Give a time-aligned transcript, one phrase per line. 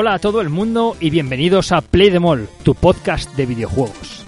[0.00, 4.24] Hola a todo el mundo y bienvenidos a Play the Mall, tu podcast de videojuegos.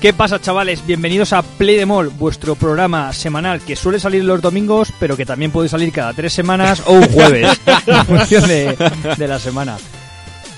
[0.00, 0.86] ¿Qué pasa chavales?
[0.86, 5.26] Bienvenidos a Play the Mall, vuestro programa semanal que suele salir los domingos, pero que
[5.26, 8.78] también puede salir cada tres semanas o un jueves, en función de,
[9.18, 9.76] de la semana.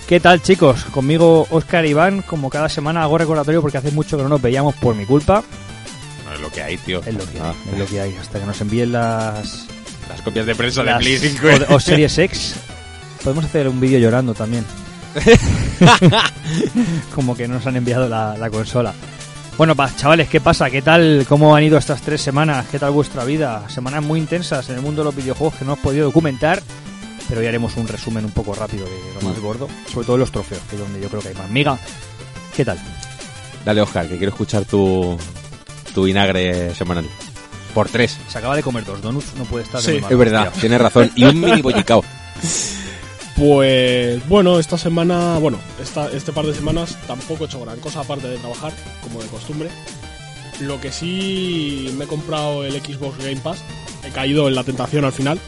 [0.06, 0.84] ¿Qué tal chicos?
[0.92, 4.40] Conmigo Oscar y Iván, como cada semana hago recordatorio porque hace mucho que no nos
[4.40, 5.42] veíamos por mi culpa.
[6.30, 7.00] No, es lo que hay, tío.
[7.04, 9.66] Es lo que Ah, hay, es lo que hay, hasta que nos envíen las,
[10.08, 11.46] Las copias de prensa de las- Play 5.
[11.70, 12.54] o, o Series X.
[13.24, 14.64] Podemos hacer un vídeo llorando también.
[17.14, 18.92] Como que no nos han enviado la, la consola.
[19.56, 20.70] Bueno, pa, chavales, ¿qué pasa?
[20.70, 21.26] ¿Qué tal?
[21.28, 22.66] ¿Cómo han ido estas tres semanas?
[22.70, 23.68] ¿Qué tal vuestra vida?
[23.68, 26.62] Semanas muy intensas en el mundo de los videojuegos que no hemos podido documentar,
[27.28, 30.32] pero ya haremos un resumen un poco rápido de lo más gordo, sobre todo los
[30.32, 31.50] trofeos, que es donde yo creo que hay más.
[31.50, 31.78] Miga,
[32.56, 32.78] ¿qué tal?
[33.64, 35.18] Dale, Oscar, que quiero escuchar tu,
[35.92, 37.06] tu vinagre semanal.
[37.74, 38.18] Por tres.
[38.28, 40.52] Se acaba de comer dos donuts, no puede estar de Sí, muy mal, Es verdad,
[40.60, 41.10] tienes razón.
[41.14, 42.04] Y un mini bollicao.
[43.36, 48.00] Pues bueno, esta semana, bueno, esta, este par de semanas tampoco he hecho gran cosa
[48.00, 49.70] aparte de trabajar, como de costumbre.
[50.60, 53.62] Lo que sí me he comprado el Xbox Game Pass,
[54.04, 55.40] he caído en la tentación al final.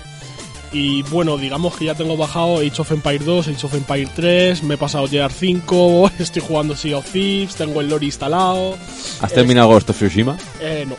[0.75, 4.63] Y bueno, digamos que ya tengo bajado Age of Empire 2, Age of Empire 3,
[4.63, 8.79] me he pasado Gear 5, estoy jugando Sea of Thieves, tengo el lore instalado.
[9.21, 10.37] ¿Has terminado Ghost of Tsushima?
[10.61, 10.97] Eh, no,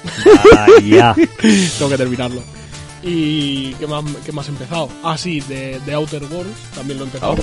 [0.56, 1.16] Vaya.
[1.78, 2.44] tengo que terminarlo.
[3.02, 4.90] ¿Y qué más, qué más he empezado?
[5.04, 7.36] Ah, sí, de, de Outer Worlds, también lo he empezado.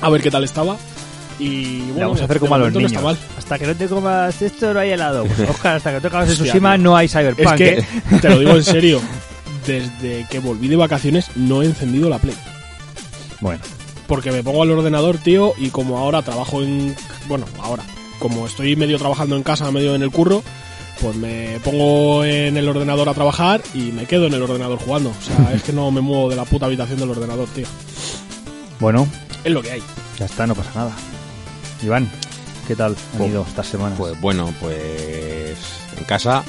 [0.00, 0.76] A ver qué tal estaba.
[1.38, 2.92] Y bueno, Le vamos a hacer como a los no niños.
[2.92, 3.16] está mal.
[3.38, 5.24] hasta que no te comas esto no hay helado.
[5.24, 7.54] Pues, Oscar, hasta que tocas de Hostia, Tsushima no hay Es Cyberpunk.
[7.56, 7.84] que, ¿eh?
[8.20, 9.00] te lo digo en serio,
[9.66, 12.36] desde que volví de vacaciones no he encendido la Play.
[13.40, 13.60] Bueno,
[14.06, 16.94] Porque me pongo al ordenador, tío, y como ahora trabajo en...
[17.28, 17.84] Bueno, ahora,
[18.18, 20.42] como estoy medio trabajando en casa, medio en el curro,
[21.00, 25.10] pues me pongo en el ordenador a trabajar y me quedo en el ordenador jugando.
[25.10, 27.66] O sea, es que no me muevo de la puta habitación del ordenador, tío.
[28.80, 29.06] bueno,
[29.44, 29.82] Es lo que hay.
[30.18, 30.92] ya está, no pasa nada.
[31.82, 32.10] Iván,
[32.68, 33.96] ¿qué tal han Pues- ido estas semanas?
[33.96, 35.56] Pues bueno, pues
[35.96, 36.42] en casa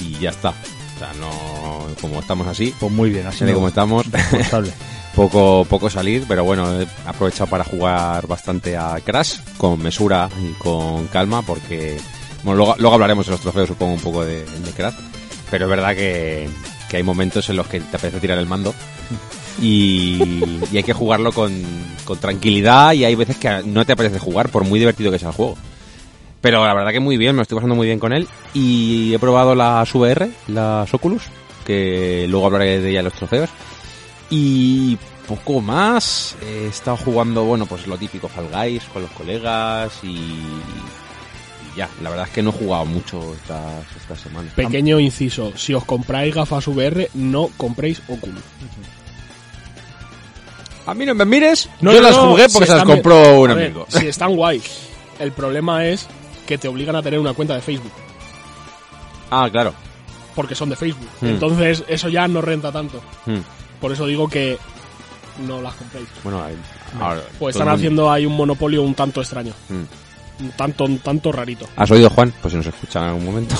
[0.00, 0.54] y ya está.
[1.00, 4.04] Sea, no como estamos así, Pues muy bien, así como estamos,
[5.16, 10.52] poco poco salir, pero bueno, he aprovechado para jugar bastante a Crash con mesura y
[10.58, 11.98] con calma porque
[12.42, 14.92] bueno, luego, luego hablaremos en los trofeos, supongo, un poco de, de Crash,
[15.50, 16.50] pero es verdad que,
[16.90, 18.74] que hay momentos en los que te apetece tirar el mando
[19.62, 20.22] y,
[20.70, 21.50] y hay que jugarlo con,
[22.04, 25.28] con tranquilidad y hay veces que no te apetece jugar por muy divertido que sea
[25.28, 25.56] el juego.
[26.40, 29.12] Pero la verdad que muy bien, me lo estoy pasando muy bien con él y
[29.12, 31.24] he probado las VR, las Oculus,
[31.66, 33.50] que luego hablaré de ella en los trofeos.
[34.30, 34.96] Y
[35.28, 40.08] poco más, he estado jugando, bueno, pues lo típico, Fall Guys con los colegas y,
[40.08, 44.52] y ya, la verdad es que no he jugado mucho estas, estas semanas.
[44.54, 48.42] Pequeño inciso, si os compráis gafas VR, no compréis Oculus.
[50.86, 53.48] A mí no me mires, No, yo no, las jugué porque se las compró un
[53.54, 53.86] ver, amigo.
[53.88, 54.62] si están guay.
[55.18, 56.08] El problema es
[56.50, 57.92] que te obligan a tener una cuenta de Facebook,
[59.30, 59.72] Ah, claro.
[60.34, 61.06] porque son de Facebook.
[61.20, 61.26] Hmm.
[61.26, 63.00] Entonces, eso ya no renta tanto.
[63.24, 63.38] Hmm.
[63.80, 64.58] Por eso digo que
[65.46, 66.08] no las compréis.
[66.24, 66.56] Bueno, ahí-
[67.00, 69.52] ahora, Pues están haciendo ahí un monopolio un tanto extraño.
[69.68, 69.84] Hmm.
[70.44, 71.66] Un tanto, un tanto rarito.
[71.76, 72.32] ¿Has oído, Juan?
[72.42, 73.54] Pues si nos escuchan en algún momento.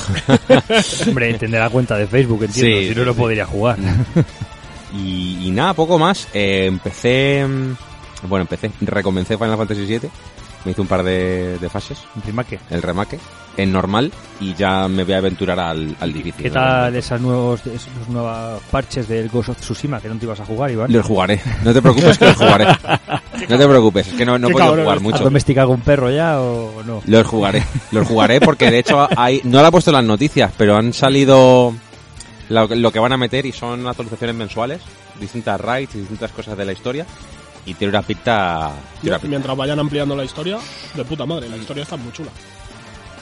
[1.06, 3.18] Hombre, tendrá cuenta de Facebook, entiendo, Sí, si no sí, lo sí.
[3.20, 3.78] podría jugar.
[4.92, 6.26] Y, y nada, poco más.
[6.34, 7.46] Eh, empecé.
[7.46, 7.76] mm,
[8.28, 8.72] Bueno, empecé.
[8.80, 10.10] Recomencé Final Fantasy VII.
[10.64, 11.98] Me hice un par de, de fases.
[12.16, 12.58] Encima, ¿qué?
[12.70, 13.18] El remake.
[13.56, 14.12] En normal.
[14.40, 16.42] Y ya me voy a aventurar al, al difícil.
[16.42, 20.40] ¿Qué tal esas nuevos, esos nuevos parches del Ghost of Tsushima que no te ibas
[20.40, 20.92] a jugar, Iván?
[20.92, 21.40] Los jugaré.
[21.64, 22.66] No te preocupes que los jugaré.
[23.48, 24.06] No te preocupes.
[24.06, 24.96] Es que no, no he podido jugar eres.
[24.96, 25.24] ¿Has mucho.
[25.24, 27.00] domesticado un perro ya o no?
[27.06, 27.64] Los jugaré.
[27.90, 29.40] Los jugaré porque de hecho hay.
[29.44, 31.72] No lo he puesto en las noticias, pero han salido.
[32.50, 34.82] Lo, lo que van a meter y son actualizaciones mensuales.
[35.18, 37.06] Distintas raids y distintas cosas de la historia.
[37.66, 38.72] Y tiene una pinta.
[39.00, 39.28] tiene una pinta.
[39.30, 40.58] Mientras vayan ampliando la historia,
[40.94, 42.30] de puta madre, la historia está muy chula.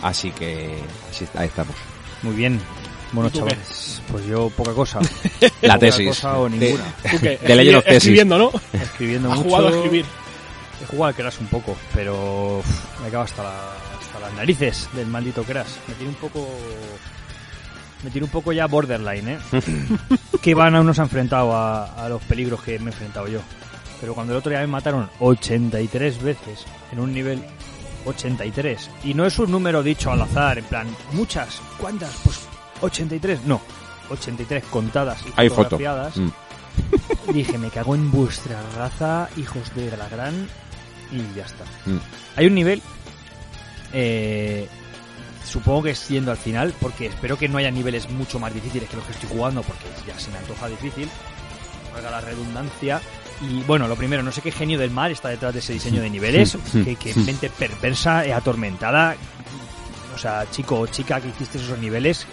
[0.02, 0.78] Así que
[1.10, 1.74] así ahí estamos.
[2.22, 2.60] Muy bien.
[3.12, 5.00] Bueno, ¿Y tú chavales, pues yo poca cosa.
[5.62, 6.08] La Poca tesis.
[6.08, 6.84] cosa o De- ninguna.
[6.84, 7.38] De of Escribi-
[7.84, 7.96] Thesis.
[7.96, 8.52] Escribiendo, ¿no?
[8.72, 9.48] Escribiendo Has mucho.
[9.48, 10.04] jugado a escribir.
[10.82, 14.88] He jugado al Crash un poco, pero uf, me acabo hasta, la- hasta las narices
[14.92, 15.68] del maldito Crash.
[15.88, 16.48] Me tiene un poco...
[18.04, 19.38] Me tiene un poco ya borderline, ¿eh?
[20.42, 23.40] que van se ha enfrentado a, a los peligros que me he enfrentado yo.
[24.00, 27.42] Pero cuando el otro día me mataron 83 veces en un nivel
[28.04, 28.90] 83.
[29.04, 32.14] Y no es un número dicho al azar, en plan, muchas, ¿cuántas?
[32.24, 32.40] Pues
[32.80, 33.60] 83, no.
[34.10, 35.62] 83 contadas y Hay foto.
[35.64, 36.16] fotografiadas.
[36.16, 36.28] Mm.
[37.32, 40.48] Dije, me cago en vuestra raza, hijos de la gran.
[41.10, 41.64] Y ya está.
[41.86, 41.98] Mm.
[42.36, 42.82] Hay un nivel
[43.92, 44.68] eh,
[45.44, 48.88] supongo que es yendo al final, porque espero que no haya niveles mucho más difíciles
[48.88, 51.08] que los que estoy jugando, porque ya se me antoja difícil.
[51.92, 53.00] Valga la redundancia.
[53.40, 56.02] Y bueno, lo primero, no sé qué genio del mal está detrás de ese diseño
[56.02, 59.14] de niveles, que, que mente perversa e atormentada.
[60.14, 62.26] O sea, chico o chica que hiciste esos niveles,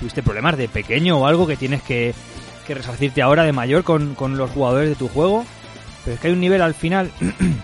[0.00, 2.12] tuviste problemas de pequeño o algo que tienes que,
[2.66, 5.44] que resarcirte ahora de mayor con, con los jugadores de tu juego.
[6.04, 7.12] Pero es que hay un nivel al final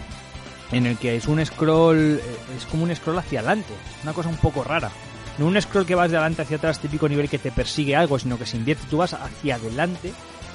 [0.72, 3.72] en el que es un scroll, eh, es como un scroll hacia adelante,
[4.04, 4.90] una cosa un poco rara.
[5.38, 8.18] No un scroll que vas de adelante hacia atrás, típico nivel que te persigue algo,
[8.18, 10.12] sino que se invierte, tú vas hacia adelante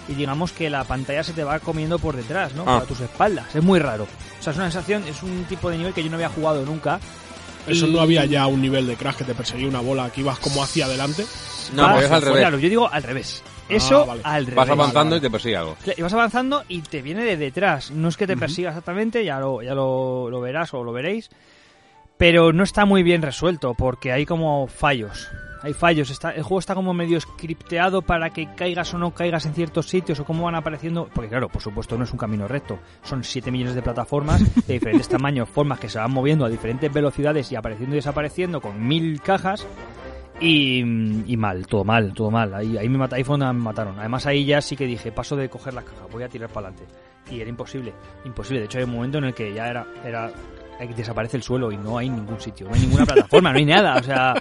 [0.08, 2.64] y digamos que la pantalla se te va comiendo por detrás, ¿no?
[2.64, 2.76] Ah.
[2.76, 3.56] Para tus espaldas.
[3.56, 4.04] Es muy raro.
[4.40, 6.66] O sea, es una sensación, es un tipo de nivel que yo no había jugado
[6.66, 7.00] nunca.
[7.68, 10.20] Eso Y- no había ya un nivel de crash que te perseguía una bola que
[10.22, 11.26] ibas como hacia adelante.
[11.74, 12.40] No, Vas- porque es al revés.
[12.40, 13.42] Claro, yo digo al revés.
[13.70, 14.22] Eso vale.
[14.26, 14.56] al revés.
[14.58, 15.18] Vas avanzando vale.
[15.18, 15.78] y te persigue algo.
[15.96, 17.92] Y vas avanzando y te viene de detrás.
[17.92, 21.30] No es que te persiga exactamente, ya lo, ya lo, lo verás o lo veréis.
[22.18, 25.30] Pero no está muy bien resuelto porque hay como fallos.
[25.64, 26.10] Hay fallos.
[26.10, 29.88] Está, el juego está como medio scripteado para que caigas o no caigas en ciertos
[29.88, 31.10] sitios o cómo van apareciendo.
[31.14, 32.80] Porque claro, por supuesto no es un camino recto.
[33.02, 36.92] Son 7 millones de plataformas de diferentes tamaños, formas que se van moviendo a diferentes
[36.92, 39.66] velocidades y apareciendo y desapareciendo con mil cajas.
[40.42, 42.54] Y, y mal, todo mal, todo mal.
[42.54, 43.98] Ahí, ahí, me mata, ahí fue donde me mataron.
[43.98, 46.68] Además ahí ya sí que dije, paso de coger la caja, voy a tirar para
[46.68, 46.94] adelante.
[47.32, 47.94] Y era imposible,
[48.26, 48.60] imposible.
[48.60, 50.30] De hecho hay un momento en el que ya era, era
[50.94, 53.96] desaparece el suelo y no hay ningún sitio, no hay ninguna plataforma, no hay nada.
[53.96, 54.34] O sea,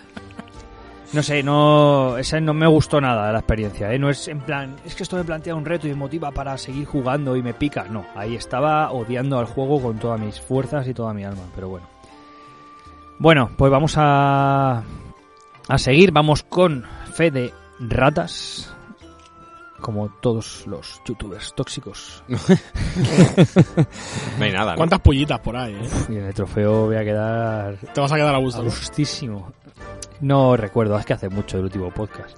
[1.13, 3.93] no sé, no, esa no me gustó nada la experiencia.
[3.93, 3.99] ¿eh?
[3.99, 6.57] No es en plan, es que esto me plantea un reto y me motiva para
[6.57, 7.85] seguir jugando y me pica.
[7.85, 11.43] No, ahí estaba odiando al juego con todas mis fuerzas y toda mi alma.
[11.55, 11.87] Pero bueno.
[13.19, 14.83] Bueno, pues vamos a
[15.69, 16.13] a seguir.
[16.13, 18.75] Vamos con fe de ratas.
[19.81, 22.23] Como todos los youtubers tóxicos.
[24.39, 24.77] No hay nada, ¿no?
[24.77, 25.89] ¿Cuántas pollitas por ahí, eh?
[26.11, 28.63] Y en el trofeo voy a quedar Te vas a quedar a a gusto.
[28.63, 29.53] ¿no?
[30.23, 32.37] No recuerdo, es que hace mucho el último podcast.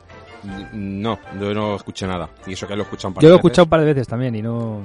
[0.72, 2.28] No, yo no escuché nada.
[2.46, 4.42] Y eso que lo escuchan Yo lo he escuchado un par de veces también y
[4.42, 4.80] no...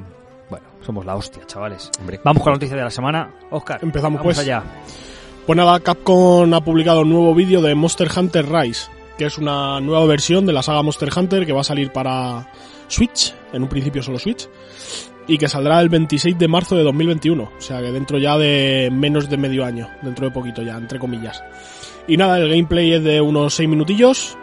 [0.49, 1.91] Bueno, somos la hostia, chavales.
[1.99, 2.19] Hombre.
[2.23, 3.31] Vamos con la noticia de la semana.
[3.51, 4.39] Oscar, Empezamos, vamos pues.
[4.39, 4.63] allá.
[5.45, 9.79] Pues nada, Capcom ha publicado un nuevo vídeo de Monster Hunter Rise, que es una
[9.79, 12.51] nueva versión de la saga Monster Hunter que va a salir para
[12.87, 14.49] Switch, en un principio solo Switch,
[15.27, 18.89] y que saldrá el 26 de marzo de 2021, o sea que dentro ya de
[18.91, 21.43] menos de medio año, dentro de poquito ya, entre comillas.
[22.07, 24.37] Y nada, el gameplay es de unos 6 minutillos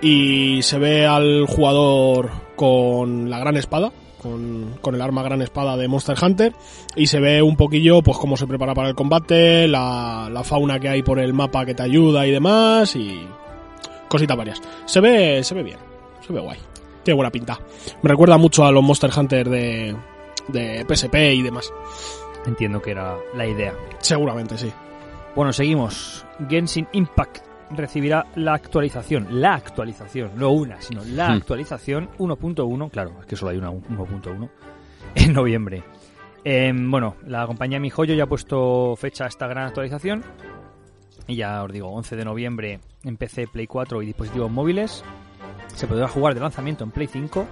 [0.00, 3.92] y se ve al jugador con la gran espada,
[4.22, 6.52] con, con el arma gran espada de Monster Hunter
[6.94, 10.78] y se ve un poquillo pues cómo se prepara para el combate, la, la fauna
[10.78, 13.26] que hay por el mapa que te ayuda y demás y
[14.08, 14.62] cositas varias.
[14.84, 15.78] Se ve, se ve bien,
[16.26, 16.58] se ve guay.
[17.02, 17.58] Tiene buena pinta.
[18.02, 19.96] Me recuerda mucho a los Monster Hunter de,
[20.48, 21.72] de PSP y demás.
[22.46, 23.74] Entiendo que era la idea.
[24.00, 24.72] Seguramente, sí.
[25.36, 26.25] Bueno, seguimos.
[26.48, 27.38] Genshin Impact
[27.70, 31.36] recibirá la actualización, la actualización, no una, sino la Hmm.
[31.38, 34.48] actualización 1.1, claro, es que solo hay una 1.1,
[35.16, 35.82] en noviembre.
[36.44, 40.22] Em, bueno, la compañía MiHoYo ya ha puesto fecha a esta gran actualización.
[41.26, 45.02] Y ya os digo, 11 de noviembre en PC, Play 4 y dispositivos móviles.
[45.74, 47.46] Se podrá jugar de lanzamiento en Play 5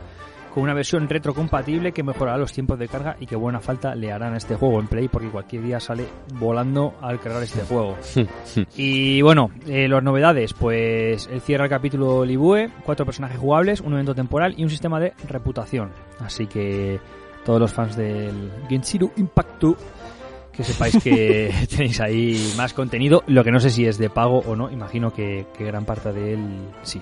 [0.55, 4.13] con una versión retrocompatible que mejorará los tiempos de carga y que buena falta le
[4.13, 6.07] harán a este juego en Play porque cualquier día sale
[6.39, 7.99] volando al cargar este juego.
[8.77, 13.95] y bueno, eh, las novedades, pues el cierre del capítulo Libue, cuatro personajes jugables, un
[13.95, 15.91] evento temporal y un sistema de reputación.
[16.21, 17.01] Así que
[17.45, 19.65] todos los fans del Genshin Impact
[20.53, 24.39] que sepáis que tenéis ahí más contenido, lo que no sé si es de pago
[24.39, 27.01] o no, imagino que, que gran parte de él sí.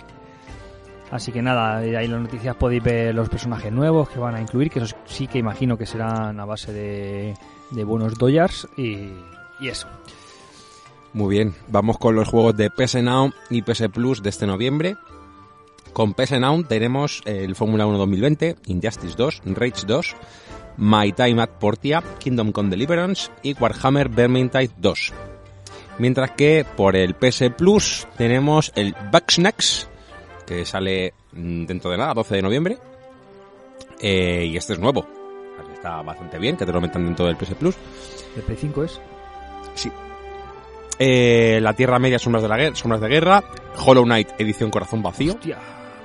[1.13, 4.71] Así que nada, ahí las noticias podéis ver los personajes nuevos que van a incluir,
[4.71, 9.09] que esos sí que imagino que serán a base de, buenos dollars y,
[9.61, 9.87] y eso.
[11.13, 14.97] Muy bien, vamos con los juegos de PS Now y PS Plus de este noviembre.
[15.93, 20.17] Con PS Now tenemos el Fórmula 1 2020, Injustice 2, Rage 2,
[20.79, 25.13] My Time at Portia, Kingdom Come Deliverance y Warhammer Vermintide 2.
[25.99, 29.91] Mientras que por el PS Plus tenemos el Bugsnax,
[30.47, 32.79] que sale mm, dentro de nada, 12 de noviembre.
[34.01, 35.07] Eh, y este es nuevo.
[35.73, 37.77] Está bastante bien, que te lo metan dentro del PS Plus.
[38.37, 39.01] ¿El Play 5 es?
[39.75, 39.91] Sí.
[40.99, 43.43] Eh, la Tierra Media, Sombras de, la guerra, Sombras de Guerra,
[43.85, 45.59] Hollow Knight, edición Corazón Vacío, Hostia,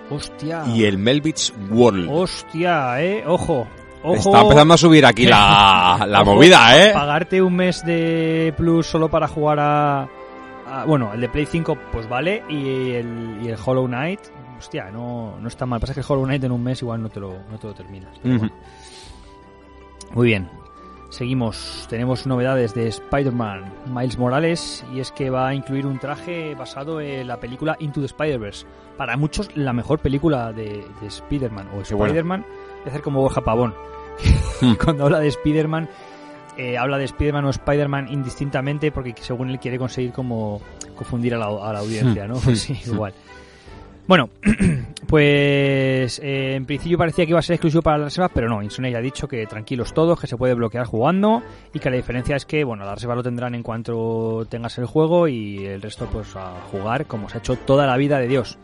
[0.09, 0.63] hostia.
[0.67, 2.09] y el Melvich World.
[2.11, 3.67] Hostia, eh, ojo.
[4.03, 4.15] Ojo.
[4.15, 6.93] Está empezando a subir aquí la, la Ojo, movida, ¿eh?
[6.93, 10.07] Pagarte un mes de Plus solo para jugar a,
[10.67, 12.43] a- Bueno, el de Play 5, pues vale.
[12.49, 14.19] Y el, y el Hollow Knight,
[14.57, 15.79] hostia, no, no está mal.
[15.79, 17.73] Pasa que el Hollow Knight en un mes igual no te lo, no te lo
[17.73, 18.17] terminas.
[18.21, 18.45] pero Ujú.
[18.47, 18.55] bueno.
[20.13, 20.49] Muy bien.
[21.09, 26.53] Seguimos, tenemos novedades de Spider-Man Miles Morales y es que va a incluir un traje
[26.53, 28.65] basado en la película Into the Spider-Verse.
[28.97, 32.07] Para muchos la mejor película de, de Spider-Man o Qué bueno.
[32.07, 32.45] Spider-Man
[32.83, 33.73] de hacer como Borja Pavón.
[34.61, 34.73] Hmm.
[34.83, 35.87] Cuando habla de Spider-Man
[36.57, 40.61] eh, habla de Spider-Man o Spider-Man indistintamente porque según él quiere conseguir como
[40.95, 42.35] confundir a la, a la audiencia, ¿no?
[42.43, 43.13] Pues sí, igual.
[44.07, 44.29] Bueno,
[45.07, 48.63] pues eh, en principio parecía que iba a ser exclusivo para la reserva, pero no,
[48.63, 51.97] Insomnia ya ha dicho que tranquilos todos, que se puede bloquear jugando y que la
[51.97, 55.81] diferencia es que, bueno, la reserva lo tendrán en cuanto tengas el juego y el
[55.81, 58.57] resto pues a jugar como se ha hecho toda la vida de Dios.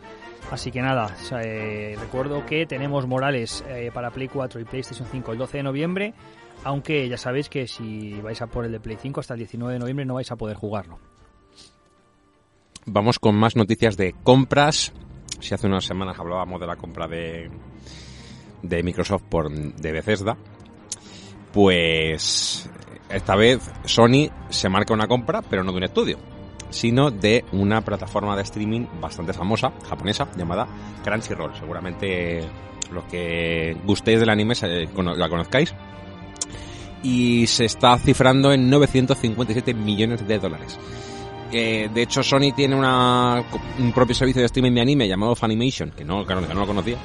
[0.50, 5.32] Así que nada, eh, recuerdo que tenemos Morales eh, para Play 4 y PlayStation 5
[5.32, 6.14] el 12 de noviembre,
[6.64, 9.74] aunque ya sabéis que si vais a por el de Play 5 hasta el 19
[9.74, 10.98] de noviembre no vais a poder jugarlo.
[12.86, 14.92] Vamos con más noticias de compras.
[15.40, 17.50] Si hace unas semanas hablábamos de la compra de,
[18.62, 20.36] de Microsoft por de Bethesda,
[21.52, 22.68] pues
[23.08, 26.18] esta vez Sony se marca una compra, pero no de un estudio,
[26.70, 30.66] sino de una plataforma de streaming bastante famosa, japonesa, llamada
[31.02, 31.54] Crunchyroll.
[31.54, 32.42] Seguramente
[32.90, 34.54] los que gustéis del anime
[35.16, 35.74] la conozcáis.
[37.04, 40.76] Y se está cifrando en 957 millones de dólares.
[41.56, 43.44] Eh, de hecho, Sony tiene una,
[43.78, 46.66] un propio servicio de streaming de anime llamado Funimation, que no, claro, que no lo
[46.66, 46.96] conocía.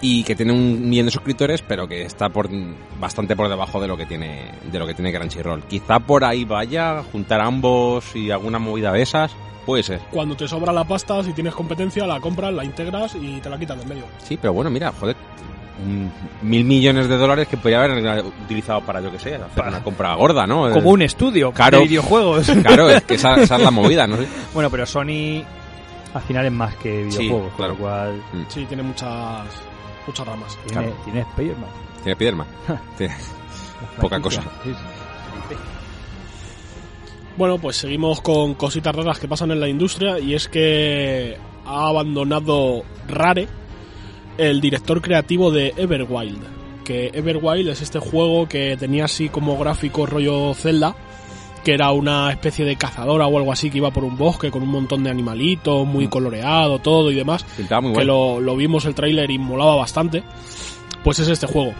[0.00, 2.48] Y que tiene un millón de suscriptores, pero que está por
[3.00, 5.64] bastante por debajo de lo que tiene de lo que tiene Crunchyroll.
[5.64, 9.32] Quizá por ahí vaya juntar ambos y alguna movida de esas,
[9.66, 10.00] puede ser.
[10.10, 13.58] Cuando te sobra la pasta, si tienes competencia, la compras, la integras y te la
[13.58, 14.04] quitas de en medio.
[14.18, 15.16] Sí, pero bueno, mira, joder,
[16.42, 20.14] mil millones de dólares que podría haber utilizado para yo que sé, hacer una compra
[20.14, 20.70] gorda, ¿no?
[20.72, 21.78] Como un estudio claro.
[21.78, 22.48] de videojuegos.
[22.62, 24.16] Claro, es que esa, esa es la movida, ¿no?
[24.54, 25.42] bueno, pero Sony
[26.14, 27.74] al final es más que Sí, videojuegos, claro.
[27.76, 29.42] con lo cual Sí, tiene muchas
[30.06, 30.56] muchas ramas.
[30.66, 30.96] tiene, Claro.
[31.04, 31.70] tiene Spider-Man.
[32.02, 32.46] Tiene Spiderman.
[32.98, 33.16] Tiene-
[34.00, 34.42] Poca cosa.
[34.64, 35.54] Sí, sí.
[37.36, 41.86] Bueno, pues seguimos con cositas raras que pasan en la industria y es que ha
[41.88, 43.46] abandonado Rare
[44.38, 46.38] el director creativo de Everwild.
[46.84, 50.94] Que Everwild es este juego que tenía así como gráfico rollo Zelda,
[51.64, 54.62] que era una especie de cazadora o algo así que iba por un bosque con
[54.62, 56.10] un montón de animalitos, muy Mm.
[56.10, 57.44] coloreado, todo y demás.
[57.56, 58.12] Pintaba muy que bueno.
[58.36, 60.22] lo, lo vimos el tráiler y molaba bastante,
[61.04, 61.72] pues es este juego.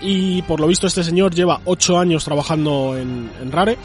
[0.00, 3.76] Y por lo visto este señor lleva 8 años trabajando en, en Rare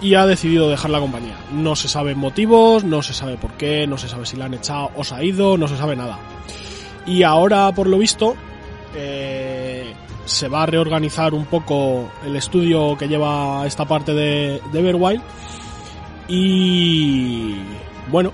[0.00, 1.36] y ha decidido dejar la compañía.
[1.52, 4.54] No se sabe motivos, no se sabe por qué, no se sabe si la han
[4.54, 6.18] echado o se ha ido, no se sabe nada.
[7.06, 8.36] Y ahora por lo visto
[8.94, 9.92] eh,
[10.24, 15.22] se va a reorganizar un poco el estudio que lleva esta parte de, de Everwild
[16.28, 17.56] y
[18.08, 18.32] bueno,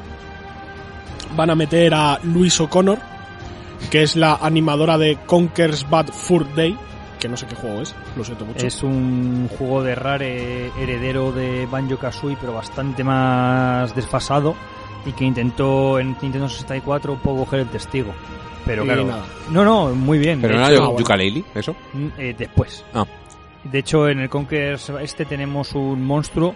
[1.34, 2.98] van a meter a Louise O'Connor,
[3.90, 6.76] que es la animadora de Conker's Bad Fur Day,
[7.18, 8.66] que no sé qué juego es, lo siento mucho.
[8.66, 14.54] Es un juego de Rare heredero de Banjo Kazooie, pero bastante más desfasado
[15.06, 18.12] y que intentó en Nintendo 64 un poco coger el testigo.
[18.66, 19.24] Pero Y claro, nada.
[19.50, 20.40] no, no, muy bien.
[20.40, 21.44] Pero no era ah, bueno.
[21.54, 21.76] ¿eso?
[21.92, 22.84] mm, eh, después.
[22.92, 23.06] Ah.
[23.62, 26.54] De hecho, en el Conquer este tenemos un monstruo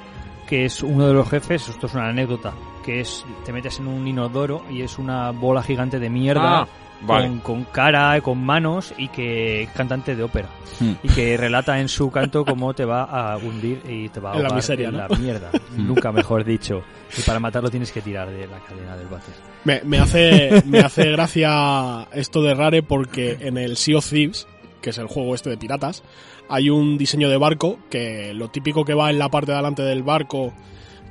[0.48, 1.68] que es uno de los jefes.
[1.68, 2.52] Esto es una anécdota.
[2.84, 6.68] Que es te metes en un inodoro y es una bola gigante de mierda Ah,
[7.02, 7.28] vale.
[7.28, 10.48] con, con cara, con manos y que es cantante de ópera
[10.80, 10.92] Hmm.
[11.02, 14.36] y que relata en su canto cómo te va a hundir y te va a
[14.36, 15.08] En la ahogar miseria, en ¿no?
[15.08, 15.50] la mierda.
[15.76, 16.82] Nunca mejor dicho.
[17.18, 19.34] Y para matarlo tienes que tirar de la cadena del váter.
[19.64, 24.46] Me, me hace, me hace gracia esto de Rare porque en el Sea of Thieves,
[24.80, 26.02] que es el juego este de piratas,
[26.48, 29.82] hay un diseño de barco que lo típico que va en la parte de adelante
[29.82, 30.54] del barco,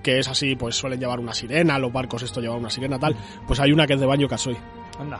[0.01, 3.15] que es así, pues suelen llevar una sirena, los barcos esto lleva una sirena tal,
[3.46, 4.58] pues hay una que es de Banjo Kazooie.
[5.00, 5.19] Anda.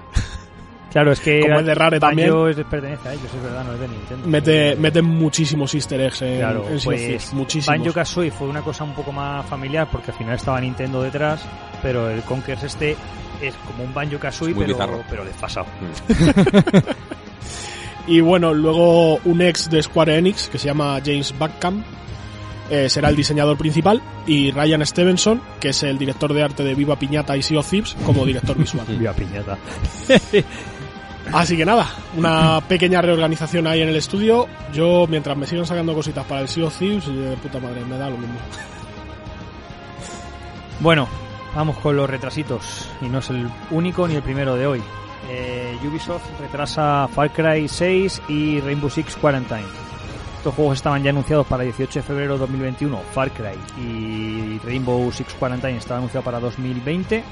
[0.92, 2.30] Claro, es que Como es de Rare también.
[2.30, 4.28] Banjo es de- pertenece a ellos, es verdad, no es de Nintendo.
[4.28, 7.78] Mete, meten muchísimos easter eggs en, Claro, en Sea of pues Thieves, muchísimos.
[7.80, 11.42] Banjo Kazooie fue una cosa un poco más familiar porque al final estaba Nintendo detrás,
[11.84, 12.96] pero el Conkers este
[13.42, 15.04] es como un Banjo Kazooie, pero, bizarro.
[15.10, 15.68] pero desfasado.
[18.08, 21.84] Y bueno, luego un ex de Square Enix que se llama James Buckham
[22.72, 26.74] eh, será el diseñador principal y Ryan Stevenson, que es el director de arte de
[26.74, 28.86] Viva Piñata y Sea of Thieves, como director visual.
[28.98, 29.58] Viva piñata.
[31.34, 34.48] Así que nada, una pequeña reorganización ahí en el estudio.
[34.74, 37.98] Yo, mientras me sigan sacando cositas para el Sea of Thieves, de puta madre, me
[37.98, 38.40] da lo mismo.
[40.80, 41.08] Bueno,
[41.56, 42.90] vamos con los retrasitos.
[43.02, 44.82] Y no es el único ni el primero de hoy.
[45.30, 49.68] Eh, Ubisoft retrasa Far Cry 6 y Rainbow Six Quarantine.
[50.38, 53.02] Estos juegos estaban ya anunciados para 18 de febrero de 2021.
[53.14, 57.24] Far Cry y Rainbow Six Quarantine estaba anunciado para 2020.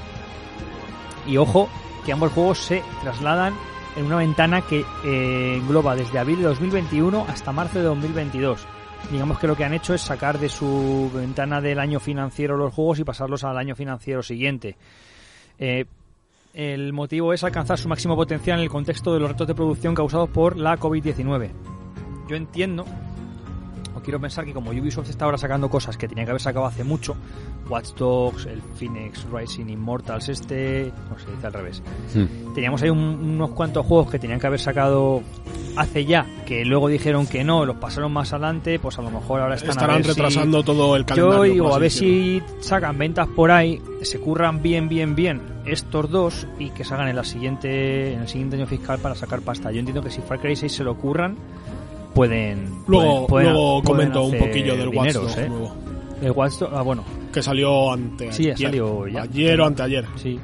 [1.26, 1.68] Y ojo,
[2.04, 3.54] que ambos juegos se trasladan
[3.98, 8.64] en una ventana que eh, engloba desde abril de 2021 hasta marzo de 2022.
[9.10, 12.72] Digamos que lo que han hecho es sacar de su ventana del año financiero los
[12.72, 14.76] juegos y pasarlos al año financiero siguiente.
[15.58, 15.84] Eh,
[16.54, 19.94] el motivo es alcanzar su máximo potencial en el contexto de los retos de producción
[19.94, 21.50] causados por la COVID-19.
[22.28, 22.84] Yo entiendo,
[24.08, 26.82] quiero pensar que como Ubisoft está ahora sacando cosas que tenía que haber sacado hace
[26.82, 27.14] mucho,
[27.68, 31.82] Watch Dogs, el Phoenix Rising Immortals este, no se dice al revés.
[32.14, 32.54] Hmm.
[32.54, 32.98] Teníamos ahí un-
[33.34, 35.20] unos cuantos juegos que tenían que haber sacado
[35.76, 39.42] hace ya, que luego dijeron que no, los pasaron más adelante, pues a lo mejor
[39.42, 41.44] ahora están a Estarán ver si- retrasando todo el calendario.
[41.44, 46.10] yo digo, a ver si sacan ventas por ahí, se curran bien, bien, bien estos
[46.10, 49.70] dos y que salgan en la siguiente en el siguiente año fiscal para sacar pasta.
[49.70, 51.36] Yo entiendo que si Far Cry 6 se lo curran,
[52.18, 52.68] pueden.
[52.86, 55.48] Luego, pueden- pueden- luego pueden comento un poquillo del Watch dineros, Dogs ¿eh?
[55.48, 55.74] nuevo.
[56.20, 58.34] El Watch Dogs- ah, bueno, Que salió antes.
[58.34, 59.22] Sí, ha salido ya.
[59.22, 60.04] Ayer o anteayer.
[60.16, 60.38] sí,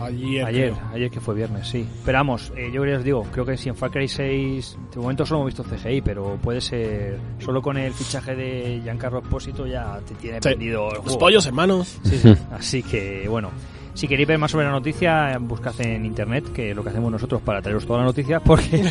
[0.00, 0.44] Ayer.
[0.44, 1.86] ayer, ayer que fue viernes, sí.
[2.04, 5.24] Pero vamos, eh, yo les digo, creo que si en Far Cry 6, de momento
[5.24, 9.98] solo hemos visto CGI, pero puede ser, solo con el fichaje de Giancarlo Espósito ya
[10.06, 10.48] te tiene Sí.
[10.50, 11.18] vendido el Los juego.
[11.18, 11.98] pollos, hermanos.
[12.04, 12.34] Sí, sí.
[12.52, 13.50] Así que, bueno,
[13.96, 17.10] si queréis ver más sobre la noticia, buscad en internet, que es lo que hacemos
[17.10, 18.82] nosotros para traeros toda la noticia, porque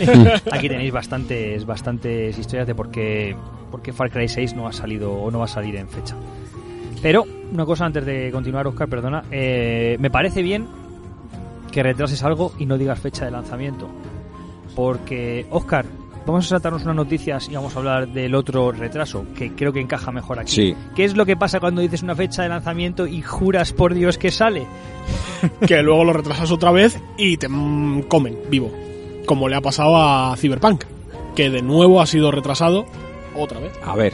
[0.51, 3.35] aquí tenéis bastantes, bastantes historias de por qué,
[3.69, 6.15] por qué Far Cry 6 no ha salido o no va a salir en fecha.
[7.03, 10.65] Pero, una cosa antes de continuar, Oscar, perdona, eh, me parece bien
[11.71, 13.88] que retrases algo y no digas fecha de lanzamiento.
[14.75, 15.85] Porque, Oscar,
[16.25, 19.79] vamos a saltarnos unas noticias y vamos a hablar del otro retraso, que creo que
[19.82, 20.51] encaja mejor aquí.
[20.51, 20.75] Sí.
[20.96, 24.17] ¿Qué es lo que pasa cuando dices una fecha de lanzamiento y juras por Dios
[24.17, 24.65] que sale?
[25.67, 28.72] que luego lo retrasas otra vez y te mm, comen vivo.
[29.25, 30.84] Como le ha pasado a Cyberpunk,
[31.36, 32.86] que de nuevo ha sido retrasado
[33.36, 33.74] otra vez.
[33.84, 34.13] A ver.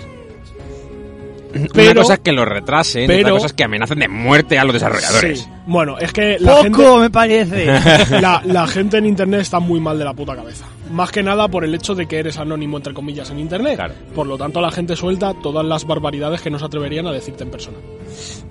[1.54, 4.58] una Pero- cosa es que lo retrasen, pero- otra cosa es que amenacen de muerte
[4.58, 5.42] a los desarrolladores.
[5.42, 5.48] Sí.
[5.68, 7.66] Bueno, es que la ¡Poco gente, me parece!
[8.22, 10.66] la, la gente en internet está muy mal de la puta cabeza.
[10.92, 13.76] Más que nada por el hecho de que eres anónimo, entre comillas, en internet.
[13.76, 13.94] Claro.
[14.14, 17.44] Por lo tanto, la gente suelta todas las barbaridades que no se atreverían a decirte
[17.44, 17.78] en persona.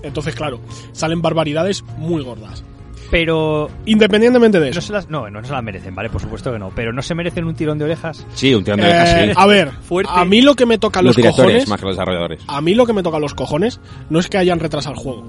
[0.03, 0.61] Entonces, claro,
[0.93, 2.65] salen barbaridades muy gordas.
[3.11, 4.81] Pero Independientemente de no eso.
[4.83, 6.09] se las, no, no se las merecen, ¿vale?
[6.11, 6.71] Por supuesto que no.
[6.75, 8.25] Pero no se merecen un tirón de orejas.
[8.35, 9.33] Sí, un tirón de orejas, Eh, sí.
[9.37, 10.13] a ver, Fuerte.
[10.15, 12.43] a mí lo que me toca los los directores cojones, más que los desarrolladores.
[12.47, 15.25] a mí lo que me toca los cojones no es que hayan retrasado el juego.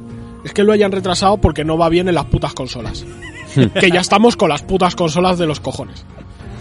[0.45, 3.03] Es que lo hayan retrasado porque no va bien en las putas consolas.
[3.79, 6.05] que ya estamos con las putas consolas de los cojones.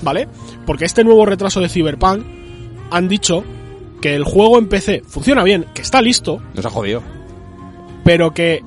[0.03, 0.29] ¿Vale?
[0.67, 2.23] Porque este nuevo retraso de Cyberpunk
[2.91, 3.45] han dicho
[4.01, 7.03] que el juego en PC funciona bien, que está listo, Nos ha jodido.
[8.05, 8.63] pero que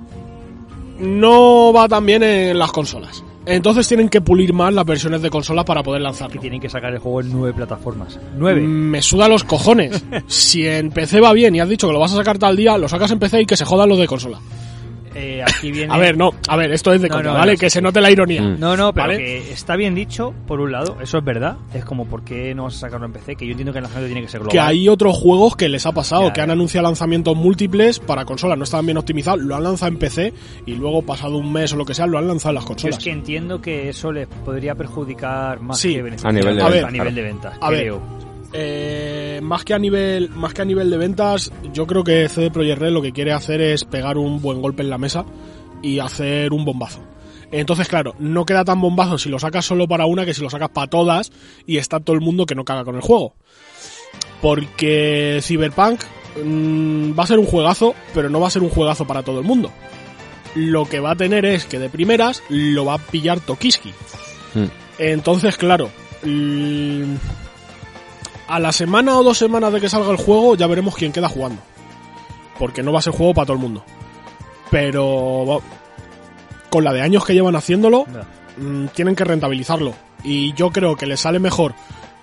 [1.00, 3.24] no va tan bien en las consolas.
[3.46, 6.39] Entonces tienen que pulir más las versiones de consola para poder Que lanzarlo.
[6.39, 8.17] tienen que sacar el juego en nueve plataformas.
[8.38, 8.62] ¡Nueve!
[8.62, 10.02] Mm, Me suda los cojones.
[10.28, 12.78] si en PC va bien y has dicho que lo vas a sacar tal día,
[12.78, 14.39] lo sacas en PC y que se jodan los de consola.
[15.15, 15.93] Eh, aquí viene...
[15.93, 17.54] A ver, no, a ver, esto es de No, coña, no, ¿vale?
[17.54, 17.58] no.
[17.60, 18.41] Que se note la ironía.
[18.41, 18.60] Mm.
[18.60, 19.17] No, no, pero ¿Vale?
[19.17, 21.58] que está bien dicho, por un lado, eso es verdad.
[21.73, 23.36] Es como, ¿por qué no vas a sacarlo en PC?
[23.36, 24.52] Que yo entiendo que el lanzamiento tiene que ser global.
[24.52, 28.26] Que hay otros juegos que les ha pasado, Ya, que han anunciado lanzamientos múltiples para
[28.26, 30.34] consolas, no estaban bien optimizados, lo han lanzado en PC
[30.65, 32.67] y luego pasado un mes o lo que sea, lo han lanzado en las Yo
[32.69, 32.97] consolas.
[32.97, 35.93] es que entiendo que eso les podría perjudicar más Sí.
[35.93, 36.32] que beneficiar.
[36.32, 37.15] A nivel de A ver, a nivel claro.
[37.15, 38.02] de ventas, A ver, creo.
[38.55, 42.51] Eh, más que a nivel más que a nivel de ventas, yo creo que CD
[42.51, 45.25] Projekt Red lo que quiere hacer es pegar un buen golpe en la mesa
[45.81, 47.01] y hacer un bombazo.
[47.51, 50.49] Entonces, claro, no queda tan bombazo si lo sacas solo para una que si lo
[50.49, 51.31] sacas para todas
[51.67, 53.35] y está todo el mundo que no caga con el juego.
[54.41, 56.01] Porque Cyberpunk
[56.43, 59.39] mm, va a ser un juegazo, pero no va a ser un juegazo para todo
[59.39, 59.71] el mundo.
[60.55, 63.89] Lo que va a tener es que de primeras lo va a pillar Tokiski.
[64.55, 64.65] Mm.
[64.97, 65.89] Entonces, claro,
[66.23, 67.15] mm,
[68.47, 71.29] a la semana o dos semanas de que salga el juego ya veremos quién queda
[71.29, 71.62] jugando.
[72.60, 73.84] Porque no va a ser juego para todo el mundo.
[74.69, 75.62] Pero
[76.69, 78.06] con la de años que llevan haciéndolo,
[78.58, 79.93] mm, tienen que rentabilizarlo.
[80.23, 81.73] Y yo creo que les sale mejor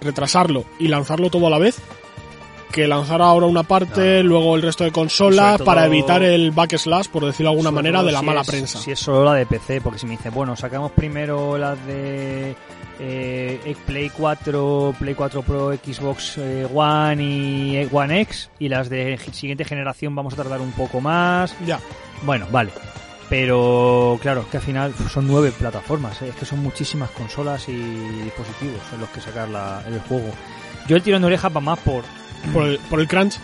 [0.00, 1.78] retrasarlo y lanzarlo todo a la vez
[2.72, 7.24] que lanzar ahora una parte, luego el resto de consolas, para evitar el backslash, por
[7.26, 8.78] decirlo de alguna Sobre manera, de la si mala es- prensa.
[8.78, 12.54] Si es solo la de PC, porque si me dice, bueno, sacamos primero las de
[13.00, 18.88] eh, Play 4, Play 4 Pro, Xbox eh, One y eh, One X, y las
[18.90, 21.54] de siguiente generación vamos a tardar un poco más.
[21.66, 21.80] Ya.
[22.22, 22.70] Bueno, vale.
[23.28, 26.28] Pero claro, es que al final son nueve plataformas, ¿eh?
[26.30, 27.72] es que son muchísimas consolas y
[28.24, 30.30] dispositivos en los que sacar la- el juego.
[30.88, 32.02] Yo el tirón de oreja va más por,
[32.52, 33.38] Por el, por el crunch.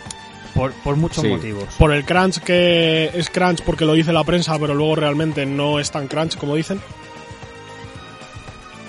[0.53, 1.29] por, por muchos Sí.
[1.29, 1.65] motivos.
[1.77, 5.79] Por el crunch que es crunch porque lo dice la prensa, pero luego realmente no
[5.79, 6.81] es tan crunch como dicen.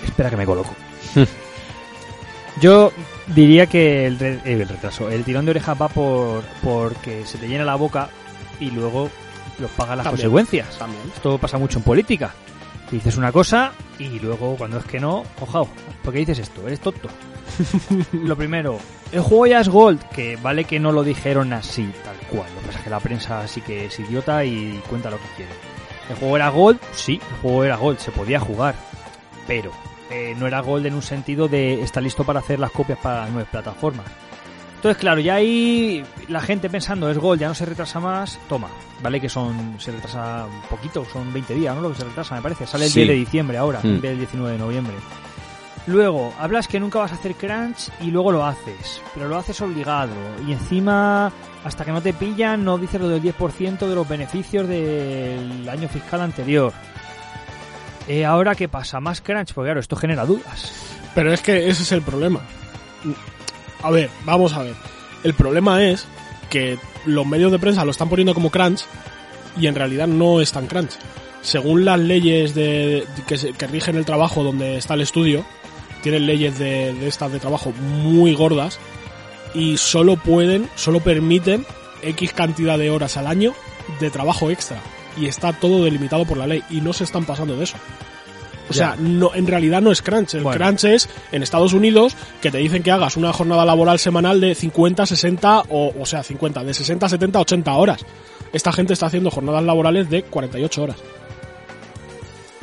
[0.09, 0.75] Espera que me coloco.
[2.61, 2.93] Yo
[3.29, 7.47] diría que el, re- el retraso, el tirón de oreja va por porque se te
[7.47, 8.09] llena la boca
[8.59, 9.11] y luego
[9.61, 10.11] los pagas las También.
[10.31, 10.79] consecuencias.
[10.79, 11.03] También.
[11.15, 12.35] Esto pasa mucho en política.
[12.91, 15.69] Dices una cosa y luego cuando es que no, ojao,
[16.03, 16.67] ¿por qué dices esto?
[16.67, 17.09] Eres tonto.
[18.13, 18.79] lo primero,
[19.13, 22.49] el juego ya es Gold, que vale que no lo dijeron así, tal cual.
[22.55, 25.29] Lo que pasa es que la prensa sí que es idiota y cuenta lo que
[25.37, 25.53] quiere.
[26.11, 26.81] ¿El juego era Gold?
[26.93, 28.75] Sí, el juego era Gold, se podía jugar.
[29.47, 29.71] Pero
[30.11, 33.21] eh, no era Gold en un sentido de está listo para hacer las copias para
[33.23, 34.07] las nuevas plataformas.
[34.77, 38.69] Entonces, claro, ya ahí la gente pensando es Gold, ya no se retrasa más, toma,
[39.03, 41.83] vale que son se retrasa un poquito, son 20 días, ¿no?
[41.83, 42.65] Lo que se retrasa, me parece.
[42.67, 43.01] Sale el Sí.
[43.01, 44.01] 10 de diciembre ahora, en Mm.
[44.01, 44.95] vez del 19 de noviembre.
[45.87, 49.59] Luego, hablas que nunca vas a hacer crunch y luego lo haces, pero lo haces
[49.63, 50.13] obligado.
[50.47, 51.33] Y encima,
[51.65, 55.89] hasta que no te pillan, no dices lo del 10% de los beneficios del año
[55.89, 56.73] fiscal anterior.
[58.09, 59.01] Eh, ahora, ¿qué pasa?
[59.01, 59.53] ¿Más crunch?
[59.53, 60.73] Porque claro, esto genera dudas.
[61.15, 62.41] Pero es que ese es el problema.
[63.83, 64.75] A ver, vamos a ver.
[65.23, 66.07] El problema es
[66.49, 68.85] que los medios de prensa lo están poniendo como crunch
[69.61, 70.93] y en realidad no es tan crunch.
[71.43, 75.45] Según las leyes de, que, que rigen el trabajo donde está el estudio,
[76.03, 78.79] tienen leyes de, de estas de trabajo muy gordas
[79.55, 81.67] y solo pueden, solo permiten
[82.03, 83.53] X cantidad de horas al año
[84.01, 84.81] de trabajo extra.
[85.19, 87.77] Y está todo delimitado por la ley y no se están pasando de eso.
[88.71, 88.75] O Ya.
[88.93, 90.35] sea, no, en realidad no es crunch.
[90.35, 90.63] El Bueno.
[90.63, 94.55] crunch es en Estados Unidos que te dicen que hagas una jornada laboral semanal de
[94.55, 98.05] 50, 60 o, o sea, 50, de 60, 70, 80 horas.
[98.53, 100.97] Esta gente está haciendo jornadas laborales de 48 horas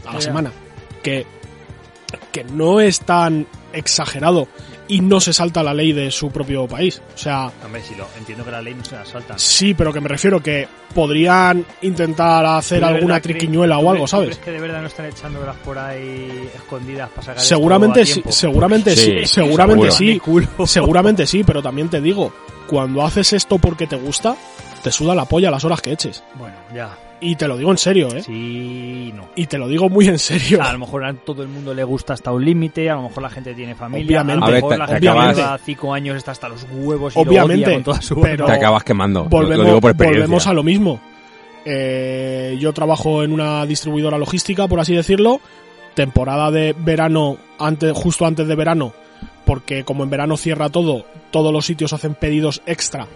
[0.05, 0.21] a la Ya.
[0.21, 0.51] semana.
[1.03, 1.25] Que,
[2.31, 4.47] que no es tan exagerado
[4.87, 7.01] y no se salta la ley de su propio país.
[7.15, 9.37] O sea, Hombre, si lo entiendo que la ley no se la salta.
[9.37, 13.91] sí, pero que me refiero que podrían intentar hacer ¿Tú de alguna triquiñuela o algo,
[13.91, 14.27] crees- tú ¿sabes?
[14.29, 18.21] crees que de verdad no están echando horas por ahí escondidas para sacar Seguramente esto
[18.27, 20.45] a sí, seguramente sí, Sí, seguramente seguro.
[20.45, 22.33] sí, seguramente sí, pero también te digo,
[22.67, 24.35] cuando haces esto porque te gusta,
[24.83, 26.23] te suda la polla las horas que eches.
[26.35, 26.95] Bueno, ya.
[27.21, 28.21] Y te lo digo en serio, ¿eh?
[28.21, 29.29] Sí, no.
[29.35, 30.61] Y te lo digo muy en serio.
[30.61, 33.23] A lo mejor a todo el mundo le gusta hasta un límite, a lo mejor
[33.23, 34.33] la gente tiene familia, Obviamente.
[34.33, 36.49] a lo A ver, mejor te- la te gente acabas- lleva cinco años está hasta
[36.49, 38.45] los huevos y Obviamente, lo odia con toda su pero-.
[38.45, 39.23] Te acabas quemando.
[39.23, 40.21] Lo- volvemos, lo digo por experiencia.
[40.23, 40.99] volvemos a lo mismo.
[41.63, 45.39] Eh, yo trabajo en una distribuidora logística, por así decirlo.
[45.95, 48.93] Temporada de verano, antes, justo antes de verano,
[49.45, 53.07] porque como en verano cierra todo, todos los sitios hacen pedidos extra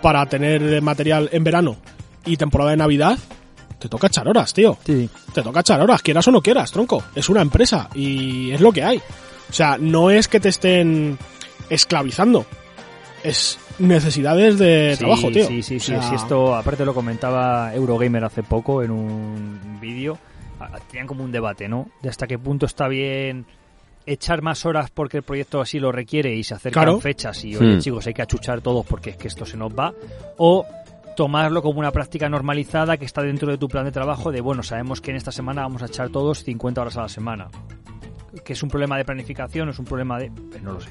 [0.00, 1.76] para tener material en verano.
[2.24, 3.18] Y temporada de Navidad,
[3.80, 4.78] te toca echar horas, tío.
[4.84, 5.08] Sí.
[5.34, 7.02] Te toca echar horas, quieras o no quieras, tronco.
[7.14, 8.98] Es una empresa y es lo que hay.
[8.98, 11.18] O sea, no es que te estén
[11.68, 12.46] esclavizando.
[13.24, 15.46] Es necesidades de Sí, trabajo, tío.
[15.46, 19.78] Sí, sí, sí, O sea, sí, esto aparte lo comentaba Eurogamer hace poco en un
[19.80, 20.18] vídeo.
[20.90, 21.88] Tenían como un debate, ¿no?
[22.02, 23.46] De hasta qué punto está bien
[24.06, 27.00] echar más horas porque el proyecto así lo requiere y se acercan Claro.
[27.00, 27.80] fechas y, oye, Hmm.
[27.80, 29.92] chicos, hay que achuchar todos porque es que esto se nos va.
[30.38, 30.66] O
[31.20, 34.62] tomarlo como una práctica normalizada que está dentro de tu plan de trabajo de, bueno,
[34.62, 37.48] sabemos que en esta semana vamos a echar todos 50 horas a la semana.
[38.42, 40.30] Que es un problema de planificación, es un problema de...
[40.50, 40.88] pues no lo sé.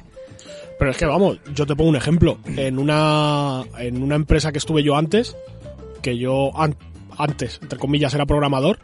[0.78, 2.38] Pero es que vamos, yo te pongo un ejemplo.
[2.46, 5.36] En una, en una empresa que estuve yo antes,
[6.04, 6.76] que yo an-
[7.18, 8.78] antes, entre comillas, era programador,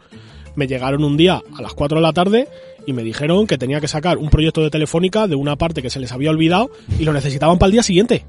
[0.56, 2.48] me llegaron un día a las 4 de la tarde
[2.88, 5.90] y me dijeron que tenía que sacar un proyecto de telefónica de una parte que
[5.90, 8.24] se les había olvidado y lo necesitaban para el día siguiente.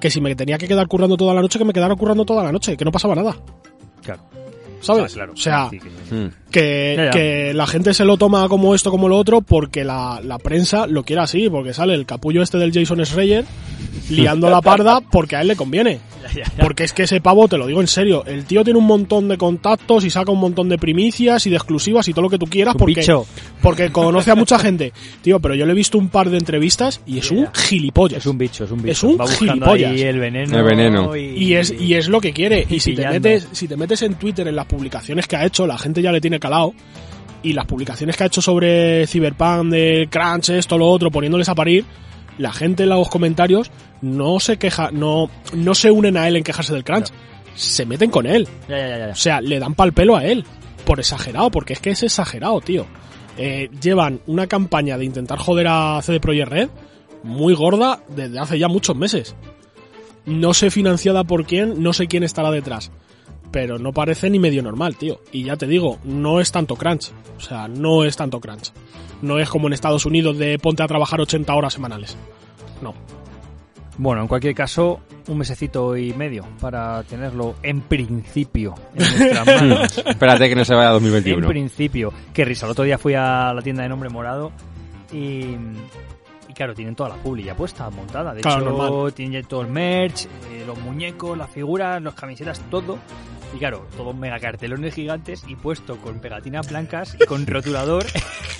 [0.00, 2.44] Que si me tenía que quedar currando toda la noche, que me quedara currando toda
[2.44, 3.36] la noche, que no pasaba nada.
[4.02, 4.22] Claro.
[4.80, 5.12] ¿Sabes?
[5.12, 5.32] Ah, claro.
[5.32, 6.30] O sea, Sí, que- Mm.
[6.50, 7.10] que, Ya, ya.
[7.10, 10.86] que la gente se lo toma como esto, como lo otro, porque la, la prensa
[10.86, 13.44] lo quiere así, porque sale el capullo este del Jason Schreier
[14.10, 16.00] liando la parda porque a él le conviene.
[16.18, 16.62] Ya, ya, ya.
[16.64, 19.28] Porque es que ese pavo, te lo digo en serio, el tío tiene un montón
[19.28, 22.38] de contactos y saca un montón de primicias y de exclusivas y todo lo que
[22.38, 23.24] tú quieras Un porque, bicho.
[23.62, 24.92] porque conoce a mucha gente.
[25.22, 27.52] Tío, pero yo le he visto un par de entrevistas y es Ya, un ya.
[27.54, 28.18] gilipollas.
[28.18, 28.90] Es un bicho, es un bicho.
[28.92, 29.90] Es un Va gilipollas.
[29.92, 30.58] ahí el veneno.
[30.58, 31.16] El veneno.
[31.16, 32.66] Y es, y es lo que quiere.
[32.68, 35.66] Y si te, metes, si te metes en Twitter en las publicaciones que ha hecho,
[35.66, 36.74] la gente ya le tiene calado.
[37.42, 41.54] Y las publicaciones que ha hecho sobre Cyberpunk, de Crunch, esto, lo otro, poniéndoles a
[41.54, 41.84] parir,
[42.36, 46.44] la gente en los comentarios no se queja, no, no se unen a él en
[46.44, 47.10] quejarse del Crunch.
[47.54, 48.46] Se meten con él.
[48.68, 49.12] Ya, ya, ya, ya.
[49.12, 50.44] O sea, le dan pal pelo a él.
[50.84, 52.86] Por exagerado, porque es que es exagerado, tío.
[53.36, 56.68] Eh, llevan una campaña de intentar joder a CD Projekt Red
[57.22, 59.34] muy gorda desde hace ya muchos meses.
[60.26, 62.90] No sé financiada por quién, no sé quién estará detrás.
[63.50, 65.20] Pero no parece ni medio normal, tío.
[65.32, 67.12] Y ya te digo, no es tanto crunch.
[67.36, 68.72] O sea, no es tanto crunch.
[69.22, 72.16] No es como en Estados Unidos de ponte a trabajar 80 horas semanales.
[72.82, 72.94] No.
[73.96, 79.98] Bueno, en cualquier caso, un mesecito y medio para tenerlo en principio en nuestras manos.
[80.06, 81.48] Espérate que no se vaya a en 2021.
[81.48, 82.12] principio.
[82.32, 82.66] Qué risa.
[82.66, 84.52] El otro día fui a la tienda de nombre morado
[85.12, 85.46] y.
[86.48, 88.34] Y claro, tienen toda la publi ya puesta, montada.
[88.34, 89.12] De Claro, hecho, normal.
[89.14, 92.98] tienen ya todo el merch, eh, los muñecos, las figuras, las camisetas, todo.
[93.54, 98.04] Y claro, todos mega cartelones gigantes y puesto con pegatinas blancas y con rotulador.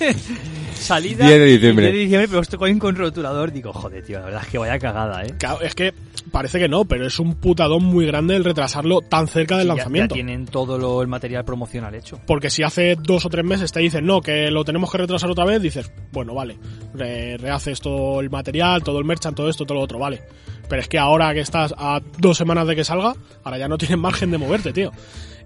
[0.73, 1.85] salida 10 de diciembre.
[1.85, 3.51] 10 de diciembre, pero esto con, con rotulador.
[3.51, 5.35] Digo, joder, tío, la verdad es que vaya cagada, ¿eh?
[5.37, 5.93] Claro, es que
[6.31, 10.15] parece que no, pero es un putadón muy grande el retrasarlo tan cerca del lanzamiento.
[10.15, 12.19] Ya, tienen todo lo- el material promocional hecho.
[12.25, 15.29] Porque si hace dos o tres meses te dicen, no, que lo tenemos que retrasar
[15.29, 16.57] otra vez, dices, bueno, vale,
[16.93, 20.21] re- rehaces todo el material, todo el merchant, todo esto, todo lo otro, vale.
[20.69, 23.77] Pero es que ahora que estás a dos semanas de que salga, ahora ya no
[23.77, 24.91] tienes margen de moverte, tío.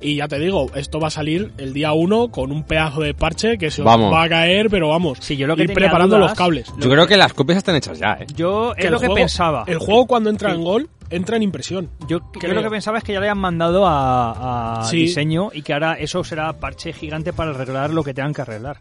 [0.01, 3.13] Y ya te digo, esto va a salir el día 1 con un pedazo de
[3.13, 4.13] parche que se os Vamos.
[4.13, 6.67] va a caer, pero vamos, Sí, yo lo que ir preparando dudas- los cables.
[6.77, 8.27] Yo creo que las copias están hechas ya, ¿eh?
[8.35, 9.63] Yo, es el lo que juego- pensaba.
[9.65, 10.55] El juego cuando entra Sí.
[10.57, 11.89] en gol, entra en impresión.
[12.01, 12.53] Yo, yo Creo.
[12.53, 14.97] lo que pensaba es que ya le habían mandado a, a Sí.
[14.97, 18.79] diseño y que ahora eso será parche gigante para arreglar lo que tengan que arreglar.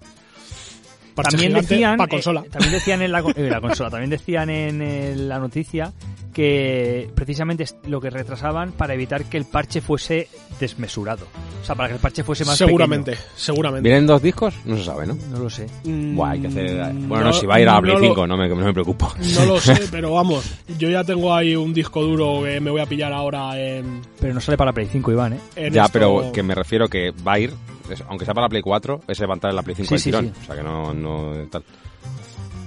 [1.14, 2.06] Parche también decían, eh,
[2.50, 5.92] también decían en la, co- eh, la consola, también decían en el- la noticia
[6.32, 11.26] que precisamente es lo que retrasaban para evitar que el parche fuese desmesurado.
[11.62, 13.88] O sea, para que el parche fuese más seguramente, seguramente.
[13.88, 14.54] ¿Vienen dos discos?
[14.64, 15.16] No se sabe, ¿no?
[15.30, 15.66] No lo sé.
[15.84, 16.92] Mm, Buah, hay que hacer...
[16.94, 18.72] Bueno, no, si va a ir a Play no lo- 5, no me, no me
[18.72, 19.12] preocupo.
[19.34, 20.44] No lo sé, pero vamos,
[20.78, 24.00] yo ya tengo ahí un disco duro que me voy a pillar ahora en...
[24.20, 25.38] Pero no sale para Play 5, Iván, ¿eh?
[25.56, 27.52] en Ya, esto- pero que me refiero que va a ir,
[27.90, 29.86] es- aunque sea para la Play 4, ese va a entrar en la Play 5
[29.88, 30.24] Sí, del sí, tirón.
[30.34, 30.40] sí.
[30.42, 31.62] O sea que no, no tal.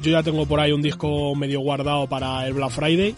[0.02, 3.16] Yo ya tengo por ahí un disco medio guardado para el Black Friday,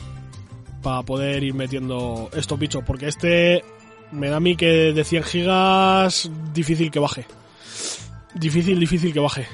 [0.81, 3.63] para poder ir metiendo estos bichos, porque este
[4.11, 7.25] me da a mí que de 100 gigas difícil que baje.
[8.35, 9.47] Difícil, difícil que baje.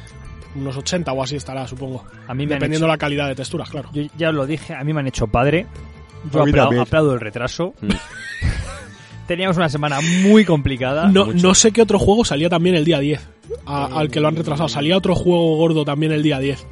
[0.55, 2.03] Unos 80 o así estará, supongo.
[2.27, 3.89] A mí me Dependiendo hecho- la calidad de texturas, claro.
[3.93, 5.65] Yo ya os lo dije, a mí me han hecho padre.
[6.31, 6.43] Yo
[6.81, 7.73] aplaudo el retraso.
[7.81, 7.89] Mm.
[9.27, 11.07] Teníamos una semana muy complicada.
[11.07, 11.47] No, mucho.
[11.47, 13.21] no sé qué otro juego salía también el día 10,
[13.65, 14.67] a- al que lo han retrasado.
[14.69, 16.65] Salía otro juego gordo también el día 10.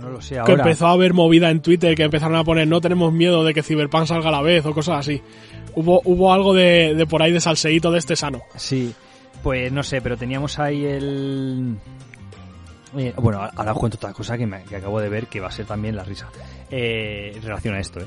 [0.00, 0.54] No lo sé que ahora.
[0.54, 3.62] empezó a haber movida en Twitter que empezaron a poner no tenemos miedo de que
[3.62, 5.20] Cyberpunk salga a la vez o cosas así.
[5.74, 8.40] Hubo, hubo algo de, de por ahí de salseíto de este sano.
[8.56, 8.94] Sí,
[9.42, 11.76] pues no sé, pero teníamos ahí el...
[12.96, 15.48] eh, bueno, ahora os cuento otra cosa que, me- que acabo de ver que va
[15.48, 16.28] a ser también la risa
[16.70, 18.00] eh, en relación a esto.
[18.00, 18.06] Eh.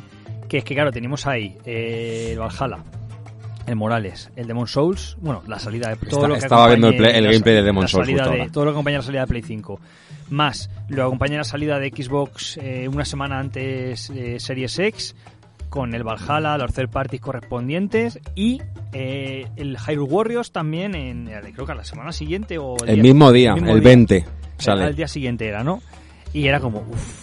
[0.50, 2.84] Que es que, claro, teníamos ahí eh, el Valhalla,
[3.68, 6.88] el Morales, el Demon Souls, bueno, la salida de todo Está- lo que estaba viendo
[6.90, 8.52] el play- el la gameplay sa- de Demon Souls justo de- ahora.
[8.52, 9.80] todo lo que acompaña la salida de Play 5.
[10.30, 15.16] Más, lo acompaña la salida de Xbox eh, una semana antes eh, Series X,
[15.70, 21.66] con el Valhalla, los third parties correspondientes y eh, el Hyrule Warriors también en creo
[21.66, 23.90] que a la semana siguiente o El día- mismo día, mismo el día.
[23.90, 24.26] 20, Eh,
[24.58, 24.84] sale.
[24.84, 25.82] Al día siguiente era, ¿no?
[26.32, 27.23] Y era como, uff,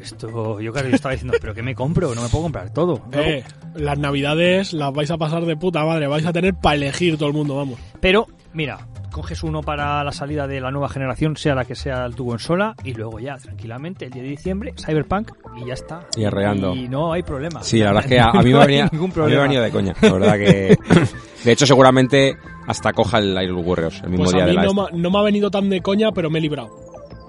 [0.00, 2.14] esto, yo claro, yo estaba diciendo, pero ¿qué me compro?
[2.14, 3.02] No me puedo comprar todo.
[3.12, 7.16] Eh, las navidades las vais a pasar de puta madre, vais a tener para elegir
[7.16, 7.78] todo el mundo, vamos.
[8.00, 12.08] Pero, mira, coges uno para la salida de la nueva generación, sea la que sea
[12.10, 15.30] tu consola, y luego ya, tranquilamente, el día de diciembre, Cyberpunk,
[15.62, 16.06] y ya está.
[16.16, 16.74] Y arreando.
[16.74, 17.62] Y no hay problema.
[17.62, 19.10] Sí, la verdad es que a, a mí me No venido, ningún a mí me
[19.10, 19.42] ha problema.
[19.42, 19.94] venido de coña.
[20.00, 20.78] La verdad que...
[21.44, 22.36] De hecho, seguramente
[22.68, 24.62] hasta coja el Hyrule Warriors el mismo Pues día a de mí la...
[24.72, 26.70] no, no me ha venido tan de coña, pero me he librado.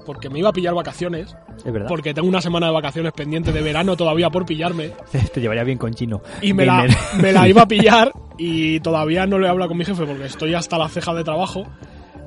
[0.05, 1.35] Porque me iba a pillar vacaciones,
[1.65, 1.87] Es verdad.
[1.87, 4.91] porque tengo una semana de vacaciones pendiente de verano todavía por pillarme.
[5.33, 6.21] Te llevaría bien con chino.
[6.41, 6.97] Y me la, Gamer.
[7.21, 10.25] me la iba a pillar y todavía no le he hablado con mi jefe porque
[10.25, 11.63] estoy hasta la ceja de trabajo.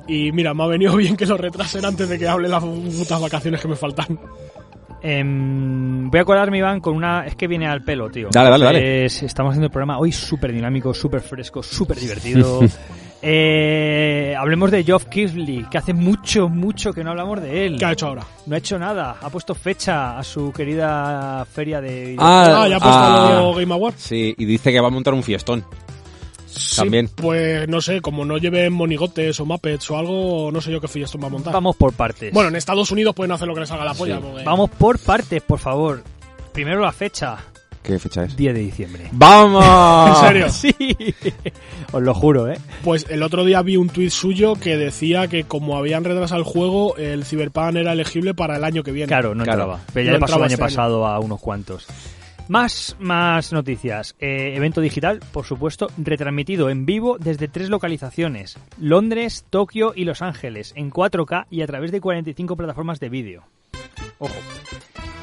[0.07, 3.21] Y mira, me ha venido bien que lo retrasen antes de que hable las putas
[3.21, 4.17] vacaciones que me faltan.
[5.01, 7.25] Em, voy a acordarme, Iván, con una.
[7.25, 8.29] Es que viene al pelo, tío.
[8.31, 9.05] Dale, dale, dale.
[9.05, 12.61] Es- estamos haciendo el programa hoy súper dinámico, súper fresco, súper divertido.
[13.21, 17.77] Eh, hablemos de Geoff Keighley, que hace mucho, mucho que no hablamos de él.
[17.79, 18.23] ¿Qué ha hecho ahora?
[18.45, 19.17] No ha hecho nada.
[19.21, 22.15] Ha puesto fecha a su querida feria de.
[22.19, 23.53] Ah, Ah, ya ha puesto ah.
[23.59, 24.01] Game Awards.
[24.01, 25.65] Sí, y dice que va a montar un fiestón.
[26.75, 27.09] También.
[27.15, 30.87] Pues no sé, como no lleven monigotes o Muppets o algo, no sé yo qué
[30.87, 31.53] fiestón va a montar.
[31.53, 32.33] Vamos por partes.
[32.33, 34.17] Bueno, en Estados Unidos pueden hacer lo que les haga la polla.
[34.17, 34.23] Sí.
[34.23, 36.03] porque- Vamos por partes, por favor.
[36.53, 37.37] Primero la fecha,
[37.83, 38.35] ¿Qué fecha es?
[38.35, 39.07] 10 de diciembre.
[39.13, 39.63] ¡Vamos!
[40.09, 40.49] ¿En serio?
[40.49, 40.75] Sí,
[41.93, 42.57] os lo juro, ¿eh?
[42.83, 46.45] Pues el otro día vi un tuit suyo que decía que como habían retrasado el
[46.45, 49.07] juego, el Cyberpunk era elegible para el año que viene.
[49.07, 49.61] Claro, no Claro.
[49.61, 49.79] entraba.
[49.93, 50.67] Pero ya No le pasó el año este año.
[50.69, 51.87] pasado a unos cuantos.
[52.49, 54.15] Más, más noticias.
[54.19, 60.21] Eh, evento digital, por supuesto, retransmitido en vivo desde tres localizaciones: Londres, Tokio y Los
[60.21, 63.43] Ángeles, en 4K y a través de 45 plataformas de vídeo.
[64.19, 64.33] Ojo.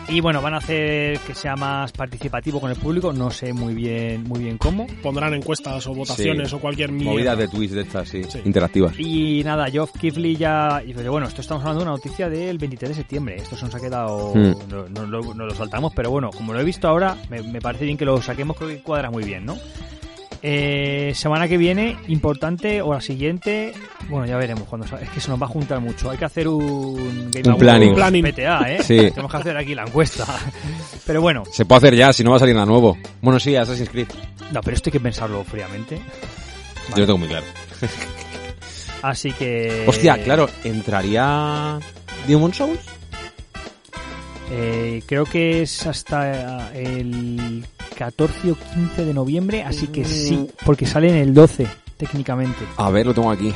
[0.06, 3.72] Y bueno, van a hacer que sea más participativo con el público, no sé muy
[3.74, 4.86] bien, muy bien cómo.
[5.02, 6.54] Pondrán encuestas o votaciones Sí.
[6.56, 7.10] o cualquier mierda.
[7.12, 8.22] Movidas de tweets de estas, sí.
[8.24, 8.40] Sí.
[8.44, 8.94] Interactivas.
[8.98, 10.82] Y nada, Geoff Keighley ya.
[10.86, 13.36] y bueno, esto estamos hablando de una noticia del 23 de septiembre.
[13.36, 14.34] Esto se nos ha quedado.
[14.34, 14.52] Hmm.
[14.68, 17.60] No, no lo- no lo saltamos, pero bueno, como lo he visto ahora, me, me
[17.62, 19.56] parece bien que lo saquemos, creo que cuadra muy bien, ¿no?
[20.46, 23.72] Eh, semana que viene, importante, o la siguiente.
[24.10, 26.10] Bueno, ya veremos cuando Es que se nos va a juntar mucho.
[26.10, 27.30] Hay que hacer un.
[27.30, 27.94] Game Un planning.
[27.94, 28.24] Planning.
[28.26, 28.82] PTA, ¿eh?
[28.82, 28.96] Sí.
[29.10, 30.26] Tenemos que hacer aquí la encuesta.
[31.06, 32.98] Pero bueno, Se puede hacer ya, si no va a salir nada nuevo.
[33.22, 34.08] Bueno, sí, Assassin's Creed.
[34.52, 35.98] no, pero esto hay que pensarlo fríamente.
[36.90, 37.46] Yo lo tengo muy claro.
[39.02, 39.84] Así que...
[39.86, 41.78] Hostia, claro, ¿entraría
[42.26, 42.80] Demon Souls?
[44.50, 47.64] Eh, creo que es hasta el
[47.96, 52.64] 14 o 15 de noviembre, así que sí, porque sale en el 12, técnicamente.
[52.76, 53.52] A ver, lo tengo aquí.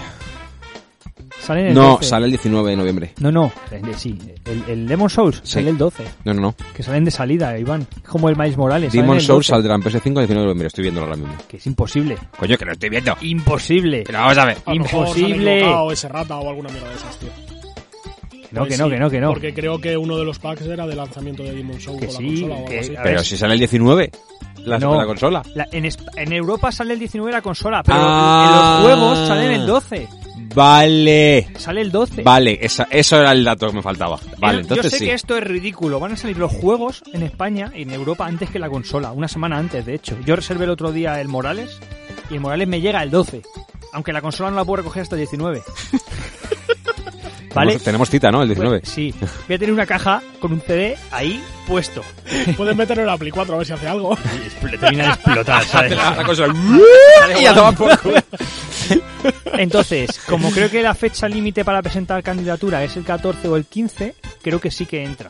[1.40, 2.04] Sale en el No, 12.
[2.08, 3.14] sale el 19 de noviembre.
[3.20, 3.50] No, no,
[3.96, 5.52] sí, el, el Demon Souls Sí.
[5.54, 6.54] sale el 12, No, no, no.
[6.74, 7.86] que salen de salida, Iván.
[7.96, 8.92] Es como el Miles Morales.
[8.92, 10.66] Demon Souls 12, saldrá en PS5 el 19 de noviembre.
[10.66, 11.34] Estoy viéndolo ahora mismo.
[11.48, 12.18] Que es imposible.
[12.38, 13.16] Coño, que lo estoy viendo.
[13.22, 14.02] Imposible.
[14.04, 14.58] Pero vamos a ver.
[14.66, 15.56] A lo mejor se han Imposible.
[15.58, 17.28] equivocado ese rata o alguna mierda de esas, tío.
[18.50, 19.28] No, Pues que no, sí, que no, que no.
[19.28, 22.14] Porque creo que uno de los packs era de lanzamiento de Demon Souls Que con
[22.14, 22.96] la sí, consola o algo que- así.
[22.96, 24.10] a Pero si sale el 19,
[24.64, 24.96] la, No.
[24.96, 25.42] la consola.
[25.54, 25.84] La- en,
[26.16, 28.78] en Europa sale el 19 la consola, pero Ah.
[28.82, 30.08] en los juegos salen el 12.
[30.54, 31.48] Vale.
[31.58, 32.22] Sale el 12.
[32.22, 34.18] Vale, esa- eso era el dato que me faltaba.
[34.38, 35.04] Vale, Yo- entonces Yo sé sí.
[35.04, 36.00] que esto es ridículo.
[36.00, 39.12] Van a salir los juegos en España y en Europa antes que la consola.
[39.12, 40.16] Una semana antes, de hecho.
[40.24, 41.78] Yo reservé el otro día el Morales
[42.30, 43.42] y el Morales me llega el 12.
[43.92, 45.62] Aunque la consola no la puedo recoger hasta el 19.
[47.58, 47.70] ¿Vale?
[47.72, 48.42] Tenemos, tenemos cita, ¿no?
[48.42, 48.80] El 19.
[48.80, 49.14] Pues, sí.
[49.46, 52.02] Voy a tener una caja con un CD ahí puesto.
[52.56, 54.16] Puedes meterlo en la Play 4 a ver si hace algo.
[54.70, 55.96] Le termina de explotar, ¿sabes?
[55.96, 56.54] La, la consola.
[57.38, 58.16] y ya toma por culo.
[59.54, 63.64] Entonces, como creo que la fecha límite para presentar candidatura es el 14 o el
[63.66, 65.28] 15, creo que sí que entra.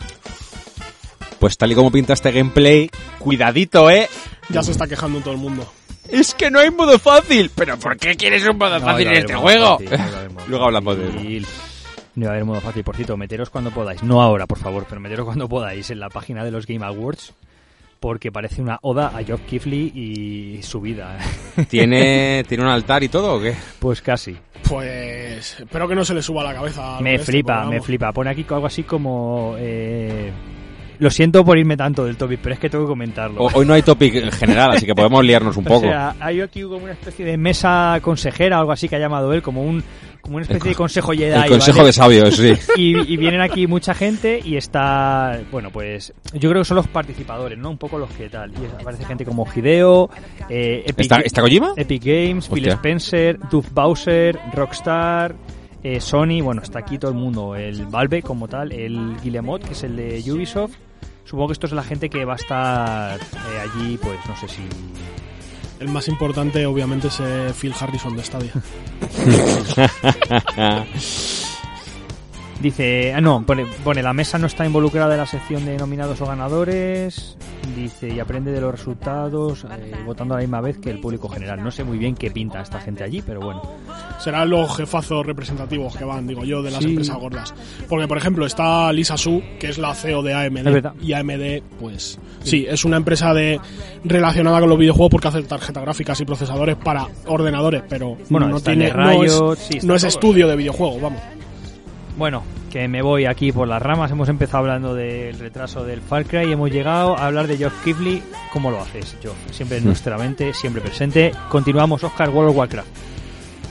[1.38, 4.08] Pues tal y como pinta este gameplay, cuidadito, ¿eh?
[4.48, 5.70] Ya se está quejando todo el mundo.
[6.08, 7.50] Es que no hay modo fácil.
[7.54, 9.78] ¿Pero por qué quieres un modo No, fácil en este juego?
[9.78, 9.98] fácil,
[10.48, 11.46] Luego hablamos de fácil.
[12.18, 14.02] No va a haber modo fácil, por cierto, meteros cuando podáis.
[14.02, 17.32] No ahora, por favor, pero meteros cuando podáis en la página de los Game Awards.
[18.00, 21.16] Porque parece una oda a Geoff Keighley y su vida.
[21.68, 23.54] ¿Tiene, ¿Tiene un altar y todo o qué?
[23.78, 24.36] Pues casi.
[24.68, 27.00] Pues espero que no se le suba a la cabeza.
[27.00, 28.12] Me este, flipa, me vamos, flipa.
[28.12, 29.54] Pone aquí algo así como...
[29.58, 30.32] eh,
[31.00, 33.40] Lo siento por irme tanto del topic, pero es que tengo que comentarlo.
[33.42, 35.86] O- Hoy no hay topic en general, así que podemos liarnos un poco.
[35.86, 39.32] O sea, hay aquí como una especie de mesa consejera, algo así que ha llamado
[39.32, 39.82] él, como un
[40.20, 41.32] como una especie de consejo Jedi.
[41.44, 41.86] el consejo ¿vale?
[41.86, 42.52] de sabios, sí.
[42.76, 46.88] y, y vienen aquí mucha gente y está, bueno, pues yo creo que son los
[46.88, 47.70] participadores, ¿no?
[47.70, 48.50] Un poco los que tal.
[48.50, 50.10] Y aparece gente como Hideo,
[50.50, 51.72] eh, Epic, ¿Está, ¿Está Kojima?
[51.76, 52.68] Epic Games, Phil.
[52.68, 55.34] Spencer, Duff Bowser, Rockstar,
[55.82, 59.72] eh, Sony, bueno, está aquí todo el mundo, el Valve como tal, el Guillemot, que
[59.72, 60.74] es el de Ubisoft.
[61.28, 64.48] Supongo que esto es la gente que va a estar eh, allí, pues no sé
[64.48, 64.62] si
[65.78, 68.52] El más importante, obviamente, es eh, Phil Harrison de Stadia.
[72.60, 76.20] Dice, ah no, pone, pone, la mesa no está involucrada en la sección de nominados
[76.20, 77.36] o ganadores.
[77.76, 81.28] Dice, y aprende de los resultados eh, votando a la misma vez que el público
[81.28, 81.62] general.
[81.62, 83.62] No sé muy bien qué pinta esta gente allí, pero bueno.
[84.18, 86.90] Serán los jefazos representativos que van, digo yo, de las Sí.
[86.90, 87.54] empresas gordas.
[87.88, 90.92] Porque, por ejemplo, está Lisa Su, que es la CEO de AMD.
[91.00, 93.60] Y AMD, pues, sí, es una empresa de
[94.04, 98.58] relacionada con los videojuegos porque hace tarjetas gráficas y procesadores para ordenadores, pero Bueno, no
[98.60, 101.20] tiene de no es, sí, no estudio de videojuegos, vamos.
[102.18, 104.10] Bueno, que me voy aquí por las ramas.
[104.10, 107.84] Hemos empezado hablando del retraso del Far Cry y hemos llegado a hablar de Geoff
[107.84, 108.24] Keighley.
[108.52, 109.36] ¿Cómo lo haces, Geoff?
[109.52, 111.30] Siempre en nuestra mente, siempre presente.
[111.48, 112.88] Continuamos, Oscar, World of Warcraft.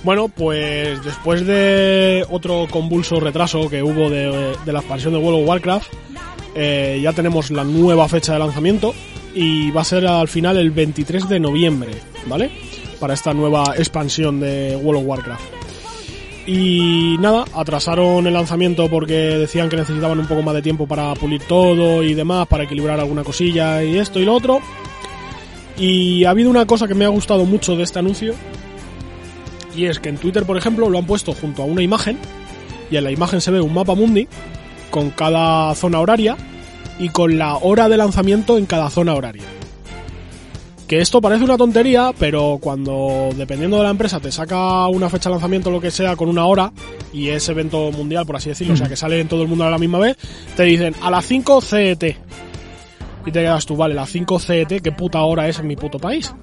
[0.02, 5.42] Bueno, pues después de otro convulso retraso que hubo de, de la expansión de World
[5.42, 5.94] of Warcraft,
[6.56, 8.96] eh, ya tenemos la nueva fecha de lanzamiento
[9.36, 11.92] y va a ser al final el 23 de noviembre,
[12.28, 12.50] ¿vale?
[12.98, 15.67] Para esta nueva expansión de World of Warcraft.
[16.48, 21.14] Y nada, atrasaron el lanzamiento porque decían que necesitaban un poco más de tiempo para
[21.14, 24.62] pulir todo y demás, para equilibrar alguna cosilla y esto y lo otro.
[25.78, 28.34] Y ha habido una cosa que me ha gustado mucho de este anuncio,
[29.76, 32.18] y es que en Twitter, por ejemplo, lo han puesto junto a una imagen,
[32.90, 34.28] y en la imagen se ve un mapa mundi
[34.90, 36.38] con cada zona horaria
[36.98, 39.44] y con la hora de lanzamiento en cada zona horaria.
[40.88, 45.30] Que esto parece una tontería, pero cuando, dependiendo de la empresa, te saca una fecha
[45.30, 46.72] de lanzamiento, lo que sea, con una hora,
[47.12, 49.66] y es evento mundial, por así decirlo, o sea, que sale en todo el mundo
[49.66, 50.16] a la misma vez,
[50.56, 52.04] te dicen a las 5 CET.
[53.26, 56.00] Y te quedas tú, vale, las 5 CET, ¿qué puta hora es en mi puto
[56.00, 56.34] país?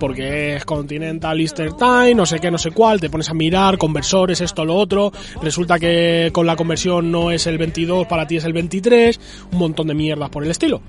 [0.00, 3.78] Porque es Continental Easter Time, no sé qué, no sé cuál, te pones a mirar,
[3.78, 8.38] conversores, esto, lo otro, resulta que con la conversión no es el 22, para ti
[8.38, 9.20] es el 23,
[9.52, 10.80] un montón de mierdas por el estilo.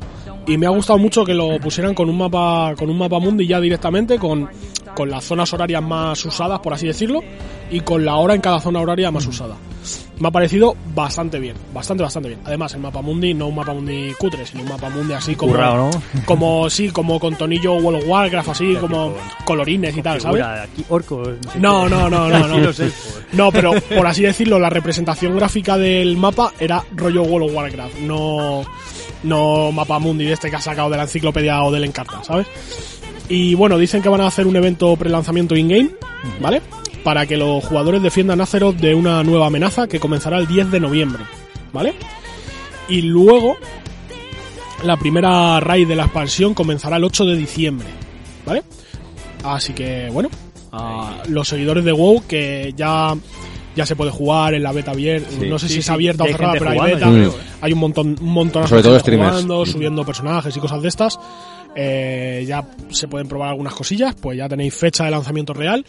[0.48, 3.46] Y me ha gustado mucho que lo pusieran con un mapa, con un mapa mundi
[3.46, 4.50] ya directamente, con,
[4.96, 7.22] con las zonas horarias más usadas, por así decirlo,
[7.70, 9.56] y con la hora en cada zona horaria más usada.
[10.20, 12.42] Me ha parecido bastante bien, bastante, bastante bien.
[12.46, 15.54] Además, el mapa mundi, no un mapa mundi cutre, sino un mapa mundi así como,
[15.54, 16.02] Currao, ¿no?
[16.26, 19.16] como sí, como con tonillo World of Warcraft, así como
[19.46, 20.44] colorines y tal, ¿sabes?
[20.44, 21.28] Aquí orcos.
[21.52, 22.72] sé No, no, no, no, no.
[23.34, 27.98] No, pero por así decirlo, la representación gráfica del mapa era rollo World of Warcraft,
[28.02, 28.64] no,
[29.24, 32.46] no mapa mundi de este que ha sacado de la enciclopedia o del Encarta, ¿sabes?
[33.32, 35.90] Y bueno, dicen que van a hacer un evento pre-lanzamiento in-game,
[36.42, 36.62] ¿vale?
[37.02, 40.70] Para que los jugadores defiendan a Azeroth de una nueva amenaza que comenzará el 10
[40.70, 41.24] de noviembre,
[41.72, 41.94] ¿vale?
[42.90, 43.56] Y luego,
[44.84, 47.88] la primera raid de la expansión comenzará el 8 de diciembre,
[48.46, 48.64] ¿vale?
[49.46, 50.30] Así que, bueno,
[50.74, 53.16] a los seguidores de WoW que ya
[53.74, 55.30] ya se puede jugar en la beta abierta.
[55.32, 55.48] Sí.
[55.48, 57.10] No sé Sí, si es sí, abierta o cerrada, pero hay beta.
[57.62, 59.32] Hay un montón, un montón Sobre todo streamers.
[59.32, 61.18] jugando, subiendo personajes y cosas de estas.
[61.76, 65.86] Eh, ya se pueden probar algunas cosillas, pues ya tenéis fecha de lanzamiento real.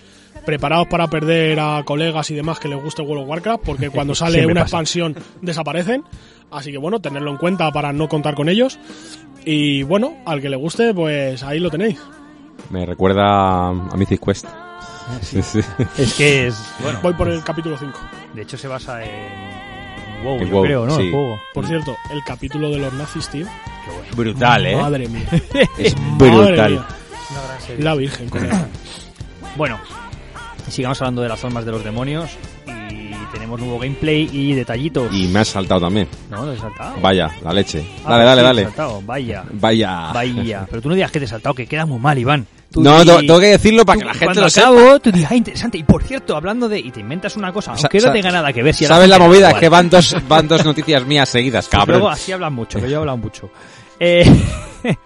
[0.47, 4.15] Preparados para perder a colegas y demás que les guste World of Warcraft, porque cuando
[4.15, 4.77] sale Siempre una pasa.
[4.77, 6.05] expansión desaparecen.
[6.51, 8.79] Así que bueno, tenerlo en cuenta para no contar con ellos.
[9.45, 11.99] Y bueno, al que le guste, pues ahí lo tenéis.
[12.71, 14.47] Me recuerda a Mythic Quest.
[15.21, 15.59] Sí, sí.
[15.99, 16.57] Es que es.
[16.81, 17.93] Bueno, Voy por el capítulo 5.
[18.35, 19.11] de hecho se basa en.
[20.25, 20.97] WoW, En yo WoW, creo, ¿no?
[20.97, 21.03] sí.
[21.07, 21.39] El juego.
[21.53, 23.47] Por cierto, el capítulo de los nazis, tío.
[24.17, 24.77] Brutal, ¿eh?
[24.77, 25.27] Madre mía.
[25.79, 26.73] Es brutal.
[26.73, 26.87] mía.
[27.31, 27.85] Una gran serie.
[27.85, 28.49] La Virgen, con.
[29.57, 29.79] Bueno,
[30.69, 32.31] sigamos hablando de las almas de los demonios.
[32.91, 35.13] Y tenemos nuevo gameplay y detallitos.
[35.15, 36.09] Y me has saltado también.
[36.31, 36.95] No, te he saltado.
[37.01, 37.85] Vaya, la leche.
[38.05, 38.61] Ah, Dale, dale, sí, dale.
[38.63, 39.03] te saltado.
[39.03, 39.45] Vaya.
[39.53, 40.11] Vaya.
[40.13, 40.67] Vaya.
[40.71, 42.47] Pero tú no digas que te he saltado, que queda muy mal, Iván.
[42.71, 44.99] Tú No, di- tengo que decirlo para tú que la gente lo sepa.
[45.01, 45.77] tú digas, ah, interesante.
[45.79, 46.79] Y por cierto, hablando de...
[46.79, 48.75] Y te inventas una cosa, Sa- aunque no tenga nada que ver.
[48.75, 49.49] Si ¿Sabes la movida?
[49.49, 49.61] igual.
[49.61, 51.99] Que van dos, van dos noticias mías seguidas, Pues cabrón.
[52.01, 53.51] Luego así hablan mucho, que yo he hablado mucho.
[54.05, 54.25] Eh,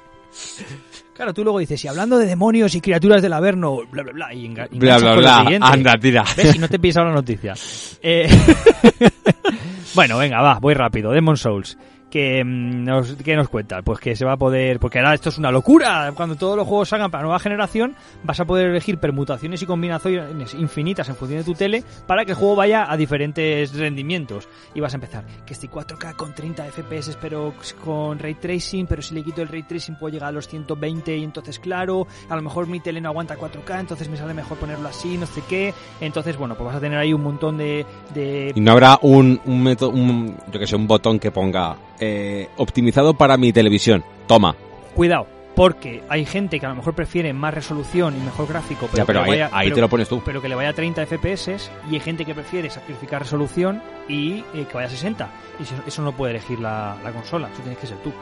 [1.14, 4.32] claro, tú luego dices, y hablando de demonios y criaturas del Averno, bla, bla, bla,
[4.32, 5.58] y Bla, bla, con bla.
[5.60, 6.24] Anda, tira.
[6.34, 6.52] ¿Ves?
[6.52, 7.52] Si no te piensas la noticia.
[8.02, 8.28] Eh,
[9.94, 11.10] bueno, venga, va, voy rápido.
[11.10, 11.76] Demon Souls.
[12.10, 13.82] Que mm, nos, ¿Qué nos cuentan?
[13.84, 14.78] Pues que se va a poder...
[14.78, 16.12] Porque ahora esto es una locura.
[16.14, 20.54] Cuando todos los juegos salgan para nueva generación, vas a poder elegir permutaciones y combinaciones
[20.54, 24.48] infinitas en función de tu tele para que el juego vaya a diferentes rendimientos.
[24.74, 27.54] Y vas a empezar, que estoy 4K con 30 FPS, pero
[27.84, 31.16] con Ray Tracing, pero si le quito el Ray Tracing puedo llegar a los 120
[31.16, 34.58] y entonces, claro, a lo mejor mi tele no aguanta 4K, entonces me sale mejor
[34.58, 35.74] ponerlo así, no sé qué.
[36.00, 37.86] Entonces, bueno, pues vas a tener ahí un montón de...
[38.14, 41.76] de Y no habrá un, un método, un, yo que sé, un botón que ponga
[42.00, 44.04] eh, optimizado para mi televisión.
[44.26, 44.54] Toma.
[44.94, 48.96] Cuidado, porque hay gente que a lo mejor prefiere más resolución y mejor gráfico, pero,
[48.98, 50.22] Ya, pero que le ahí, vaya, ahí pero- te lo pones tú.
[50.24, 54.44] pero que le vaya a 30 FPS y hay gente que prefiere sacrificar resolución y
[54.54, 55.28] eh, que vaya a 60.
[55.58, 58.12] Y eso, eso no puede elegir la, la consola, eso tienes que ser tú.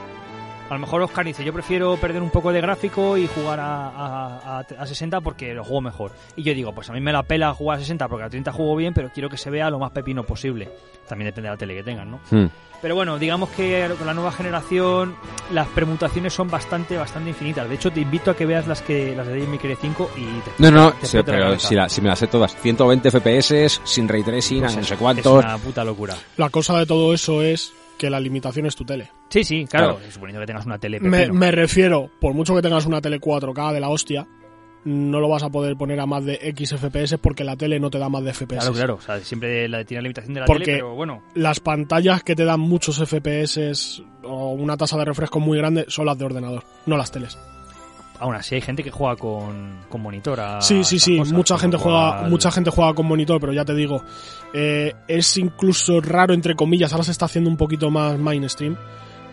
[0.70, 3.88] A lo mejor Oscar dice, yo prefiero perder un poco de gráfico y jugar a,
[3.88, 6.12] a, a- a 60 porque lo juego mejor.
[6.36, 8.50] Y yo digo, pues a mí me la pela jugar a 60 porque a 30
[8.50, 10.70] juego bien, pero quiero que se vea lo más pepino posible.
[11.06, 12.20] También depende de la tele que tengan, ¿no?
[12.30, 12.46] Hmm.
[12.80, 15.14] Pero bueno, digamos que con la nueva generación
[15.52, 17.68] las permutaciones son bastante, bastante infinitas.
[17.68, 20.50] De hecho, te invito a que veas las que las de Cry 5 y te
[20.58, 22.54] No, no, te sí, pero si, la- si me las sé todas.
[22.56, 25.38] 120 FPS, sin ray tracing, Pues no sé cuántos.
[25.40, 26.14] Es una puta locura.
[26.36, 29.10] La cosa de todo eso es que la limitación es tu tele.
[29.28, 29.96] Sí, sí, claro.
[29.96, 30.10] Claro.
[30.10, 33.80] Suponiendo que tengas una tele me refiero, por mucho que tengas una tele 4K de
[33.80, 34.26] la hostia,
[34.84, 37.88] no lo vas a poder poner a más de X FPS porque la tele no
[37.90, 38.58] te da más de FPS.
[38.60, 38.94] Claro, claro.
[38.96, 41.22] O sea, siempre la, tiene la limitación de la Porque- tele, pero bueno.
[41.34, 46.06] Las pantallas que te dan muchos FPS o una tasa de refresco muy grande son
[46.06, 47.38] las de ordenador, no las teles.
[48.24, 50.40] Aún así hay gente que juega con, con monitor.
[50.40, 53.66] a Sí, sí, sí, cosas, mucha gente juega, mucha gente juega con monitor, pero ya
[53.66, 54.02] te digo,
[54.54, 58.78] eh, es incluso raro entre comillas, ahora se está haciendo un poquito más mainstream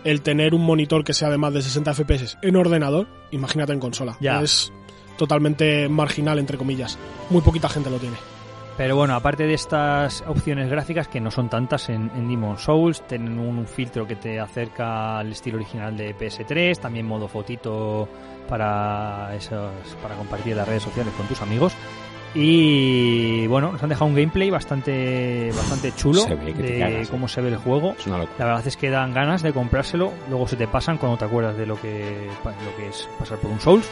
[0.04, 3.80] el tener un monitor que sea de más de 60 FPS en ordenador, imagínate en
[3.80, 4.18] consola.
[4.20, 4.42] Ya.
[4.42, 4.74] Es
[5.18, 7.00] totalmente marginal entre comillas.
[7.30, 8.18] Muy poquita gente lo tiene.
[8.76, 13.08] Pero bueno, aparte de estas opciones gráficas, que no son tantas en, en Demon Souls,
[13.08, 18.10] tienen un filtro que te acerca al estilo original de PS3, también modo fotito
[18.48, 19.72] para esos,
[20.02, 21.74] para compartir en las redes sociales con tus amigos.
[22.34, 27.08] Y bueno, nos han dejado un gameplay bastante bastante chulo Se ve de eh.
[27.10, 27.94] cómo se ve el juego.
[28.00, 28.38] Es una locura.
[28.40, 31.58] La verdad es que dan ganas de comprárselo, luego se te pasan cuando te acuerdas
[31.58, 33.90] de lo que, lo que es pasar por un Souls.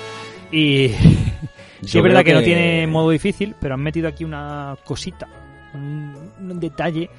[0.52, 0.88] Y
[1.84, 5.28] sí es verdad que, no tiene modo difícil, pero han metido aquí una cosita,
[5.74, 7.10] un, un detalle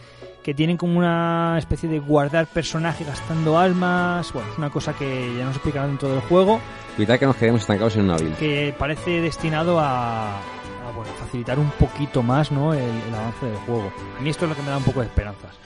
[0.51, 4.32] que tienen como una especie de guardar personaje gastando almas.
[4.32, 6.61] Bueno, es una cosa que ya nos explicarán dentro del juego,
[6.96, 8.36] Evitar que nos quedemos estancados en una build.
[8.36, 12.74] que parece destinado a, a, bueno, facilitar un poquito más ¿no?
[12.74, 13.92] el, el avance del juego.
[14.18, 15.57] A mí esto es lo que me da un poco de esperanzas.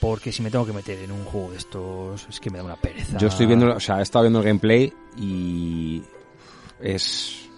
[0.00, 2.64] Porque si me tengo que meter en un juego de estos, es que me da
[2.64, 3.16] una pereza.
[3.18, 6.02] Yo estoy viendo, o sea, he estado viendo el gameplay y
[6.80, 7.48] es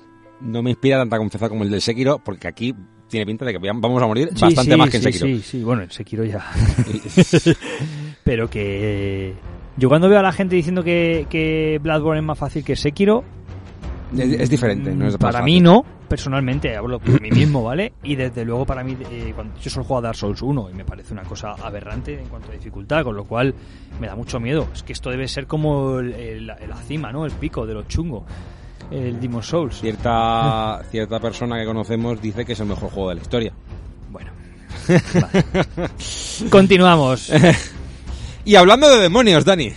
[0.43, 2.75] no me inspira tanta confianza como el del Sekiro, porque aquí
[3.09, 5.27] tiene pinta de que vamos a morir Sí, bastante sí, más que en Sekiro.
[5.27, 6.45] Sí, sí, bueno, en Sekiro ya.
[8.25, 9.35] Pero que.
[9.77, 13.25] Yo cuando veo a la gente diciendo que, que Bloodborne es más fácil que Sekiro.
[14.17, 15.63] Es, es diferente, no es mm, Para más mí fácil.
[15.65, 17.93] no, personalmente, hablo por mí mismo, ¿vale?
[18.05, 20.75] Y desde luego para mí, eh, cuando, yo solo juego a Dark Souls 1 y
[20.75, 23.53] me parece una cosa aberrante en cuanto a dificultad, con lo cual
[24.01, 24.69] me da mucho miedo.
[24.73, 27.27] Es que esto debe ser como el- el- la cima, ¿no?
[27.27, 28.25] El pico de lo chungo.
[28.91, 29.81] El Demon Souls.
[29.81, 33.53] Cierta, cierta persona que conocemos dice que es el mejor juego de la historia.
[34.11, 34.31] Bueno.
[34.89, 35.45] Vale.
[36.51, 37.31] Continuamos.
[38.47, 39.73] Y hablando de demonios, Dani.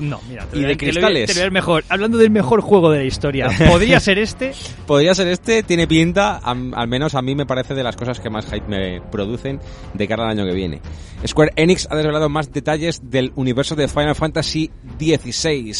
[0.00, 1.28] No, mira, te Y de cristales.
[1.28, 1.84] te voy a ver mejor.
[1.88, 4.50] Hablando del mejor juego de la historia, ¿podría ser este?
[4.84, 8.28] Podría ser este, tiene pinta, al menos a mí me parece de las cosas que
[8.28, 9.60] más hype me producen
[9.94, 10.80] de cara al año que viene.
[11.24, 15.72] Square Enix ha desvelado más detalles del universo de Final Fantasy XVI.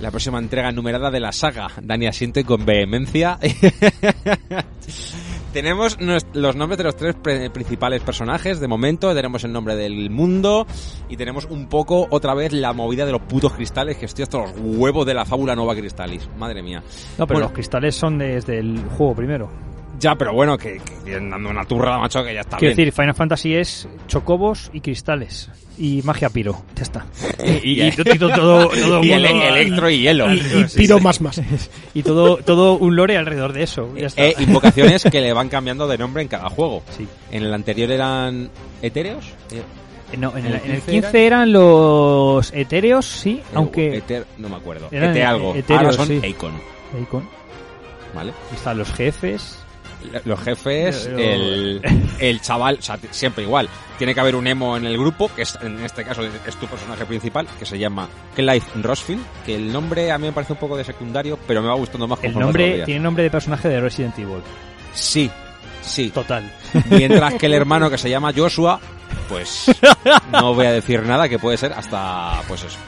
[0.00, 1.68] La próxima entrega numerada de la saga.
[1.80, 3.38] Dani asiente con vehemencia.
[5.52, 10.66] Tenemos los nombres de los tres principales personajes de momento, tenemos el nombre del mundo
[11.08, 14.38] y tenemos un poco otra vez la movida de los putos cristales que estoy hasta
[14.38, 16.28] los huevos de la fábula Nova Cristalis.
[16.36, 16.82] Madre mía.
[17.18, 17.40] No, pero Bueno.
[17.44, 19.48] los cristales son desde el juego primero.
[20.00, 22.86] Ya, pero bueno, que, que dando una turra, macho, que ya está Quiero bien.
[22.86, 25.50] decir, Final Fantasy es chocobos y cristales.
[25.78, 26.62] Y magia piro.
[26.76, 27.06] Ya está.
[27.62, 30.32] Y, y- y todo, todo, todo y mundo- ele- electro y hielo.
[30.32, 31.40] Y, y piro más más.
[31.94, 33.92] y todo, todo un lore alrededor de eso.
[33.96, 34.22] Ya está.
[34.24, 36.82] Eh, invocaciones que le van cambiando de nombre en cada juego.
[36.96, 37.06] Sí.
[37.30, 38.50] En el anterior eran
[38.82, 39.24] etéreos.
[39.52, 39.62] Eh,
[40.12, 43.44] Eh, No, en, ¿En el, el en el 15 15 eran los etéreos, sí, eh,
[43.54, 43.98] aunque...
[44.06, 44.88] Eter- no me acuerdo.
[44.92, 45.54] Eran Ete algo.
[45.54, 46.20] etéreos, Ahora son sí.
[46.28, 46.52] Icon.
[48.14, 48.32] ¿Vale?
[48.54, 49.58] Están los jefes.
[50.24, 51.80] Los jefes, el,
[52.18, 53.68] el chaval, o sea, siempre igual.
[53.98, 56.66] Tiene que haber un emo en el grupo, que es, en este caso es tu
[56.66, 60.58] personaje principal, que se llama Clive Rosfield, que el nombre a mí me parece un
[60.58, 63.80] poco de secundario, pero me va gustando más El nombre tiene nombre de personaje de
[63.80, 64.42] Resident Evil.
[64.92, 65.30] Sí,
[65.82, 66.10] sí.
[66.10, 66.50] Total.
[66.90, 68.80] Mientras que el hermano que se llama Joshua,
[69.28, 69.66] pues
[70.32, 72.78] no voy a decir nada, que puede ser hasta, pues eso.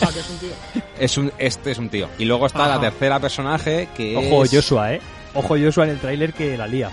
[0.00, 0.82] Ah, que es un tío.
[0.98, 2.08] Es un, este es un tío.
[2.18, 4.50] Y luego está la tercera personaje que Ojo es...
[4.52, 5.00] Joshua, eh.
[5.34, 6.90] Ojo Joshua en el tráiler que la lía.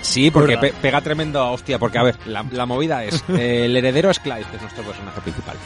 [0.00, 1.78] Sí, porque pe- pega tremendo hostia.
[1.78, 3.22] Porque, a ver, la, la movida es...
[3.28, 5.56] eh, el heredero es Clive, que es nuestro personaje principal.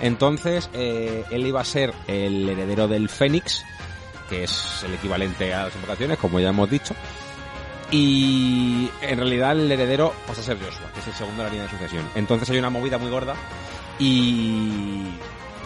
[0.00, 3.64] Entonces, eh, él iba a ser el heredero del Fénix,
[4.28, 6.94] que es el equivalente a las invocaciones, como ya hemos dicho.
[7.90, 11.52] Y en realidad el heredero pasa a ser Joshua, que es el segundo de la
[11.52, 12.08] línea de sucesión.
[12.16, 13.34] Entonces hay una movida muy gorda
[13.98, 15.02] y...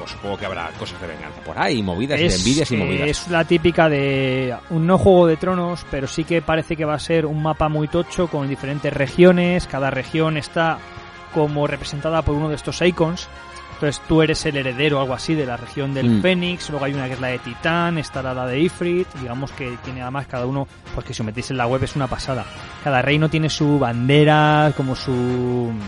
[0.08, 3.08] Supongo que habrá cosas de venganza por ahí, movidas y de envidias y eh, movidas.
[3.08, 6.94] es la típica de un no juego de tronos, pero sí que parece que va
[6.94, 9.66] a ser un mapa muy tocho con diferentes regiones.
[9.66, 10.78] Cada región está
[11.34, 13.28] como representada por uno de estos icons.
[13.74, 16.20] Entonces tú eres el heredero algo así de la región del Mm.
[16.22, 19.78] Fénix, luego hay una que es la de Titán, está la de Ifrit, digamos que
[19.84, 22.44] tiene además cada uno, pues que si os metéis en la web es una pasada.
[22.82, 25.12] Cada reino tiene su bandera, como su...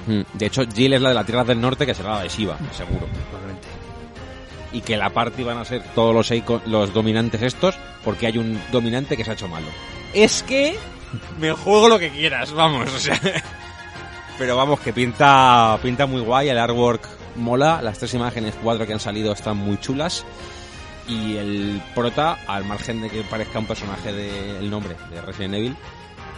[0.07, 2.29] Mm, De hecho, Jill es la de la Tierra del Norte, que será la de
[2.29, 3.09] Shiva, seguro.
[3.29, 3.67] Probablemente.
[4.73, 8.61] Y que la parte van a ser todos los, los dominantes estos, porque hay un
[8.71, 9.67] dominante que se ha hecho malo.
[10.15, 10.79] Es que
[11.39, 13.21] me juego lo que quieras, vamos, o sea.
[14.39, 17.07] Pero vamos, que pinta, pinta muy guay, el artwork
[17.37, 20.25] mola, las tres imágenes, cuatro que han salido están muy chulas.
[21.09, 25.77] Y el prota, al margen de que parezca un personaje del nombre de Resident Evil,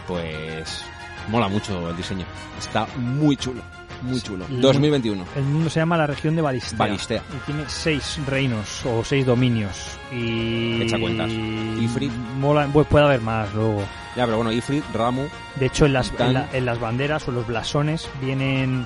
[0.07, 0.83] pues
[1.29, 2.25] mola mucho el diseño.
[2.57, 3.61] Está muy chulo,
[4.03, 4.45] muy chulo.
[4.49, 5.25] Y 2021.
[5.35, 6.77] El mundo se llama la región de Balistea.
[6.77, 7.21] Balistea.
[7.35, 9.97] Y tiene seis reinos o seis dominios.
[10.11, 10.81] Y.
[10.81, 11.31] Echa cuentas.
[11.31, 12.11] Ifrit.
[12.39, 13.81] Mola, pues puede haber más luego.
[14.15, 15.25] Ya, pero bueno, Ifrit, Ramu,
[15.55, 18.85] De hecho, en las, en, la- en las banderas o los blasones vienen.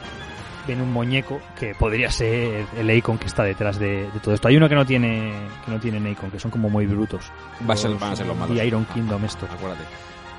[0.66, 4.50] Viene un muñeco que podría ser el Icon que está detrás de, de todo esto.
[4.50, 5.32] Hay uno que no tiene
[5.64, 7.32] que no tiene Icon, que son como muy brutos.
[7.70, 8.58] Va a ser- van a ser los malos.
[8.58, 9.46] Y Iron Kingdom esto.
[9.50, 9.84] acuérdate.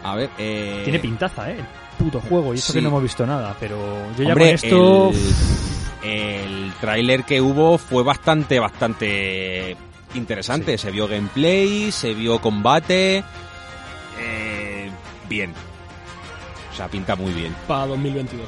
[0.05, 0.83] A ver, eh...
[0.85, 1.57] Tiene pintaza, ¿eh?
[1.99, 2.55] Puto juego.
[2.55, 2.79] Y eso sí.
[2.79, 3.57] que no hemos visto nada.
[3.59, 3.77] Pero
[4.17, 5.11] yo ya Hombre, con esto...
[6.03, 9.77] el, el tráiler que hubo fue bastante, bastante
[10.15, 10.79] interesante.
[10.79, 13.25] Se vio gameplay, se vio combate.
[14.21, 14.91] Eh,
[15.29, 15.53] bien.
[16.73, 17.55] O sea, pinta muy bien.
[17.67, 18.47] Para 2022.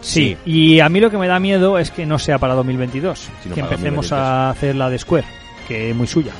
[0.00, 3.18] Sí, y a mí lo que me da miedo es que no sea para 2022,
[3.42, 4.12] Sino que para empecemos 2023.
[4.12, 5.26] a hacer la de Square,
[5.66, 6.32] que es muy suya.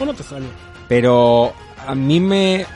[0.00, 0.48] ¿O no te extraña?
[0.88, 1.54] Pero
[1.86, 2.66] a mí me,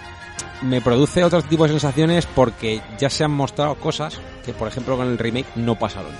[0.63, 4.97] me produce otro tipo de sensaciones porque ya se han mostrado cosas que, por ejemplo,
[4.97, 6.13] con el remake no pasaron.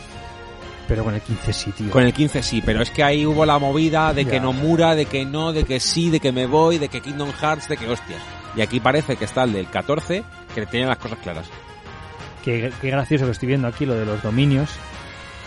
[0.87, 1.91] Pero con el 15 sí, tío.
[1.91, 4.95] Con el 15 sí, pero es que ahí hubo la movida de que no mura,
[4.95, 7.77] de que no, de que sí, de que me voy, de que Kingdom Hearts, de
[7.77, 8.23] que hostias.
[8.57, 10.25] Y aquí parece que está el del 14,
[10.55, 11.47] que tiene las cosas claras.
[12.43, 14.71] Qué, qué gracioso que estoy viendo aquí lo de los dominios.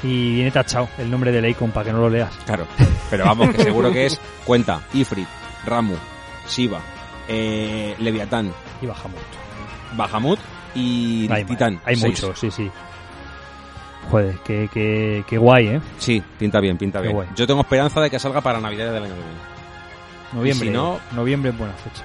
[0.04, 2.36] Y viene tachado el nombre del Icon para que no lo leas.
[2.46, 2.68] Claro.
[3.10, 5.28] Pero vamos, que seguro que es cuenta Ifrit,
[5.66, 5.96] Ramu,
[6.48, 6.82] Shiva,
[7.28, 8.52] eh, Leviatán,
[8.82, 9.20] Y bajamos.
[9.96, 10.40] Bahamut
[10.76, 11.80] y Hay, Titán.
[11.86, 12.70] hay muchos, sí, sí.
[14.10, 15.82] Joder, qué, qué, qué guay, ¿eh?
[15.98, 17.16] Sí, pinta bien, pinta Qué bien.
[17.16, 17.28] guay.
[17.36, 19.40] Yo tengo esperanza de que salga para Navidad del año que viene.
[20.34, 22.04] Noviembre, si no- noviembre es buena fecha.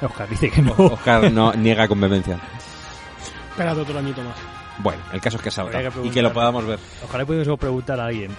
[0.06, 0.72] Oscar dice que no.
[0.76, 2.38] Oscar no niega con vehemencia.
[3.50, 4.34] Espérate otro añito más.
[4.78, 6.80] Bueno, el caso es que salga y que lo podamos ver.
[7.04, 8.32] Ojalá pudiésemos preguntar a alguien.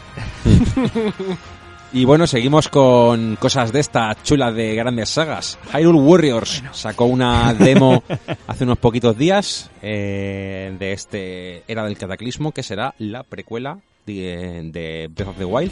[1.96, 5.58] Y bueno, seguimos con cosas de esta chula de grandes sagas.
[5.74, 8.04] Hyrule Warriors sacó una demo
[8.48, 14.72] hace unos poquitos días eh, de este Era del Cataclismo, que será la precuela de,
[14.74, 15.72] de Breath of the Wild.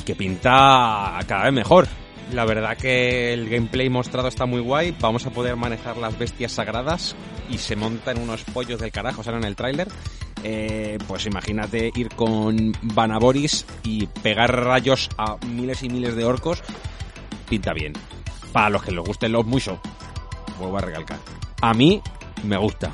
[0.00, 1.86] Y que pinta cada vez mejor.
[2.32, 4.96] La verdad que el gameplay mostrado está muy guay.
[4.98, 7.14] Vamos a poder manejar las bestias sagradas
[7.48, 9.86] y se montan unos pollos del carajo, salen en el tráiler.
[10.44, 16.62] Eh, pues imagínate ir con Vanaboris y pegar rayos a miles y miles de orcos.
[17.48, 17.92] Pinta bien.
[18.52, 19.78] Para los que les gusten los Musho,
[20.58, 21.18] vuelvo a recalcar.
[21.60, 22.02] A mí
[22.42, 22.92] me gusta.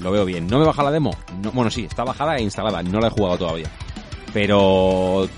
[0.00, 0.46] Lo veo bien.
[0.46, 1.10] ¿No me baja la demo?
[1.42, 2.82] No, bueno, sí, está bajada e instalada.
[2.82, 3.70] No la he jugado todavía.
[4.32, 5.28] Pero...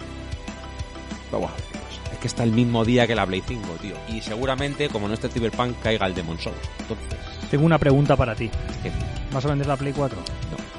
[1.31, 2.13] Vamos a ver qué pasa.
[2.13, 3.95] Es que está el mismo día que la Play 5, tío.
[4.09, 6.59] Y seguramente, como no esté Cyberpunk, caiga el Demon Souls.
[6.81, 7.07] Entonces,
[7.51, 8.51] Tengo una pregunta para ti.
[8.83, 8.91] ¿qué?
[9.33, 10.19] ¿Vas a vender la Play 4?
[10.19, 10.78] No.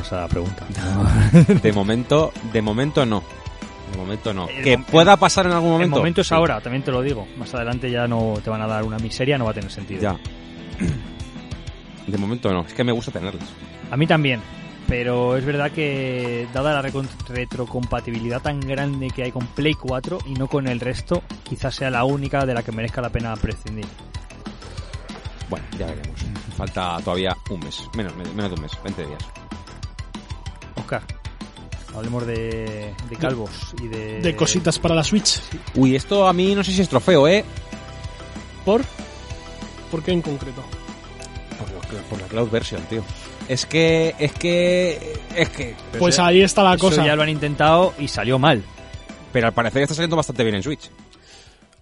[0.00, 0.66] Esa pregunta.
[1.62, 3.22] De momento, de momento no.
[3.92, 4.48] De momento no.
[4.48, 5.96] El Que pueda pasar en algún momento.
[5.96, 6.34] El momento es Sí.
[6.34, 7.26] ahora, también te lo digo.
[7.36, 10.00] Más adelante ya no te van a dar una miseria, no va a tener sentido.
[10.00, 10.16] Ya.
[12.06, 12.62] De momento no.
[12.62, 13.44] Es que me gusta tenerlas.
[13.90, 14.40] A mí también.
[14.88, 16.90] Pero es verdad que, dada la
[17.28, 21.90] retrocompatibilidad tan grande que hay con Play 4 y no con el resto, quizás sea
[21.90, 23.86] la única de la que merezca la pena prescindir.
[25.48, 26.20] Bueno, ya veremos.
[26.56, 27.82] Falta todavía un mes.
[27.96, 28.72] Menos, menos de un mes.
[28.82, 29.24] 20 días.
[31.94, 33.50] Hablemos de, de calvos
[33.82, 34.20] y de...
[34.20, 35.40] De cositas para la Switch.
[35.74, 37.44] Uy, esto a mí no sé si es trofeo, ¿eh?
[38.64, 38.82] ¿Por?
[39.90, 40.62] ¿Por qué en concreto?
[41.58, 43.02] Por, lo- por la cloud version, tío.
[43.48, 45.74] Es que, es que, es que...
[45.98, 47.04] Pues eso- ahí está la Eso cosa.
[47.04, 48.62] ya lo han intentado y salió mal.
[49.32, 50.90] Pero al parecer está saliendo bastante bien en Switch.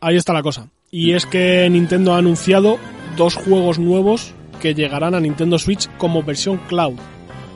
[0.01, 0.69] Ahí está la cosa.
[0.91, 2.79] Y es que Nintendo ha anunciado
[3.17, 6.99] dos juegos nuevos que llegarán a Nintendo Switch como versión cloud.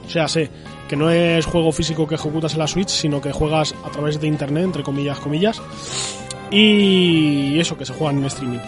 [0.07, 0.51] O sea, sé
[0.93, 4.21] que no es juego físico que ejecutas en la Switch, sino que juegas a través
[4.21, 5.63] de internet, entre comillas, comillas.
[6.51, 8.59] Y eso, que se juegan en streaming.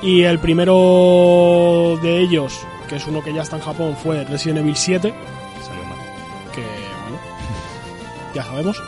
[0.00, 2.58] Y el primero de ellos,
[2.88, 5.12] que es uno que ya está en Japón, fue Resident Evil 7
[5.62, 5.98] Salió mal.
[6.54, 6.62] que
[7.02, 7.18] bueno,
[8.34, 8.82] ya sabemos.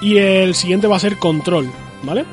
[0.00, 1.70] Y el siguiente va a ser Control,
[2.02, 2.24] ¿vale?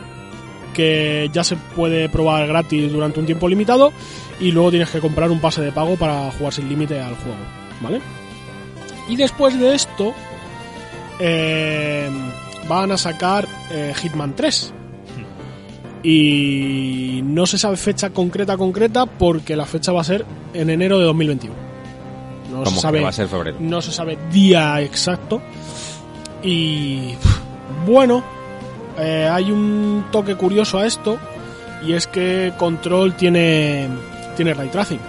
[0.74, 3.94] Que ya se puede probar gratis durante un tiempo limitado
[4.40, 7.38] y luego tienes que comprar un pase de pago para jugar sin límite al juego,
[7.82, 8.02] ¿vale?
[9.10, 10.14] Y después de esto
[11.20, 12.10] eh,
[12.68, 14.74] van a sacar eh, Hitman 3.
[16.04, 20.98] Y no se sabe fecha concreta concreta porque la fecha va a ser en enero
[21.00, 21.56] de 2021.
[22.52, 23.58] No se sabe va a ser febrero.
[23.60, 25.42] no se sabe día exacto.
[26.42, 27.16] Y
[27.86, 28.24] bueno,
[28.98, 31.18] eh, hay un toque curioso a esto
[31.86, 33.88] y es que Control tiene,
[34.36, 35.00] tiene ray tracing.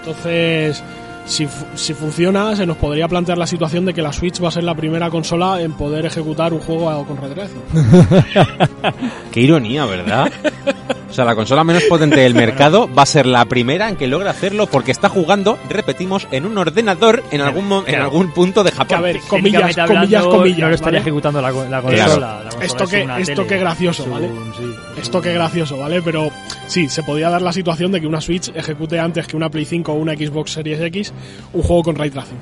[0.00, 0.82] Entonces,
[1.26, 4.50] si, si funciona, se nos podría plantear la situación de que la Switch va a
[4.50, 7.62] ser la primera consola en poder ejecutar un juego con tracing.
[9.32, 10.30] Qué ironía, ¿verdad?
[11.14, 14.08] O sea, la consola menos potente del mercado va a ser la primera en que
[14.08, 18.64] logra hacerlo porque está jugando, repetimos, en un ordenador en algún, mo- en algún punto
[18.64, 18.88] de Japón.
[18.88, 20.58] Que a ver, comillas, comillas, comillas.
[20.58, 20.98] No lo estaría ¿vale?
[20.98, 21.82] ejecutando la, Claro.
[21.84, 22.42] consola.
[22.42, 23.46] La consola Esto es que- una esto tele.
[23.46, 24.28] que gracioso, ¿vale?
[24.58, 24.64] sí.
[25.00, 26.02] Esto qué gracioso, ¿vale?
[26.02, 26.32] Pero
[26.66, 29.66] sí, se podía dar la situación de que una Switch ejecute antes que una Play
[29.66, 31.12] 5 o una Xbox Series X
[31.52, 32.38] un juego con ray tracing.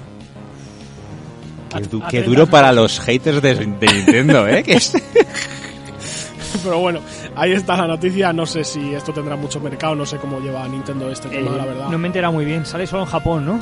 [2.08, 4.62] Qué, du- duro para los haters de, de Nintendo, ¿eh?
[4.64, 4.94] Que es-
[6.64, 7.00] Pero bueno,
[7.37, 8.33] ahí está la noticia.
[8.33, 11.57] No sé si esto tendrá mucho mercado, no sé cómo lleva Nintendo este tema, Eh,
[11.59, 11.89] la verdad.
[11.89, 12.64] no me entera muy bien.
[12.66, 13.59] Sale solo en Japón, ¿no?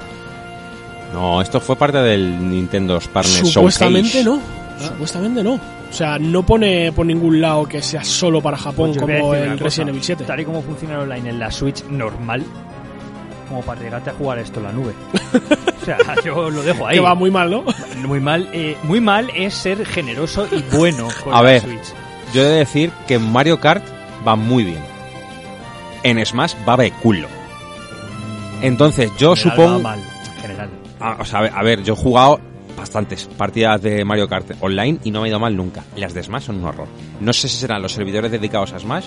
[1.13, 4.25] No, esto fue parte del Nintendo Partner Supuestamente Showcase.
[4.25, 4.87] no.
[4.89, 5.55] Supuestamente no.
[5.55, 9.35] O sea, no pone por ningún lado que sea solo para Japón Pues a como
[9.35, 9.65] el cosa.
[9.65, 10.25] Resident Evil 7.
[10.25, 12.45] Tal y como funciona el online en la Switch normal,
[13.49, 14.93] como para llegarte a jugar esto en la nube.
[15.83, 16.95] o sea, yo lo dejo ahí.
[16.95, 17.65] Que va muy mal, ¿no?
[18.07, 21.61] Muy mal, eh, muy mal es ser generoso y bueno con A la ver.
[21.63, 21.93] Switch.
[22.33, 23.85] Yo he de decir que en Mario Kart
[24.27, 24.83] va muy bien.
[26.03, 27.29] En Smash va de culo.
[28.63, 29.83] Entonces, yo En general supongo...
[29.83, 30.71] va mal, en general.
[31.01, 32.41] Ah, o sea, a ver, a ver, yo he jugado
[32.77, 35.85] bastantes partidas de Mario Kart online y no me ha ido mal nunca.
[35.97, 36.89] Las de Smash son un horror.
[37.21, 39.07] No sé si serán los servidores dedicados a Smash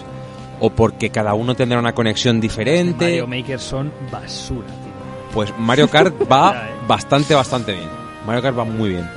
[0.59, 3.05] o porque cada uno tendrá una conexión diferente.
[3.05, 4.93] Mario Maker son basura, tío.
[5.33, 6.71] Pues Mario Kart va eh.
[6.87, 7.89] bastante, bastante bien.
[8.25, 9.09] Mario Kart va muy bien.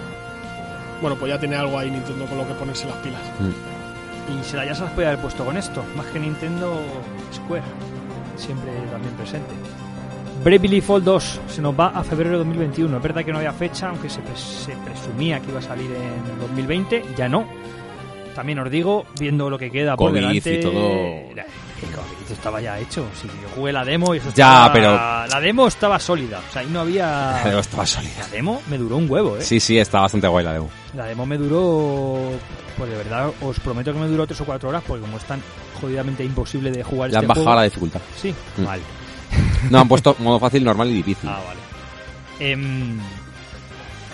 [1.00, 3.20] Bueno, pues ya tiene algo ahí Nintendo con lo que ponerse las pilas.
[4.28, 5.84] Y se la ya se las puede haber puesto con esto.
[5.96, 6.80] Más que Nintendo,
[7.32, 7.62] Square.
[8.36, 9.54] Siempre también presente.
[10.44, 12.96] Bravely Default 2 se nos va a febrero de 2021.
[12.96, 16.38] Es verdad que no había fecha, aunque se, se presumía que iba a salir en
[16.40, 17.04] 2020.
[17.16, 17.46] Ya no.
[18.34, 20.56] También os digo, viendo lo que queda por COVID y delante.
[20.58, 21.46] todo.
[22.30, 23.06] estaba ya hecho.
[23.20, 24.94] Sí, yo jugué la demo y eso Ya, estaba- pero-
[25.30, 26.40] La demo estaba sólida.
[26.46, 27.06] O sea, ahí no había...
[27.42, 28.12] La demo estaba sólida.
[28.20, 29.42] La demo me duró un huevo, ¿eh?
[29.42, 30.68] Sí, sí, está bastante guay la demo.
[30.94, 32.18] La demo me duró...
[32.76, 35.24] Pues de verdad, os prometo que me duró tres o cuatro horas porque como es
[35.24, 35.40] tan
[35.80, 37.58] jodidamente imposible de jugar Le este han bajado juego...
[37.60, 38.00] la dificultad.
[38.20, 38.64] Sí, Mm.
[38.64, 38.82] vale.
[39.70, 41.28] No, han puesto modo fácil, normal y difícil.
[41.28, 41.60] Ah, vale.
[42.38, 42.98] Em,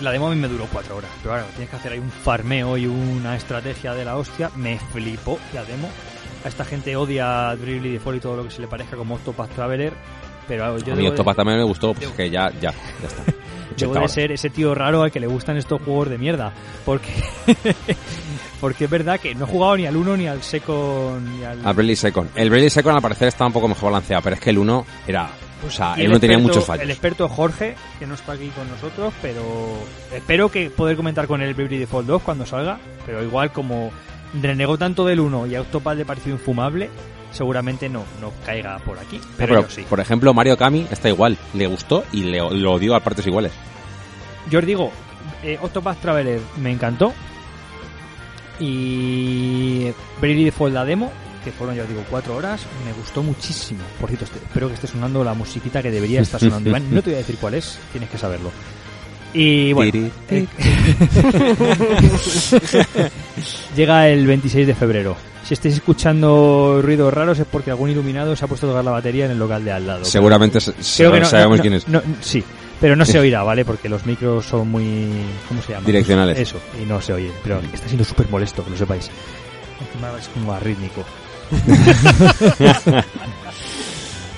[0.01, 2.11] la demo a mí me duró cuatro horas, pero ahora tienes que hacer ahí un
[2.11, 4.51] farmeo y una estrategia de la hostia.
[4.57, 5.89] Me flipó la demo.
[6.45, 9.51] A esta gente odia Bravely Default y todo lo que se le parezca como Octopath
[9.55, 9.93] Traveler,
[10.49, 13.09] pero yo a mí debo, Octopath de, también me gustó, pues que ya, ya, ya
[13.09, 13.23] está.
[13.73, 14.13] debo 80 de horas.
[14.13, 16.53] ser ese tío raro al que le gustan estos juegos de mierda,
[16.85, 17.13] porque
[18.61, 21.59] porque es verdad que no he jugado ni al 1 ni al Second ni al...
[21.67, 22.31] A Bravely Second.
[22.37, 24.87] El Bravely Second al parecer estaba un poco mejor balanceado, pero es que el 1
[25.07, 25.31] era...
[25.67, 26.85] O sea, el 1 tenía muchos fallos.
[26.85, 29.43] El experto Jorge, que no está aquí con nosotros, pero
[30.13, 32.79] espero que poder comentar con él el Bravely Default 2 cuando salga.
[33.07, 33.91] Pero igual como
[34.41, 35.65] renegó tanto del 1 y a
[35.95, 36.89] le pareció infumable,
[37.33, 39.19] seguramente no, no caiga por aquí.
[39.19, 39.83] No, Pero, sí.
[39.89, 41.37] por ejemplo, Mario Kami está igual.
[41.55, 43.53] Le gustó y le, lo odió a partes iguales.
[44.51, 44.91] Yo os digo,
[45.43, 47.13] eh, Octopath Traveler me encantó.
[48.61, 49.87] Y
[50.21, 51.11] Bravely Default la demo,
[51.43, 53.81] que fueron ya os digo cuatro horas, me gustó muchísimo.
[54.01, 56.71] Por cierto, este- espero que esté sonando la musiquita que debería estar sonando.
[56.71, 58.53] Iván, no te voy a decir cuál es, tienes que saberlo.
[59.35, 60.47] Y bueno, eh,
[63.77, 65.17] llega el 26 de febrero.
[65.53, 68.91] Si estáis escuchando ruidos raros es porque algún iluminado se ha puesto a tocar la
[68.93, 70.03] batería en el local de al lado.
[70.07, 71.87] Seguramente se- Creo que no, sabemos no, quién es.
[71.89, 72.43] no, sí,
[72.81, 73.63] pero no se oirá, ¿vale?
[73.67, 75.11] Porque los micros son muy...
[75.49, 75.85] ¿Cómo se llama?
[75.85, 76.39] Direccionales.
[76.39, 77.31] Eso, y no se oye.
[77.43, 79.11] Pero está siendo súper molesto, que lo sepáis.
[80.19, 81.05] Es como arrítmico.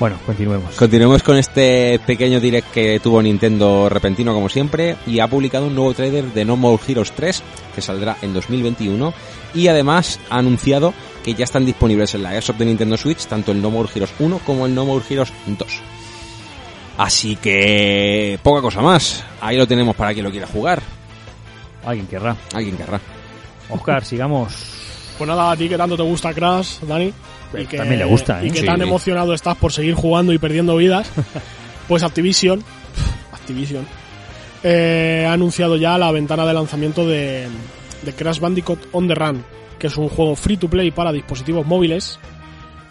[0.00, 0.74] bueno, continuemos.
[0.74, 5.76] Continuemos con este pequeño direct que tuvo Nintendo repentino como siempre y ha publicado un
[5.76, 7.40] nuevo trailer de No More Heroes 3
[7.72, 9.14] que saldrá en 2021
[9.54, 10.92] y además ha anunciado
[11.24, 14.12] que ya están disponibles en la eShop de Nintendo Switch tanto el No More Heroes
[14.18, 15.68] 1 como el No More Heroes 2.
[16.98, 19.24] Así que poca cosa más.
[19.40, 20.80] Ahí lo tenemos para quien lo quiera jugar.
[21.84, 22.36] Alguien querrá.
[22.54, 23.00] Alguien querrá.
[23.70, 24.52] Oscar, sigamos.
[25.18, 27.12] Pues nada, a ti que tanto te gusta Crash, Dani.
[27.52, 28.48] También le gusta, ¿eh?
[28.48, 28.66] Y que Sí.
[28.66, 31.08] tan emocionado estás por seguir jugando y perdiendo vidas.
[31.88, 32.64] pues Activision,
[33.32, 33.86] Activision,
[34.64, 37.46] eh, ha anunciado ya la ventana de lanzamiento de,
[38.04, 39.44] de Crash Bandicoot On The Run,
[39.78, 42.18] que es un juego free to play para dispositivos móviles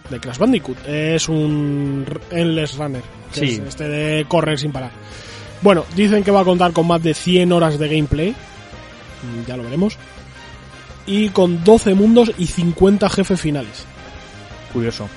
[0.10, 0.78] de Crash Bandicoot.
[0.88, 3.02] Es un Endless Runner,
[3.34, 3.46] que Sí.
[3.56, 4.92] es este de correr sin parar.
[5.62, 9.56] Bueno, dicen que va a contar con más de 100 horas de gameplay, mm, ya
[9.56, 9.98] lo veremos,
[11.06, 13.86] y con 12 mundos y 50 jefes finales.
[14.74, 15.08] Curioso.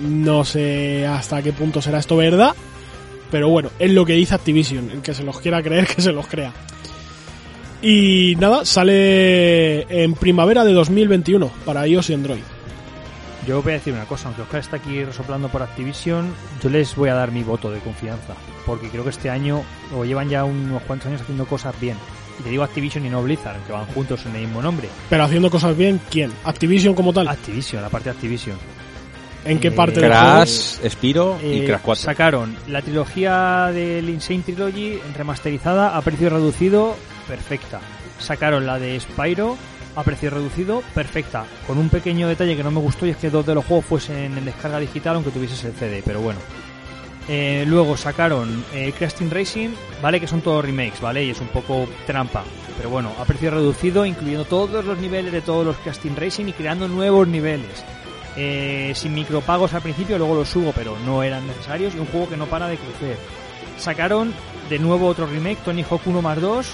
[0.00, 2.54] No sé hasta qué punto será esto verdad,
[3.30, 4.90] pero bueno, es lo que dice Activision.
[4.90, 6.52] El que se los quiera creer, que se los crea.
[7.82, 12.42] Y nada, sale en primavera de 2021 para iOS y Android.
[13.46, 16.94] Yo voy a decir una cosa, aunque Oscar está aquí resoplando por Activision, yo les
[16.94, 19.62] voy a dar mi voto de confianza, porque creo que este año,
[19.96, 21.96] o llevan ya unos cuantos años haciendo cosas bien.
[22.38, 24.88] Y te digo Activision y no Blizzard, aunque van juntos en el mismo nombre.
[25.10, 26.32] Pero haciendo cosas bien, ¿quién?
[26.44, 27.26] Activision como tal.
[27.26, 28.56] Activision, la parte de Activision.
[29.44, 30.24] ¿En qué eh, parte del juego?
[30.24, 32.04] Crash, Spiro y Eh, Crash 4.
[32.04, 36.94] Sacaron la trilogía del Insane Trilogy remasterizada a precio reducido,
[37.26, 37.80] perfecta.
[38.18, 39.56] Sacaron la de Spyro
[39.96, 41.44] a precio reducido, perfecta.
[41.66, 43.84] Con un pequeño detalle que no me gustó y es que dos de los juegos
[43.84, 46.40] fuesen en descarga digital aunque tuvieses el CD, pero bueno.
[47.28, 48.92] Eh, luego sacaron eh,
[49.30, 49.70] Racing,
[50.00, 50.18] ¿vale?
[50.18, 51.24] Que son todos remakes, ¿vale?
[51.24, 52.42] Y es un poco trampa.
[52.76, 56.46] Pero bueno, a precio reducido, incluyendo todos los niveles de todos los Crash Team Racing
[56.46, 57.84] y creando nuevos niveles.
[58.36, 61.94] Eh, sin micropagos al principio, luego los subo, pero no eran necesarios.
[61.94, 63.18] Y un juego que no para de crecer.
[63.78, 64.32] Sacaron
[64.68, 66.66] de nuevo otro remake, Tony Hawk 1 más 2.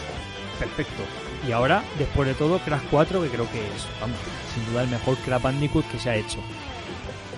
[0.58, 1.02] Perfecto.
[1.46, 4.16] Y ahora, después de todo, Crash 4, que creo que es, vamos,
[4.54, 6.38] sin duda el mejor Crash Bandicoot que se ha hecho.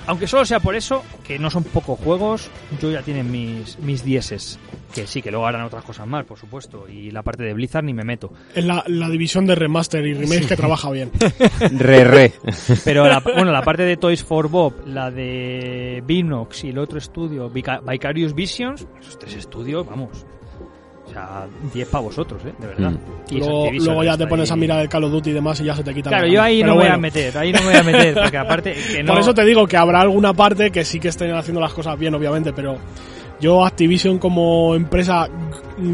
[0.06, 2.50] Aunque solo sea por eso, que no son pocos juegos,
[2.80, 4.58] yo ya tienen mis, mis dieces.
[4.94, 6.88] Que sí, que luego harán otras cosas más, por supuesto.
[6.88, 8.32] Y la parte de Blizzard ni me meto.
[8.56, 11.12] Es la, la división de remaster y remake que trabaja bien.
[11.78, 12.32] Re, re.
[12.84, 16.98] Pero la, bueno, la parte de Toys for Bob, la de Binox y el otro
[16.98, 20.26] estudio, Vica- Vicarious Visions, esos tres estudios, vamos.
[21.10, 22.52] O sea, 10 para vosotros, ¿eh?
[22.56, 22.92] De verdad.
[22.92, 23.84] Mm.
[23.84, 25.82] Luego, ya te pones a mirar el Call of Duty y demás y ya se
[25.82, 27.58] te quita Claro, la yo ahí Pero no me voy a bueno, meter, ahí no
[27.60, 29.12] me voy a meter, porque aparte que no...
[29.12, 31.98] Por eso te digo que habrá alguna parte que sí que estén haciendo las cosas
[31.98, 32.78] bien, obviamente, pero
[33.40, 35.28] yo Activision como empresa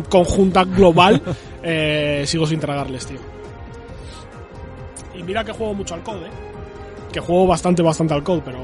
[0.09, 1.23] conjunta global
[1.63, 3.19] eh, sigo sin tragarles, tío.
[5.15, 6.31] Y mira que juego mucho al code, ¿eh?
[7.11, 8.59] Que juego bastante, bastante al code, pero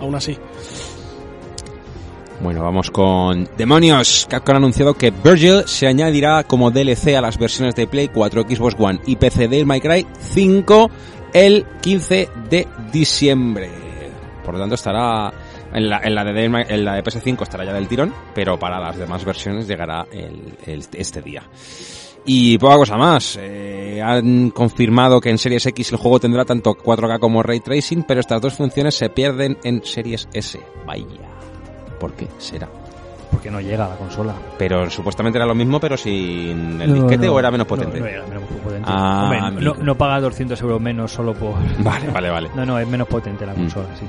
[0.00, 0.38] aún así.
[2.40, 4.26] Bueno, vamos con Demonios.
[4.30, 8.42] Capcom ha anunciado que Virgil se añadirá como DLC a las versiones de Play 4,
[8.42, 10.90] Xbox One y PC de My Cry 5
[11.32, 13.70] el 15 de diciembre.
[14.44, 15.32] Por lo tanto, estará
[15.72, 19.24] en la, de, en la de PS5 estará ya del tirón, pero para las demás
[19.24, 20.06] versiones llegará
[20.64, 21.42] este día.
[22.24, 23.38] Y poca cosa más.
[23.40, 28.04] Eh, han confirmado que en Series X el juego tendrá tanto 4K como Ray Tracing,
[28.04, 30.60] pero estas dos funciones se pierden en Series S.
[30.86, 31.27] Vaya.
[31.98, 32.68] ¿Por qué será?
[33.30, 34.34] Porque no llega a la consola.
[34.58, 37.68] Pero supuestamente era lo mismo, pero sin el No, disquete no, o era menos no,
[37.76, 38.00] potente.
[38.00, 38.88] No, era menos potente.
[38.90, 41.54] Ah, Hombre, no, paga 200 euros menos solo por...
[41.82, 42.50] Vale, vale, vale.
[42.56, 43.56] No, no, es menos potente la Mm.
[43.56, 44.06] consola, sí.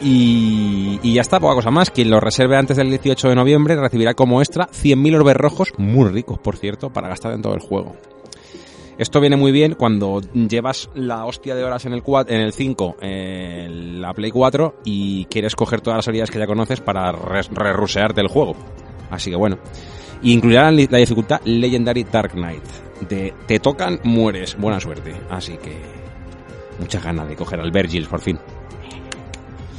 [0.00, 1.90] Y, y ya está, poca cosa más.
[1.90, 6.08] Quien lo reserve antes del 18 de noviembre recibirá como extra 100.000 orbes rojos, muy
[6.10, 7.94] ricos, por cierto, para gastar en todo el juego.
[8.98, 12.52] Esto viene muy bien cuando llevas la hostia de horas en el, cua- en el
[12.52, 17.10] 5, en la Play 4, y quieres coger todas las habilidades que ya conoces para
[17.12, 18.54] re- re-rusearte el juego.
[19.10, 19.58] Así que bueno.
[20.22, 22.62] Y incluirán la dificultad Legendary Dark Knight.
[23.08, 24.56] De te tocan, mueres.
[24.56, 25.12] Buena suerte.
[25.28, 25.76] Así que...
[26.78, 28.38] Muchas ganas de coger al Vergil por fin.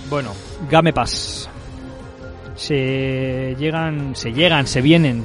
[0.10, 0.32] Bueno,
[0.70, 1.50] Game Pass.
[2.56, 5.24] Se llegan, se llegan, se vienen.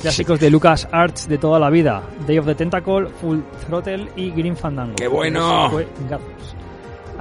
[0.00, 2.02] Clásicos de Lucas Arts de toda la vida.
[2.26, 4.94] Day of the Tentacle, Full Throttle y Green Fandango.
[4.96, 5.70] ¡Qué bueno!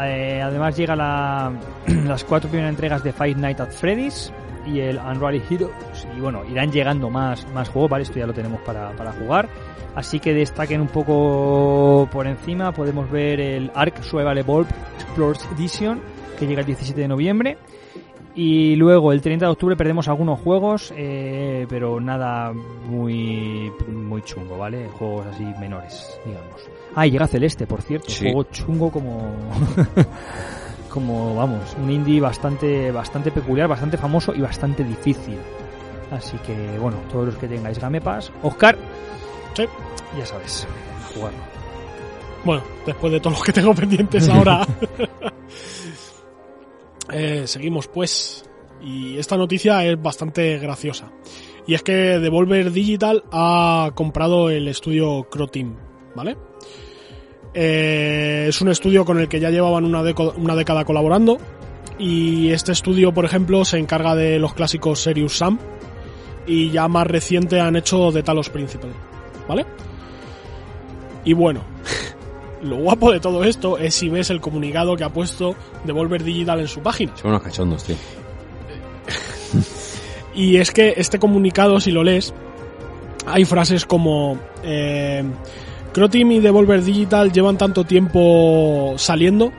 [0.02, 1.52] Eh, además llega la,
[1.88, 4.32] las cuatro primeras entregas de Five Nights at Freddy's
[4.66, 6.08] y el Unreal Heroes.
[6.16, 8.04] Y bueno, irán llegando más, más juegos, ¿vale?
[8.04, 9.50] Esto ya lo tenemos para, para jugar.
[9.96, 12.72] Así que destaquen un poco por encima.
[12.72, 14.72] Podemos ver el Ark Survival Evolved
[15.02, 16.00] Explorers Edition,
[16.40, 17.58] que llega el 17 de noviembre.
[18.36, 24.58] Y luego el 30 de octubre perdemos algunos juegos, eh, pero nada muy, muy chungo,
[24.58, 24.88] ¿vale?
[24.90, 26.62] Juegos así menores, digamos.
[26.96, 28.10] Ah, y llega Celeste, por cierto.
[28.10, 28.26] Sí.
[28.26, 29.32] Juego chungo como...
[30.90, 35.38] como, vamos, un indie bastante, bastante peculiar, bastante famoso y bastante difícil.
[36.12, 38.32] Así que, bueno, todos los que tengáis Game Pass.
[38.42, 38.78] Oscar,
[39.54, 39.66] Sí.
[40.18, 40.68] ya sabes,
[40.98, 41.40] a jugarlo.
[42.44, 44.66] Bueno, después de todos los que tengo pendientes ahora.
[47.12, 48.44] eh, seguimos pues.
[48.82, 51.12] Y esta noticia es bastante graciosa.
[51.68, 55.76] Y es que Devolver Digital ha comprado el estudio Croteam,
[56.16, 56.38] ¿vale?
[57.54, 60.02] Eh, es un estudio con el que ya llevaban una,
[60.38, 61.38] una década colaborando.
[61.98, 65.60] Y este estudio, por ejemplo, se encarga de los clásicos Serious Sam.
[66.48, 68.92] Y ya más reciente han hecho The Talos Principle,
[69.48, 69.66] ¿vale?
[71.26, 71.62] Y bueno,
[72.62, 76.60] lo guapo de todo esto es si ves el comunicado que ha puesto Devolver Digital
[76.60, 77.16] en su página.
[77.16, 77.96] Son unos cachondos, tío.
[80.34, 82.34] Y es que este comunicado, si lo lees,
[83.26, 85.24] hay frases como eh,
[85.94, 89.52] Croteam y Devolver Digital llevan tanto tiempo saliendo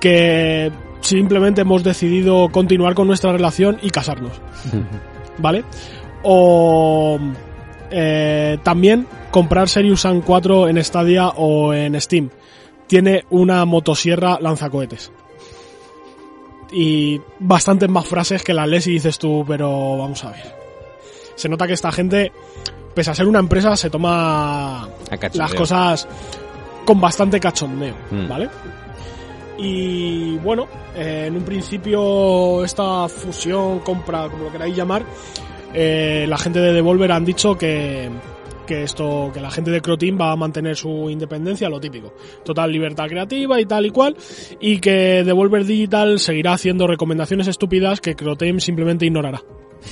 [0.00, 4.32] que simplemente hemos decidido continuar con nuestra relación y casarnos.
[5.38, 5.64] ¿Vale?
[6.22, 7.18] O
[7.90, 9.06] eh, también
[9.36, 12.30] comprar Serious Sam 4 en Stadia o en Steam.
[12.86, 15.12] Tiene una motosierra lanzacohetes.
[16.72, 20.56] Y bastantes más frases que las lees y dices tú, pero vamos a ver.
[21.34, 22.32] Se nota que esta gente,
[22.94, 24.88] pese a ser una empresa, se toma
[25.34, 26.08] las cosas
[26.86, 28.28] con bastante cachondeo, Mm.
[28.28, 28.48] ¿vale?
[29.58, 35.04] Y bueno, eh, en un principio esta fusión, compra, como lo queráis llamar,
[35.74, 38.08] eh, la gente de Devolver han dicho que,
[38.66, 42.12] que esto, que la gente de Croteam va a mantener su independencia, lo típico,
[42.44, 44.16] total libertad creativa y tal y cual,
[44.60, 49.40] y que Devolver Digital seguirá haciendo recomendaciones estúpidas que Croteam simplemente ignorará.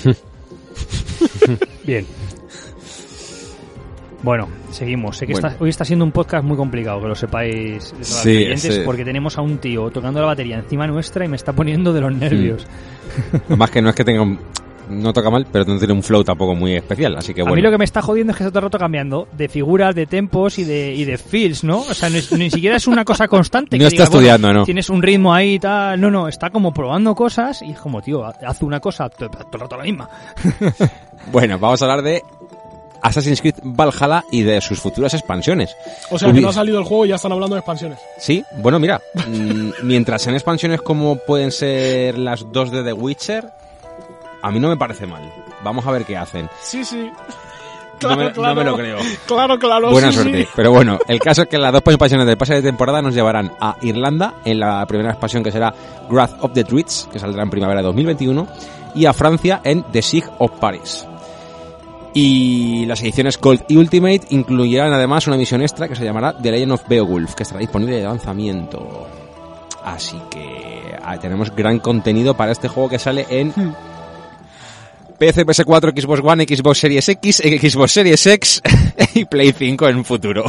[1.84, 2.06] Bien.
[4.22, 5.18] Bueno, seguimos.
[5.18, 5.48] Sé que Bueno.
[5.48, 8.80] está- hoy está siendo un podcast muy complicado, que lo sepáis todas las Sí, sí.
[8.84, 12.00] porque tenemos a un tío tocando la batería encima nuestra y me está poniendo de
[12.00, 12.66] los nervios.
[13.48, 14.38] Además que no es que tenga un...
[14.88, 17.60] No toca mal, pero no tiene un flow tampoco muy especial, así que A mí
[17.62, 20.06] lo que me está jodiendo es que está todo el rato cambiando de figuras, de
[20.06, 21.80] tempos y de, y de feels, ¿no?
[21.80, 23.76] O sea, no es- ni siquiera es una cosa constante.
[23.78, 24.64] No que está bueno, estudiando, ¿no?
[24.64, 26.00] Tienes un ritmo ahí y tal.
[26.00, 29.48] No, no, está como probando cosas y es como, tío, haz una cosa todo, todo
[29.54, 30.08] el rato la misma.
[31.32, 32.22] Bueno, vamos a hablar de
[33.02, 35.74] Assassin's Creed Valhalla y de sus futuras expansiones.
[36.10, 37.98] O sea, que no ha salido el juego y ya están hablando de expansiones.
[38.18, 43.46] Sí, bueno, mira, mm, mientras sean expansiones como pueden ser las dos de The Witcher,
[44.46, 45.22] a mí no me parece mal.
[45.62, 46.48] Vamos a ver qué hacen.
[46.60, 47.10] Sí, sí.
[48.02, 48.98] No me- no me lo creo.
[49.26, 49.90] Claro, claro.
[49.90, 50.42] Buena sí, suerte.
[50.42, 50.48] sí.
[50.54, 53.52] Pero bueno, el caso es que las dos expansiones del pase de temporada nos llevarán
[53.60, 55.72] a Irlanda en la primera expansión que será
[56.10, 58.46] Wrath of the Druids, que saldrá en primavera de 2021,
[58.94, 61.06] y a Francia en The Siege of Paris.
[62.12, 66.50] Y las ediciones Gold y Ultimate incluirán además una misión extra que se llamará The
[66.50, 69.06] Legend of Beowulf, que estará disponible de lanzamiento.
[69.84, 73.52] Así que ah, tenemos gran contenido para este juego que sale en
[75.18, 78.62] PC, PS4, Xbox One, Xbox Series X, Xbox Series X
[79.14, 80.44] y Play 5 en un futuro.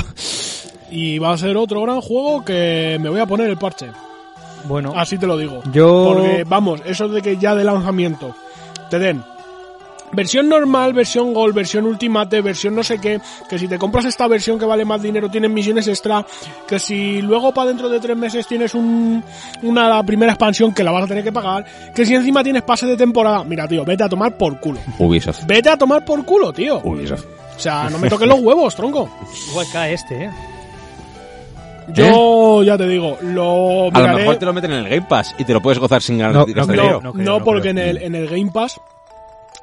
[0.92, 3.88] Y va a ser otro gran juego que me voy a poner el parche.
[4.68, 5.62] Bueno, Así te lo digo.
[5.72, 6.14] yo...
[6.14, 8.36] Porque, vamos, eso de que ya de lanzamiento
[8.90, 9.24] te den
[10.16, 14.28] versión normal, versión Gold, versión Ultimate, versión no sé qué, que si te compras esta
[14.28, 16.26] versión que vale más dinero tienes misiones extra,
[16.68, 19.24] que si luego para dentro de tres meses tienes un,
[19.64, 22.64] una la primera expansión que la vas a tener que pagar, que si encima tienes
[22.64, 24.80] pase de temporada, mira tío, vete a tomar por culo.
[25.00, 25.46] Ubisoft.
[25.46, 26.82] Vete a tomar por culo, tío.
[26.84, 27.26] Ubisoft.
[27.56, 29.10] O sea, no me toques los huevos, tronco.
[29.52, 30.32] Igual cae este, ¿eh?
[31.88, 33.92] Yo ya te digo, lo ¿Eh?
[33.94, 36.02] A lo mejor te lo meten en el Game Pass y te lo puedes gozar
[36.02, 37.72] sin ganar No, gastar no No, no creo, porque creo.
[37.72, 38.80] en el, en el Game Pass,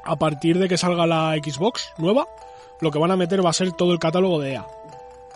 [0.03, 2.27] a partir de que salga la Xbox nueva,
[2.79, 4.65] lo que van a meter va a ser todo el catálogo de EA.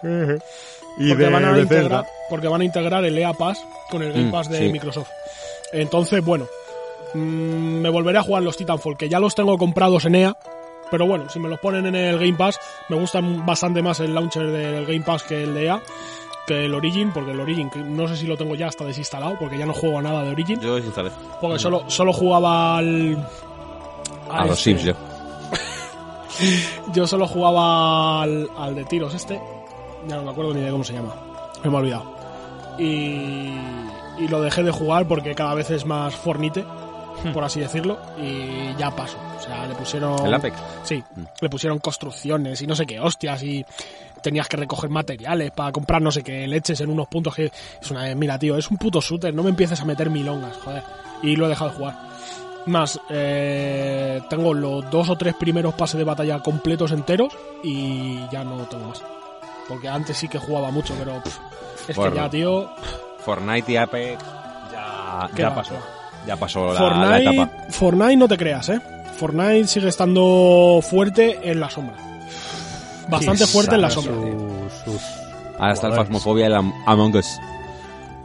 [0.02, 4.32] porque, van a integrar, porque van a integrar el EA Pass con el Game Mm,
[4.32, 4.70] Pass de sí.
[4.72, 5.10] Microsoft.
[5.74, 6.46] Entonces, bueno,
[7.14, 7.18] mm,
[7.82, 10.38] me volveré a jugar los Titanfall, que ya los tengo comprados en EA.
[10.90, 12.60] Pero bueno, si me los ponen en el Game Pass,
[12.90, 15.82] me gusta bastante más el launcher del Game Pass que el de EA,
[16.48, 19.58] que el Origin, porque el Origin, no sé si lo tengo ya hasta desinstalado, porque
[19.58, 20.62] ya no juego a nada de Origin.
[20.62, 21.12] Yo desinstalé.
[21.42, 23.18] Porque solo, solo jugaba al.
[24.32, 24.94] A los este- Sims, yo.
[26.94, 29.40] Yo solo jugaba al, al de tiros este.
[30.08, 31.16] Ya no me acuerdo ni de cómo se llama.
[31.64, 32.16] Me he olvidado.
[32.78, 33.52] Y,
[34.20, 36.64] y lo dejé de jugar porque cada vez es más fornite,
[37.34, 37.98] por así decirlo.
[38.22, 39.18] Y ya paso.
[39.38, 40.26] O sea, le pusieron.
[40.26, 40.56] El Apex.
[40.84, 41.04] Sí,
[41.42, 43.66] le pusieron construcciones y no sé qué hostias y
[44.22, 47.52] tenías que recoger materiales para comprar no sé qué leches en unos puntos que
[47.82, 50.84] es una mira tío, es un puto shooter, no me empieces a meter milongas, joder.
[51.24, 52.07] Y lo he dejado de jugar.
[52.68, 58.44] Más, eh, tengo los dos o tres primeros pases de batalla completos enteros y ya
[58.44, 59.02] no tengo más.
[59.68, 62.70] Porque antes sí que jugaba mucho, pero pff, es que ya, tío,
[63.26, 64.24] Fortnite y Apex
[64.72, 65.74] ya, ¿Qué ya pasó.
[66.26, 67.64] Ya pasó la, la Fortnite, etapa.
[67.72, 68.82] Fortnite no te creas, eh.
[69.18, 71.96] Fortnite sigue estando fuerte en la sombra.
[73.08, 74.14] Bastante fuerte en la sombra.
[74.14, 75.02] sus- sus-
[75.58, 75.94] Ahora está el.
[75.96, 77.40] Phasmophobia y el Am- Among Us.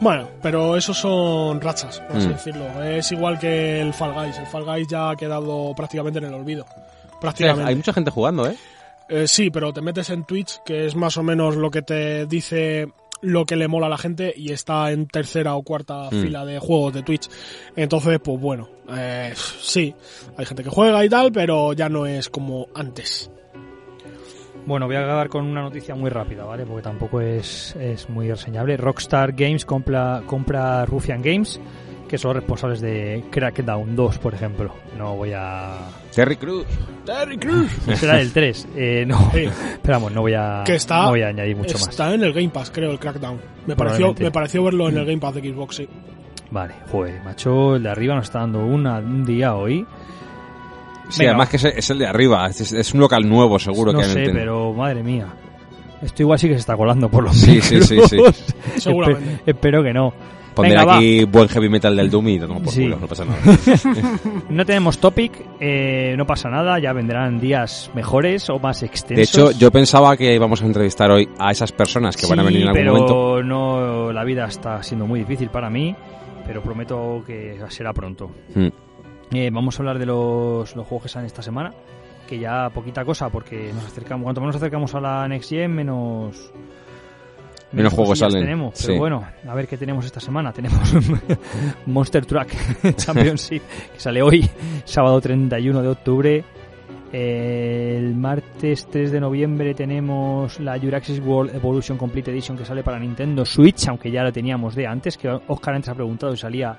[0.03, 2.33] Bueno, pero esos son rachas, por así Mm.
[2.33, 2.83] decirlo.
[2.83, 4.37] Es igual que el Fall Guys.
[4.37, 6.67] El Fall Guys ya ha quedado prácticamente en el olvido.
[7.21, 7.69] Prácticamente.
[7.69, 8.57] hay mucha gente jugando, ¿eh?
[9.09, 12.27] Eh, sí, pero te metes en Twitch, que es más o menos lo que te
[12.27, 12.89] dice
[13.21, 16.23] lo que le mola a la gente y está en tercera o cuarta Mm.
[16.23, 17.29] fila de juegos de Twitch.
[17.77, 19.95] Entonces, pues bueno, eh, sí,
[20.37, 23.31] hay gente que juega y tal, pero ya no es como antes.
[24.65, 26.65] Bueno, voy a acabar con una noticia muy rápida, ¿vale?
[26.65, 28.77] Porque tampoco es, es muy reseñable.
[28.77, 31.61] Rockstar Games compra, compra Ruffian Games,
[32.09, 34.73] que son los responsables de Crackdown 2, por ejemplo.
[34.97, 35.79] No voy a...
[36.15, 36.65] Terry Cruz.
[37.05, 37.73] Terry Crews.
[37.97, 38.69] Será el 3.
[38.77, 39.49] Eh, no, Sí.
[39.83, 41.89] pero vamos, no voy a, Que está- no voy a añadir mucho más.
[41.89, 43.41] Está en el Game Pass, creo, el Crackdown.
[43.67, 45.89] Me pareció, me pareció verlo en el Game Pass de Xbox, sí.
[46.53, 49.87] Vale, joder, macho, el de arriba nos está dando una, un día hoy.
[51.13, 51.33] Sí, Venga.
[51.33, 52.47] además que es, es el de arriba.
[52.49, 55.27] Es, es un local nuevo, seguro no que han sé, pero madre mía.
[56.03, 58.17] Esto igual sí que se está colando por los Sí, sí, sí, sí.
[58.17, 58.45] micros.
[58.77, 59.35] Seguramente.
[59.37, 60.13] Espe- espero que no.
[60.55, 60.97] Pondré Venga, va.
[60.97, 62.83] aquí buen heavy metal del Doom y tomo por Sí.
[62.83, 63.39] culo, no pasa nada.
[64.51, 69.35] No tenemos topic, eh, no pasa nada, ya vendrán días mejores o más De extensos.
[69.35, 72.47] hecho, yo pensaba que íbamos a entrevistar hoy a esas personas que van a Sí,
[72.49, 73.43] venir en algún pero momento.
[73.43, 75.95] no, la vida está siendo muy difícil para mí,
[76.47, 78.31] pero prometo que será pronto.
[78.55, 78.69] Mm.
[79.35, 81.73] Eh, vamos a hablar de los, los juegos que salen esta semana,
[82.29, 85.75] que ya poquita cosa, porque nos acercamos, cuanto más nos acercamos a la Next Gen,
[85.75, 86.53] menos...
[87.73, 88.77] Menos juegos cosillas salen, Tenemos.
[88.77, 88.87] sí.
[88.89, 90.53] Pero bueno, a ver qué tenemos esta semana.
[90.55, 90.93] Tenemos
[91.87, 92.49] Monster Truck
[92.97, 93.63] Championship,
[93.95, 94.49] que sale hoy,
[94.85, 96.45] sábado 31 de octubre.
[97.13, 102.99] El martes 3 de noviembre tenemos la Jurassic World Evolution Complete Edition que sale para
[102.99, 106.75] Nintendo Switch, aunque ya la teníamos de antes, que Oscar antes ha preguntado si salía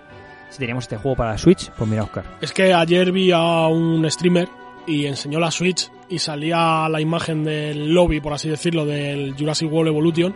[0.54, 1.72] si teníamos este juego para Switch.
[1.72, 2.24] Pues mira, Oscar.
[2.40, 4.48] Es que ayer vi a un streamer
[4.86, 9.72] y enseñó la Switch y salía la imagen del lobby, por así decirlo, del Jurassic
[9.72, 10.36] World Evolution.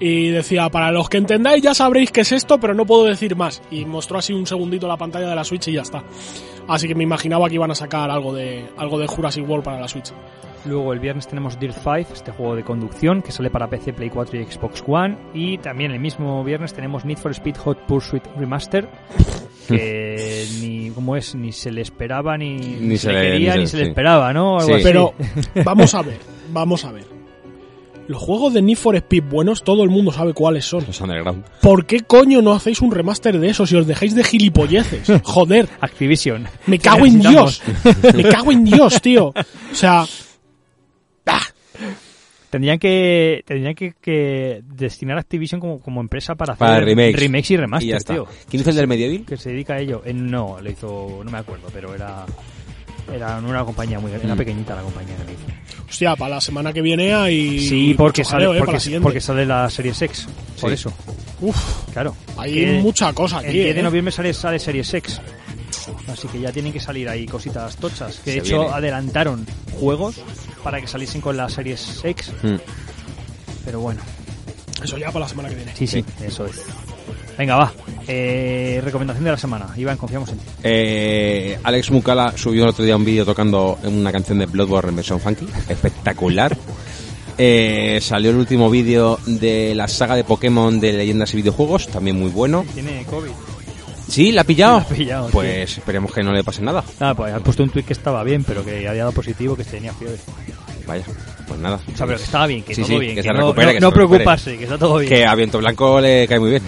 [0.00, 3.36] Y decía, para los que entendáis ya sabréis qué es esto, pero no puedo decir
[3.36, 3.62] más.
[3.70, 6.02] Y mostró así un segundito la pantalla de la Switch y ya está.
[6.66, 9.80] Así que me imaginaba que iban a sacar algo de, algo de Jurassic World para
[9.80, 10.12] la Switch.
[10.66, 14.08] Luego el viernes tenemos Dirt 5, este juego de conducción que sale para PC, Play
[14.10, 15.16] 4 y Xbox One.
[15.34, 18.88] Y también el mismo viernes tenemos Need for Speed Hot Pursuit Remaster,
[19.68, 23.54] que ni como es ni se le esperaba ni, Ni se se le le- quería
[23.54, 23.88] ni ni se- se, le sí.
[23.90, 24.54] esperaba, ¿no?
[24.58, 24.72] Algo Sí.
[24.72, 24.82] así.
[24.84, 25.14] Pero
[25.64, 26.18] vamos a ver,
[26.50, 27.13] vamos a ver.
[28.06, 30.84] Los juegos de Need for Speed buenos, todo el mundo sabe cuáles son.
[30.86, 31.44] Los underground.
[31.62, 35.10] ¿Por qué coño no hacéis un remaster de esos y os dejáis de gilipolleces?
[35.24, 36.46] Joder, Activision.
[36.66, 37.20] me ¿Qué cago en?
[37.20, 37.62] Dios.
[38.14, 39.28] Me cago en Dios, tío.
[39.28, 40.04] O sea,
[41.26, 41.40] ah,
[42.50, 47.18] Tendrían que tendrían que, que destinar Activision como, como empresa para hacer Para remakes.
[47.18, 48.26] remakes y remasters, y tío.
[48.48, 49.24] ¿Quién hizo el del Medieval?
[49.26, 50.02] Que se dedica a ello.
[50.04, 52.24] Eh, no, lo hizo, no me acuerdo, pero era
[53.12, 54.38] era una compañía muy era Mm.
[54.38, 55.42] pequeñita la compañía que lo hizo.
[55.88, 57.60] Hostia, para la semana que viene hay.
[57.68, 59.02] Sí, porque mucho jaleo, sale eh, para porque, la siguiente.
[59.02, 60.26] porque sale la serie Sex,
[60.60, 60.74] por Sí.
[60.74, 60.92] eso.
[61.40, 61.56] Uf,
[61.92, 62.16] Claro.
[62.36, 63.52] hay Que mucha cosa El aquí.
[63.58, 63.82] 10 de ¿eh?
[63.84, 65.20] noviembre sale, sale Series X.
[66.08, 68.16] Así que ya tienen que salir ahí cositas tochas.
[68.24, 68.74] Que de Se hecho viene.
[68.74, 69.46] adelantaron
[69.78, 70.16] juegos
[70.62, 72.32] para que saliesen con la Series X.
[72.42, 72.54] Mm.
[73.64, 74.00] Pero bueno,
[74.82, 75.72] Eso ya para la semana que viene.
[75.76, 76.62] sí, sí, eso es.
[77.36, 77.72] Venga, va.
[78.06, 79.66] Eh, recomendación de la semana.
[79.76, 80.44] Iván, confiamos en ti.
[80.62, 84.96] Eh, Alex Mukala subió el otro día un vídeo tocando una canción de Bloodborne en
[84.96, 85.46] versión funky.
[85.68, 86.56] Espectacular.
[87.36, 92.18] Eh, salió el último vídeo de la saga de Pokémon de leyendas y videojuegos, también
[92.18, 92.64] muy bueno.
[92.72, 93.30] Tiene COVID.
[94.08, 94.30] ¿Sí?
[94.30, 94.78] ¿La ha pillado?
[94.78, 96.84] La ha pillado, pues esperemos que no le pase nada.
[97.00, 99.64] Nada, pues has puesto un tweet que estaba bien, pero que había dado positivo, que
[99.64, 100.18] tenía fiebre.
[100.86, 101.04] Vaya,
[101.48, 101.76] pues nada.
[101.92, 103.14] O sea, pero que estaba bien, que Sí, todo sí, bien.
[103.14, 104.06] que Que, se no, recupere, no- que no se recupere.
[104.24, 105.08] preocuparse, que está todo bien.
[105.08, 106.62] Que a Viento Blanco le cae muy bien.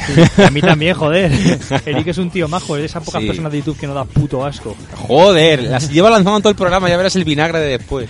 [0.45, 1.33] A mí también, joder.
[1.87, 4.05] Eric es un tío majo, es de esas pocas personas de YouTube que no da
[4.05, 4.75] puto asco.
[4.95, 8.09] Joder, las lleva lanzando todo el programa, ya verás el vinagre de después.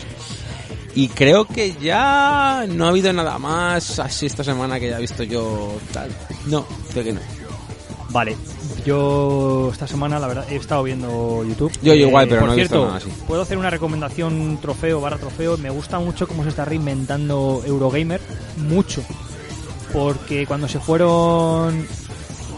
[0.94, 5.24] Y creo que ya no ha habido nada más así esta semana que haya visto
[5.24, 6.08] yo tal.
[6.46, 7.20] No, creo que no.
[8.10, 8.34] Vale,
[8.86, 11.72] yo esta semana la verdad he estado viendo YouTube.
[11.82, 13.10] Yo igual, pero por no he visto nada así.
[13.26, 15.58] Puedo hacer una recomendación trofeo barra trofeo.
[15.58, 18.20] Me gusta mucho cómo se está reinventando Eurogamer,
[18.68, 19.02] mucho,
[19.92, 21.84] porque cuando se fueron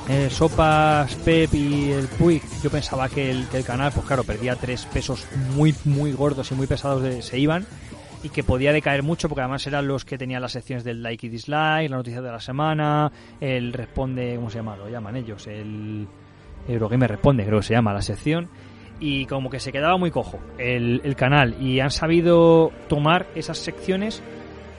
[0.08, 4.22] eh, Sopas, Pep y el Puig, yo pensaba que el, que el canal, pues claro,
[4.22, 5.24] perdía tres pesos
[5.54, 7.66] muy muy gordos y muy pesados de, se iban
[8.22, 11.26] y que podía decaer mucho porque además eran los que tenían las secciones del like
[11.26, 13.10] y dislike, la noticia de la semana,
[13.40, 14.76] el responde, ¿cómo se llama?
[14.76, 16.06] Lo llaman ellos, el
[16.66, 18.48] Eurogamer responde, creo que se llama la sección.
[19.00, 23.58] Y como que se quedaba muy cojo el, el canal y han sabido tomar esas
[23.58, 24.24] secciones,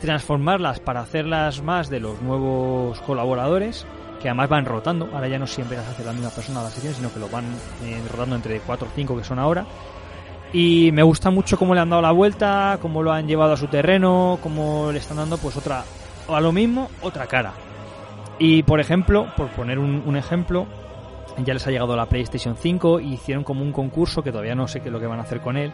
[0.02, 3.88] transformarlas para hacerlas más de los nuevos colaboradores
[4.22, 6.98] que además van rotando, ahora ya no siempre las hace la misma persona las secciones,
[6.98, 7.46] sino que lo van
[7.86, 9.66] eh, rotando entre 4 o 5 que son ahora
[10.52, 13.58] y me gusta mucho cómo le han dado la vuelta, cómo lo han llevado a
[13.58, 15.84] su terreno, cómo le están dando pues otra,
[16.28, 17.54] o a lo mismo, otra cara.
[18.39, 20.66] Y por ejemplo, por poner un, ejemplo,
[21.43, 24.68] ya les ha llegado la PlayStation 5 y hicieron como un concurso que todavía no
[24.68, 25.72] sé qué es lo que van a hacer con él,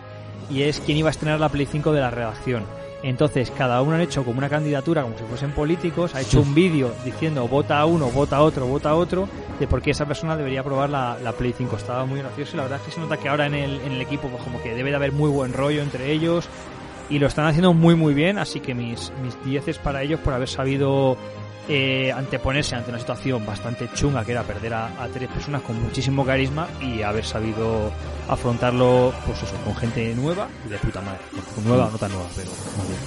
[0.49, 2.63] y es quién iba a estrenar la Play 5 de la redacción.
[3.05, 6.55] Entonces, cada uno han hecho como una candidatura, como si fuesen políticos, ha hecho un
[6.55, 9.29] vídeo diciendo vota a uno, vota a otro, vota a otro,
[9.59, 11.75] de por qué esa persona debería probar la, la Play 5.
[11.75, 13.91] Estaba muy gracioso y la verdad es que se nota que ahora en el, en
[13.91, 16.49] el equipo pues como que debe de haber muy buen rollo entre ellos
[17.07, 20.33] y lo están haciendo muy muy bien, así que mis, mis dieces para ellos por
[20.33, 21.15] haber sabido
[21.67, 25.81] eh, anteponerse ante una situación bastante chunga que era perder a, a tres personas con
[25.81, 27.91] muchísimo carisma y haber sabido
[28.27, 31.19] afrontarlo pues eso, con gente nueva y de puta madre.
[31.33, 32.49] Bueno, nueva no tan nueva, pero
[32.87, 32.99] bien.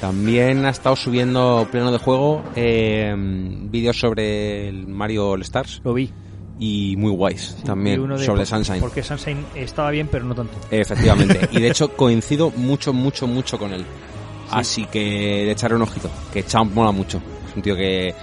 [0.00, 5.94] También ha estado subiendo pleno de juego eh, vídeos sobre el Mario All Stars Lo
[5.94, 6.10] vi.
[6.58, 8.80] y muy guays Y también uno de sobre por- Sunshine.
[8.80, 10.54] Porque Sunshine estaba bien, pero no tanto.
[10.70, 11.48] Efectivamente.
[11.52, 13.84] y de hecho coincido mucho, mucho, mucho con él.
[14.50, 16.10] Así que de echarle un ojito.
[16.32, 17.22] Que Champ mola mucho.
[17.52, 18.14] Es un tío que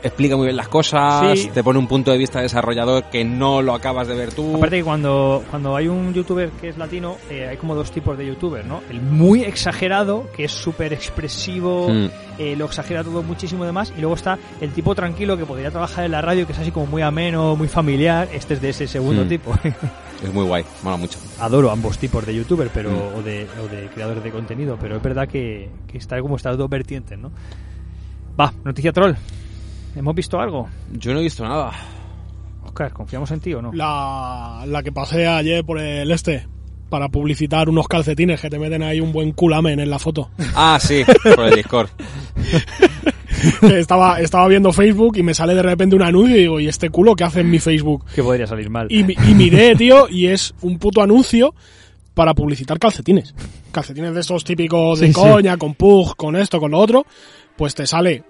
[0.00, 1.50] explica muy bien las cosas, Sí.
[1.52, 4.54] te pone un punto de vista desarrollador que no lo acabas de ver tú.
[4.54, 8.16] Aparte que cuando, cuando hay un youtuber que es latino, eh, hay como dos tipos
[8.16, 8.80] de youtuber, ¿no?
[8.88, 12.06] El muy exagerado, que es súper expresivo, Mm.
[12.38, 16.04] eh, lo exagera todo muchísimo demás, y luego está el tipo tranquilo que podría trabajar
[16.04, 18.86] en la radio, que es así como muy ameno, muy familiar, este es de ese
[18.86, 19.28] segundo Mm.
[19.28, 19.52] tipo.
[20.22, 21.18] Es muy guay, mola mucho.
[21.40, 23.18] Adoro ambos tipos de youtuber pero Mm.
[23.18, 26.56] o, de, o de creadores de contenido, pero es verdad que, que está como estas
[26.56, 27.30] dos vertientes, ¿no?
[28.38, 29.14] Va, noticia troll.
[29.96, 30.68] ¿Hemos visto algo?
[30.92, 31.72] Yo no he visto nada.
[32.64, 33.72] Oscar, ¿confiamos en ti o no?
[33.72, 36.46] La, la que pasé ayer por el este
[36.88, 40.30] para publicitar unos calcetines que te meten ahí un buen culamen en la foto.
[40.54, 41.02] Ah, sí,
[41.34, 41.90] por el Discord.
[43.60, 46.68] Que estaba, estaba viendo Facebook y me sale de repente un anuncio y digo, ¿y
[46.68, 48.04] este culo qué hace en mi Facebook?
[48.14, 48.86] Que podría salir mal.
[48.90, 51.54] Y, y miré, tío, y es un puto anuncio
[52.14, 53.34] para publicitar calcetines.
[53.70, 55.20] Calcetines de estos típicos de Sí, sí.
[55.20, 57.04] coña, con pug, con esto, con lo otro.
[57.58, 58.24] Pues te sale,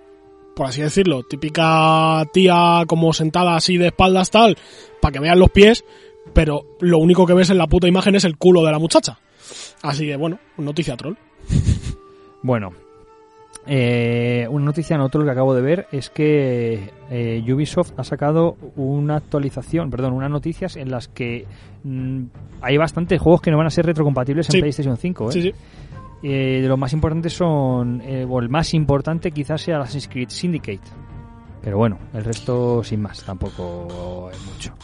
[0.57, 4.57] por así decirlo, típica tía como sentada así de espaldas tal,
[5.01, 5.85] para que vean los pies,
[6.33, 9.21] pero lo único que ves en la puta imagen es el culo de la muchacha.
[9.83, 11.15] Así que bueno, noticia troll.
[12.41, 12.71] Bueno,
[13.67, 18.57] eh, una noticia en otro que acabo de ver es que eh, Ubisoft ha sacado
[18.77, 21.47] una actualización, perdón, unas noticias en las que
[21.83, 22.23] mm,
[22.63, 24.59] hay bastantes juegos que no van a ser retrocompatibles en Sí.
[24.61, 25.29] PlayStation 5.
[25.29, 25.33] ¿eh?
[25.33, 25.53] Sí, sí.
[26.23, 30.29] Eh, de los más importantes son, eh, o el más importante quizás sea Assassin's Creed
[30.31, 30.81] Syndicate.
[31.63, 34.75] Pero bueno, el resto sin más, tampoco hay mucho.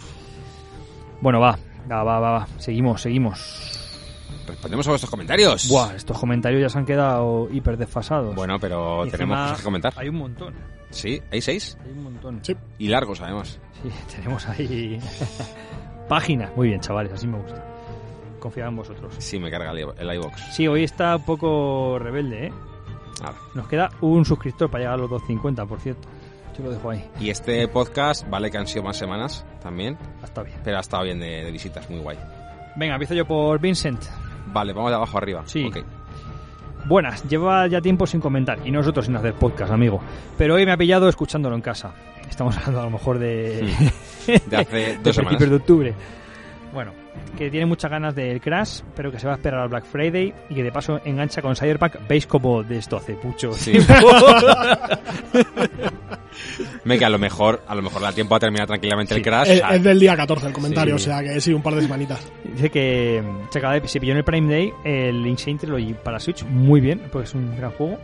[1.20, 1.58] Bueno, va,
[1.90, 2.46] va, va, va, va.
[2.58, 3.80] seguimos, seguimos.
[4.46, 5.68] Respondemos a vuestros comentarios.
[5.68, 8.34] Buah, estos comentarios ya se han quedado hiper desfasados.
[8.34, 9.92] Bueno, pero Y tenemos encima cosas que comentar.
[9.96, 10.54] Hay un montón,
[10.90, 11.76] Sí, hay seis.
[11.84, 12.40] hay un montón.
[12.42, 12.54] Sí.
[12.78, 13.58] Y largos, además.
[13.82, 14.98] Sí, tenemos ahí
[16.08, 16.54] páginas.
[16.56, 17.64] Muy bien, chavales, así me gusta.
[18.44, 19.14] Confiaba en vosotros.
[19.16, 20.54] Sí, me carga el, iBox.
[20.54, 22.52] Sí, hoy está un poco rebelde, ¿eh?
[23.22, 23.38] Ahora.
[23.54, 26.06] Nos queda un suscriptor para llegar a los 250, por cierto.
[26.54, 27.02] Yo lo dejo ahí.
[27.18, 30.58] Y este podcast, vale que han sido más semanas también, Está bien.
[30.62, 32.18] pero ha estado bien de, de visitas, muy guay.
[32.76, 34.02] Venga, empiezo yo por Vincent.
[34.52, 35.42] Vale, vamos de abajo arriba.
[35.46, 35.64] Sí.
[35.64, 35.78] Ok.
[36.84, 40.02] Buenas, lleva ya tiempo sin comentar y nosotros sin hacer podcast, amigo.
[40.36, 41.94] Pero hoy me ha pillado escuchándolo en casa.
[42.28, 43.62] Estamos hablando a lo mejor de,
[44.46, 45.38] De hace de dos semanas.
[45.38, 45.94] principios de octubre.
[46.74, 46.92] Bueno,
[47.36, 50.32] que tiene muchas ganas del Crash, pero que se va a esperar al Black Friday
[50.50, 51.96] y que de paso engancha con Cyberpunk.
[52.08, 53.72] ¿Veis cómo de esto hace mucho Sí.
[56.84, 59.48] Me que a lo mejor, a lo mejor da tiempo a terminar tranquilamente el Crash.
[59.50, 61.08] Es, es del día 14 el comentario, Sí.
[61.08, 62.20] o sea que sí, un par de semanitas.
[62.44, 66.18] Dice que se, acaba de- se pilló en el Prime Day el Insane Trilogy para
[66.20, 67.98] Switch muy bien, porque es un gran juego.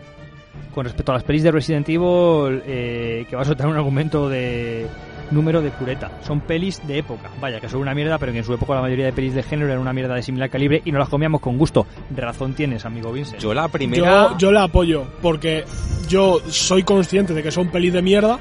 [0.75, 4.29] Con respecto a las pelis de Resident Evil, eh, que va a soltar un argumento
[4.29, 4.87] de
[5.31, 6.11] número de pureta.
[6.27, 7.31] Son pelis de época.
[7.41, 9.43] Vaya, que son una mierda, pero que en su época la mayoría de pelis de
[9.43, 11.87] género eran una mierda de similar calibre y no las comíamos con gusto.
[12.15, 13.41] Razón tienes, amigo Vincent.
[13.41, 14.31] yo la primera.
[14.31, 15.65] Yo, yo la apoyo, porque
[16.09, 18.39] yo soy consciente de que son pelis de mierda,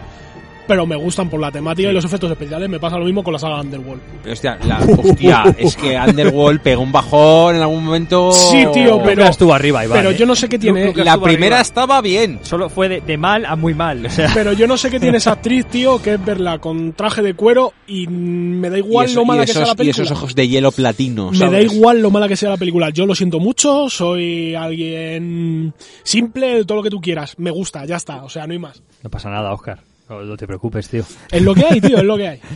[0.70, 2.70] pero me gustan por la temática y los efectos especiales.
[2.70, 4.02] Me pasa lo mismo con la saga Underworld.
[4.22, 8.32] Pero hostia, la, hostia, es que Underworld pegó un bajón en algún momento.
[8.32, 10.16] Sí, tío, pero- estuvo arriba, Iván, pero ¿eh?
[10.16, 11.62] yo no sé qué tiene- La primera arriba.
[11.62, 12.40] estaba bien.
[12.44, 14.06] Solo fue de, de mal a muy mal.
[14.06, 16.94] O sea, Pero yo no sé qué tiene esa actriz, tío, que es verla con
[16.94, 19.72] traje de cuero y me da igual y, eso- lo mala y que sea la
[19.74, 20.04] y película.
[20.06, 21.32] esos ojos de hielo platino.
[21.32, 21.74] Me da ¿sabes?
[21.74, 22.92] igual lo mala que sea la película.
[22.92, 25.74] Yo lo siento mucho, soy alguien
[26.04, 27.34] simple, todo lo que tú quieras.
[27.40, 28.24] Me gusta, ya está.
[28.24, 28.84] O sea, no hay más.
[29.02, 29.80] no pasa nada, Oscar.
[30.10, 31.04] No, no te preocupes, tío.
[31.32, 32.40] Es lo que hay, tío, es lo que hay.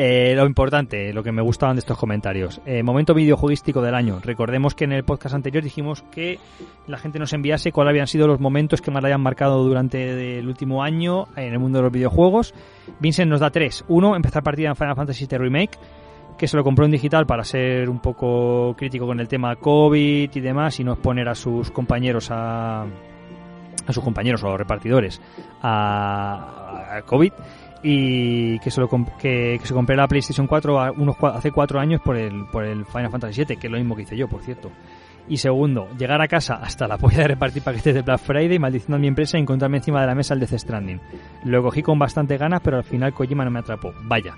[0.00, 2.60] Eh, lo importante, lo que me gustaban de estos comentarios.
[2.64, 4.20] Eh, momento videojuegístico del año.
[4.22, 6.38] Recordemos que en el podcast anterior dijimos que
[6.86, 10.38] la gente nos enviase cuáles habían sido los momentos que más la hayan marcado durante
[10.38, 12.54] el último año en el mundo de los videojuegos.
[13.00, 13.84] Vincent nos da tres.
[13.88, 15.78] Uno, empezar partida en Final Fantasy VII Remake,
[16.38, 20.30] que se lo compró en digital para ser un poco crítico con el tema COVID
[20.32, 22.86] y demás y no exponer a sus compañeros a
[23.88, 25.20] a sus compañeros o a los repartidores
[25.62, 27.32] a, COVID
[27.82, 32.44] y que se, compré la PlayStation 4 a unos, cua- hace cuatro años por el,
[32.46, 34.70] por el Final Fantasy VII, que es lo mismo que hice yo, por cierto.
[35.28, 38.96] Y segundo, llegar a casa hasta la polla de repartir paquetes de Black Friday, maldiciendo
[38.96, 41.00] a mi empresa y encontrarme encima de la mesa el Death Stranding.
[41.44, 43.92] Lo cogí con bastante ganas, pero al final Kojima no me atrapó.
[44.04, 44.34] Vaya.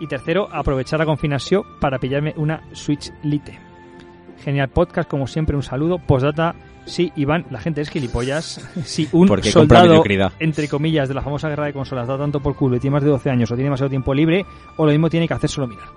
[0.00, 3.58] Y tercero, aprovechar la confinación para pillarme una Switch Lite.
[4.42, 5.98] Genial podcast, como siempre, un saludo.
[5.98, 6.54] Postdata,
[6.86, 8.60] sí, Iván, la gente es gilipollas.
[8.84, 10.02] Si un soldado,
[10.38, 13.02] entre comillas, de la famosa guerra de consolas da tanto por culo y tiene más
[13.02, 14.44] de 12 años o tiene demasiado tiempo libre,
[14.76, 15.88] o lo mismo tiene que hacérselo mirar.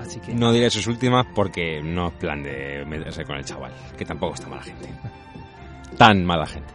[0.00, 0.34] Así que...
[0.34, 4.34] No diré sus últimas porque no es plan de meterse con el chaval, que tampoco
[4.34, 4.88] está mala gente.
[5.96, 6.72] Tan mala gente.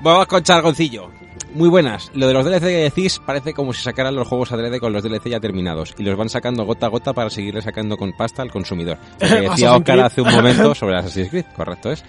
[0.00, 1.10] Vamos con Chargoncillo.
[1.54, 2.10] Muy buenas.
[2.14, 5.04] Lo de los DLC que decís parece como si sacaran los juegos adrede con los
[5.04, 8.42] DLC ya terminados y los van sacando gota a gota para seguirle sacando con pasta
[8.42, 8.98] al consumidor.
[9.20, 12.04] Lo que decía Oscar hace un momento sobre Assassin's Creed, correcto es.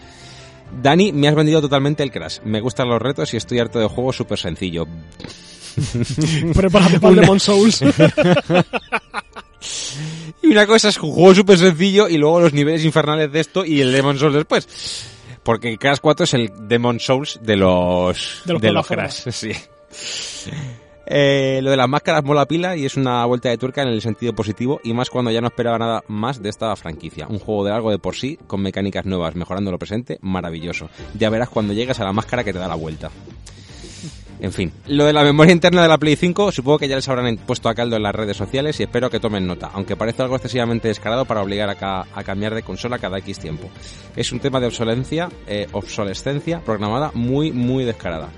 [0.81, 2.39] Dani, me has vendido totalmente el Crash.
[2.43, 4.87] Me gustan los retos y estoy harto de juegos súper sencillo.
[6.55, 7.83] Prepárate para el Demon Souls.
[10.41, 13.63] Y una cosa es un juego súper sencillo y luego los niveles infernales de esto
[13.63, 14.67] y el Demon Souls después.
[15.45, 18.87] Porque Crash 4 es el Demon Souls de los, De los de los.
[18.87, 19.51] Crash, sí.
[21.05, 24.01] Eh, lo de las máscaras mola pila y es una vuelta de tuerca en el
[24.01, 27.27] sentido positivo y más cuando ya no esperaba nada más de esta franquicia.
[27.29, 30.89] Un juego de algo de por sí, con mecánicas nuevas, mejorando lo presente, maravilloso.
[31.13, 33.11] Ya verás cuando llegues a la máscara que te da la vuelta.
[34.45, 37.09] En fin, lo de la memoria interna de la Play 5 supongo que ya les
[37.09, 40.21] habrán puesto a caldo en las redes sociales y espero que tomen nota, aunque parece
[40.21, 43.67] algo excesivamente descarado para obligar a, ca- a cambiar de consola cada X tiempo.
[44.15, 48.29] Es un tema de obsolencia, eh, obsolescencia programada muy, muy descarada.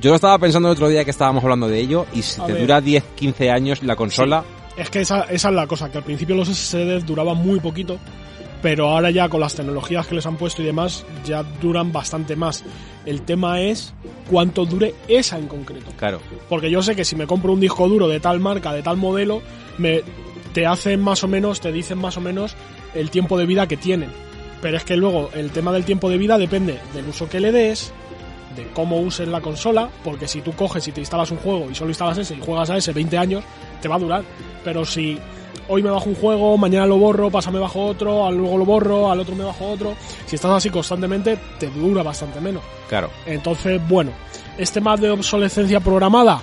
[0.00, 2.46] Yo lo estaba pensando el otro día que estábamos hablando de ello y si A
[2.46, 2.62] te ver.
[2.62, 4.42] dura 10, 15 años la consola,
[4.78, 7.98] Es que esa, esa es la cosa, que al principio los SSD duraban muy poquito,
[8.62, 12.34] pero ahora ya con las tecnologías que les han puesto y demás, ya duran bastante
[12.34, 12.64] más.
[13.06, 13.94] El tema es
[14.30, 15.90] cuánto dure esa en concreto.
[15.96, 18.82] claro, Porque yo sé que si me compro un disco duro de tal marca, de
[18.82, 19.42] tal modelo,
[19.78, 20.02] me,
[20.52, 22.54] te hacen más o menos, te dicen más o menos
[22.94, 24.10] el tiempo de vida que tienen.
[24.60, 27.52] Pero es que luego el tema del tiempo de vida depende del uso que le
[27.52, 27.92] des,
[28.56, 31.74] de cómo uses la consola, porque si tú coges y te instalas un juego y
[31.74, 33.44] solo instalas ese y juegas a ese 20 años,
[33.80, 34.24] te va a durar.
[34.64, 35.18] Pero si
[35.70, 38.64] hoy me bajo un juego, mañana lo borro, pasa me bajo otro, al- luego lo
[38.64, 39.94] borro, al otro me bajo otro,
[40.26, 42.62] si estás así constantemente, te dura bastante menos.
[42.88, 43.08] claro.
[43.24, 44.10] Entonces, bueno,
[44.58, 46.40] este más de obsolescencia programada,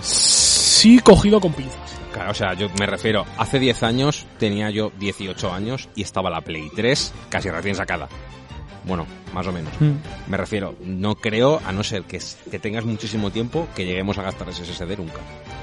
[0.00, 1.78] sí cogido con pinzas.
[2.12, 6.30] Claro, o sea, yo me refiero, hace 10 años tenía yo 18 años y estaba
[6.30, 8.08] la Play 3 casi recién sacada.
[8.84, 9.04] Bueno,
[9.34, 9.72] más o menos.
[9.80, 9.92] Mm.
[10.30, 12.18] Me refiero, no creo, a no ser que,
[12.50, 15.20] que tengas muchísimo tiempo, que lleguemos a gastar ese SSD nunca.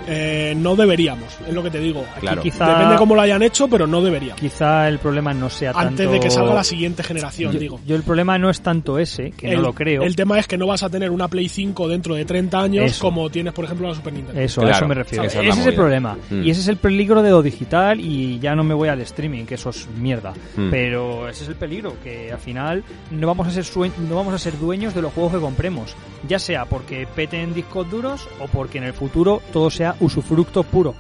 [0.08, 2.04] Eh, no deberíamos, es lo que te digo.
[2.20, 2.42] Claro.
[2.42, 4.40] quizá- Depende cómo lo hayan hecho, pero no deberíamos.
[4.40, 5.88] Quizá el problema no sea tanto...
[5.88, 7.80] Antes de que salga la siguiente generación, yo, digo.
[7.86, 10.04] yo el problema no es tanto ese, que no lo creo.
[10.04, 12.86] El tema es que no vas a tener una Play 5 dentro de 30 años
[12.86, 13.06] Eso.
[13.06, 14.42] como tienes, por ejemplo, la Super Nintendo.
[14.42, 15.24] Eso, a Claro, eso me refiero.
[15.26, 16.18] Ese es el problema.
[16.30, 16.44] Mm.
[16.44, 19.46] Y ese es el peligro de lo digital y ya no me voy al streaming,
[19.46, 20.34] que eso es mierda.
[20.56, 20.70] Mm.
[20.70, 24.34] Pero ese es el peligro, que al final no vamos a ser sue- no vamos
[24.34, 25.96] a ser dueños de los juegos que compremos.
[26.28, 30.96] Ya sea porque peten discos duros o porque en el futuro todo sea usufructo puro.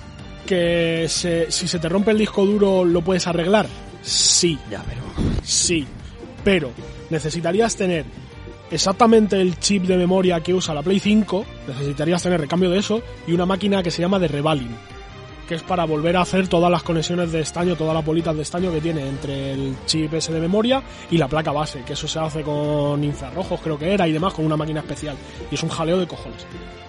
[0.45, 3.67] Que se- si se te rompe el disco duro, ¿lo puedes arreglar?
[4.01, 5.01] Sí, Ya, pero...
[5.43, 5.85] sí.
[6.43, 6.71] Pero
[7.11, 8.03] necesitarías tener
[8.71, 13.01] exactamente el chip de memoria que usa la Play 5, necesitarías tener recambio de eso
[13.27, 14.75] y una máquina que se llama de revaling,
[15.51, 18.41] que es para volver a hacer todas las conexiones de estaño, todas las bolitas de
[18.41, 22.07] estaño que tiene entre el chip ese de memoria y la placa base, que eso
[22.07, 25.17] se hace con infrarrojos creo que era y demás, con una máquina especial.
[25.51, 26.45] Y es un jaleo de cojones.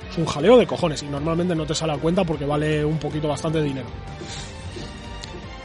[0.09, 2.99] Es un jaleo de cojones y normalmente no te sale a cuenta porque vale un
[2.99, 3.89] poquito bastante de dinero.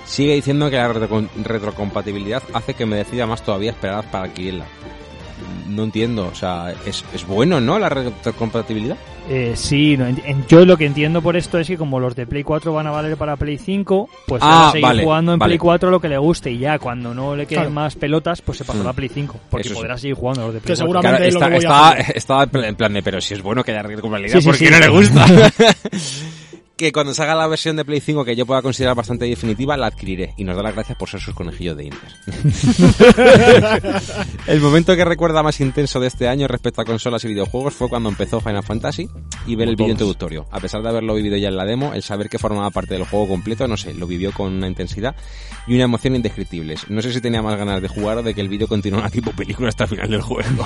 [0.07, 4.65] Sigue diciendo que la retro- retrocompatibilidad hace que me decida más todavía esperar para adquirirla.
[5.67, 7.77] No entiendo, o sea, es, es bueno, ¿no?
[7.77, 8.97] La retrocompatibilidad.
[9.29, 12.25] Eh, sí, no, en- yo lo que entiendo por esto es que como los de
[12.25, 15.33] Play 4 van a valer para Play 5, pues Ah, va a seguir vale, jugando
[15.33, 15.49] en vale.
[15.51, 17.71] Play 4 lo que le guste y ya cuando no le queden Claro.
[17.75, 18.87] más pelotas, pues se pasará Mm.
[18.87, 19.81] a Play 5, porque Eso sí.
[19.81, 20.85] podrá seguir jugando a los de Play Que 4.
[20.85, 22.17] seguramente- Claro, es lo está, que voy a está- hacer.
[22.17, 24.47] estaba en plan- en plan de, pero si es bueno que haya retrocompatibilidad, Sí, sí,
[24.47, 24.65] ¿por sí.
[24.65, 25.25] qué no le gusta?
[26.77, 29.87] que cuando salga la versión de Play 5 que yo pueda considerar bastante definitiva, la
[29.87, 30.35] adquiriré.
[30.37, 32.13] Y nos da las gracias por ser sus conejillos de Inter.
[34.47, 37.89] El momento que recuerda más intenso de este año respecto a consolas y videojuegos fue
[37.89, 39.09] cuando empezó Final Fantasy
[39.47, 40.45] y ver el vídeo introductorio.
[40.51, 43.05] A pesar de haberlo vivido ya en la demo, el saber que formaba parte del
[43.05, 45.15] juego completo, no sé, lo vivió con una intensidad
[45.65, 46.89] y una emoción indescriptibles.
[46.89, 49.31] No sé si tenía más ganas de jugar o de que el vídeo continuara tipo
[49.31, 50.63] película hasta el final del juego.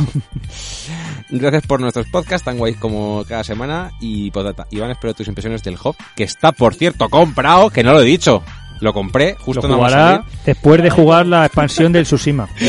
[1.30, 4.68] Gracias por nuestros podcasts tan guays como cada semana y podata.
[4.72, 8.06] Iván, espero tus impresiones del Hub, que está, por cierto, comprado, que no lo he
[8.06, 8.44] dicho.
[8.80, 12.50] Lo compré, justo Lo jugará después de jugar la expansión del Tsushima.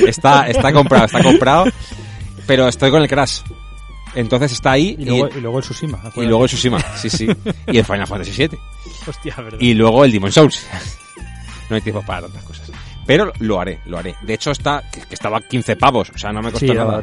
[0.00, 1.64] Eh, está, está comprado, está comprado.
[2.46, 3.40] Pero estoy con el Crash.
[4.14, 5.98] Entonces está ahí Y luego, y luego el Tsushima.
[6.16, 6.78] y luego el Tsushima.
[6.96, 7.28] Sí, sí.
[7.66, 8.58] Y el Final Fantasy VII.
[9.06, 9.58] Hostia, verdad.
[9.60, 10.66] Y luego el Demon Souls.
[11.68, 12.70] No hay tiempo para tantas cosas.
[13.04, 14.14] Pero lo haré, lo haré.
[14.22, 16.10] De hecho, está, que, estaba a 15 pavos.
[16.14, 17.02] O sea, no me costó Sí, nada.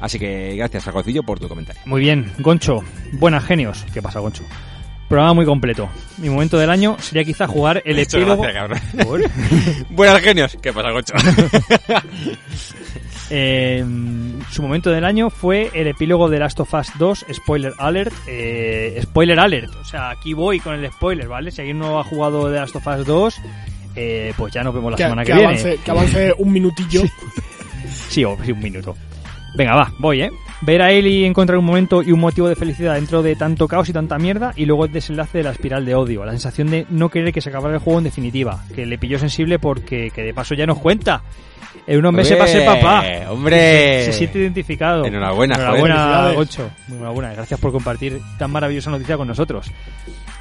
[0.00, 1.80] Así que gracias, Sacocillo, por tu comentario.
[1.86, 2.82] Muy bien, Goncho.
[3.12, 3.84] Buenas genios.
[3.94, 4.44] ¿Qué pasa, Goncho?
[5.08, 5.88] Programa muy completo.
[6.18, 8.42] Mi momento del año sería quizá jugar el epílogo.
[8.42, 9.06] gracias, cabrón.
[9.06, 9.30] Por-
[9.90, 10.56] Buenas genios.
[10.60, 11.14] ¿Qué pasa, Gocho?
[13.28, 13.84] Eh,
[14.52, 18.12] su momento del año fue el epílogo de Last of Us 2, spoiler alert.
[18.28, 21.50] eh, spoiler alert, o sea, aquí voy con el spoiler, ¿vale?
[21.50, 23.40] Si alguien no ha jugado de Last of Us 2,
[23.96, 25.48] eh, pues ya nos vemos la Que, semana que, que viene.
[25.48, 27.02] avance, que avance un minutillo.
[28.08, 28.96] Sí, o- sí, un minuto.
[29.54, 30.30] Venga, va, voy, ¿eh?
[30.62, 33.88] Ver a Ellie encontrar un momento y un motivo de felicidad dentro de tanto caos
[33.88, 36.86] y tanta mierda y luego el desenlace de la espiral de odio, la sensación de
[36.88, 40.22] no querer que se acabara el juego en definitiva, que le pilló sensible porque que
[40.22, 41.22] de paso ya nos cuenta.
[41.86, 43.04] En unos meses va a ser papá.
[43.30, 44.06] ¡Hombre!
[44.06, 45.04] Se siente identificado.
[45.04, 45.54] Enhorabuena.
[45.54, 46.32] Enhorabuena.
[46.32, 46.70] Gocho.
[46.88, 47.34] Enhorabuena.
[47.34, 49.70] Gracias por compartir tan maravillosa noticia con nosotros.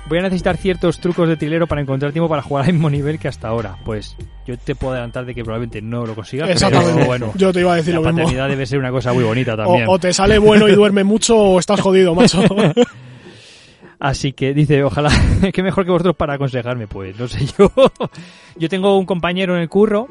[0.08, 3.18] Voy a necesitar ciertos trucos de trilero para encontrar tiempo para jugar al mismo nivel
[3.18, 3.78] que hasta ahora.
[3.84, 4.16] Pues
[4.46, 6.48] yo te puedo adelantar de que probablemente no lo consiga.
[6.50, 6.94] Exactamente.
[6.94, 8.20] Pero bueno, Yo te iba a decir la lo mismo.
[8.20, 9.88] paternidad debe ser una cosa muy bonita también.
[9.88, 12.44] O, o te sale bueno y duerme mucho o estás jodido, macho.
[14.00, 15.10] Así que dice, ojalá,
[15.54, 16.86] que mejor que vosotros para aconsejarme.
[16.88, 17.72] Pues no sé yo.
[18.58, 20.08] Yo tengo un compañero en el curro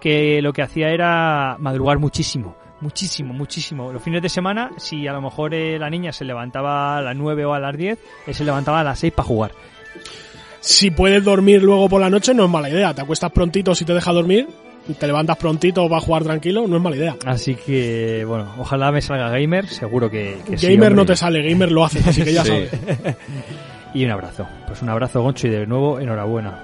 [0.00, 2.56] que lo que hacía era madrugar muchísimo.
[2.80, 3.92] Muchísimo, muchísimo.
[3.92, 7.14] Los fines de semana, si a lo mejor eh, la niña se levantaba a las
[7.16, 9.52] 9 o a las 10, él se levantaba a las 6 para jugar.
[10.60, 12.94] si puedes dormir luego por la noche, no es mala idea.
[12.94, 14.48] Te acuestas prontito si te deja dormir,
[14.98, 17.16] te levantas prontito para jugar tranquilo, no es mala idea.
[17.26, 21.42] Así que, bueno, ojalá me salga gamer, seguro que, que sí, gamer no te sale,
[21.42, 22.48] gamer lo haces, así que ya Sí.
[22.50, 22.70] sabes.
[23.92, 24.46] Y un abrazo.
[24.68, 26.62] Pues un abrazo, Goncho, y de nuevo, enhorabuena.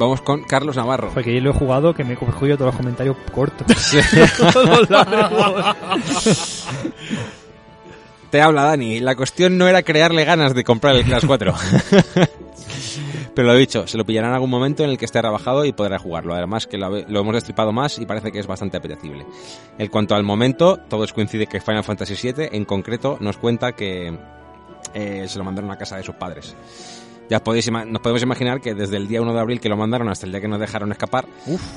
[0.00, 1.10] Vamos con Carlos Navarro.
[1.12, 3.66] Porque yo lo he jugado que me he cogido todos los comentarios cortos.
[8.30, 9.00] Te habla Dani.
[9.00, 11.54] La cuestión no era crearle ganas de comprar el Clash 4.
[13.34, 15.66] Pero lo he dicho, se lo pillará en algún momento en el que esté rebajado
[15.66, 16.34] y podrá jugarlo.
[16.34, 19.26] Además que lo, hemos destripado más y parece que es bastante apetecible.
[19.76, 24.16] En cuanto al momento, todos coincide que Final Fantasy VII en concreto nos cuenta que
[24.94, 26.56] eh, se lo mandaron a casa de sus padres.
[27.30, 30.08] Ya podéis nos podemos imaginar que desde el día 1 de abril que lo mandaron
[30.08, 31.26] hasta el día que nos dejaron escapar,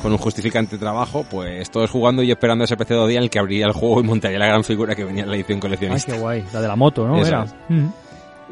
[0.01, 3.37] con un justificante trabajo, pues todos jugando y esperando ese preciado día en el que
[3.37, 6.13] abriría el juego y montaría la gran figura que venía en la edición Ay, coleccionista.
[6.13, 6.43] qué guay.
[6.51, 7.23] La de la moto, ¿no?
[7.23, 7.45] Era.
[7.69, 7.87] Mm.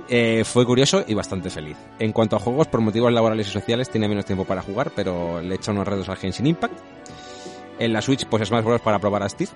[0.10, 1.78] Eh, fue curioso y bastante feliz.
[1.98, 5.42] En cuanto a juegos, por motivos laborales y sociales, tiene menos tiempo para jugar, pero
[5.42, 6.74] le echa unos retos al Genshin Impact.
[7.80, 8.82] En la Switch, pues es más Bros.
[8.82, 9.50] para probar a Steve,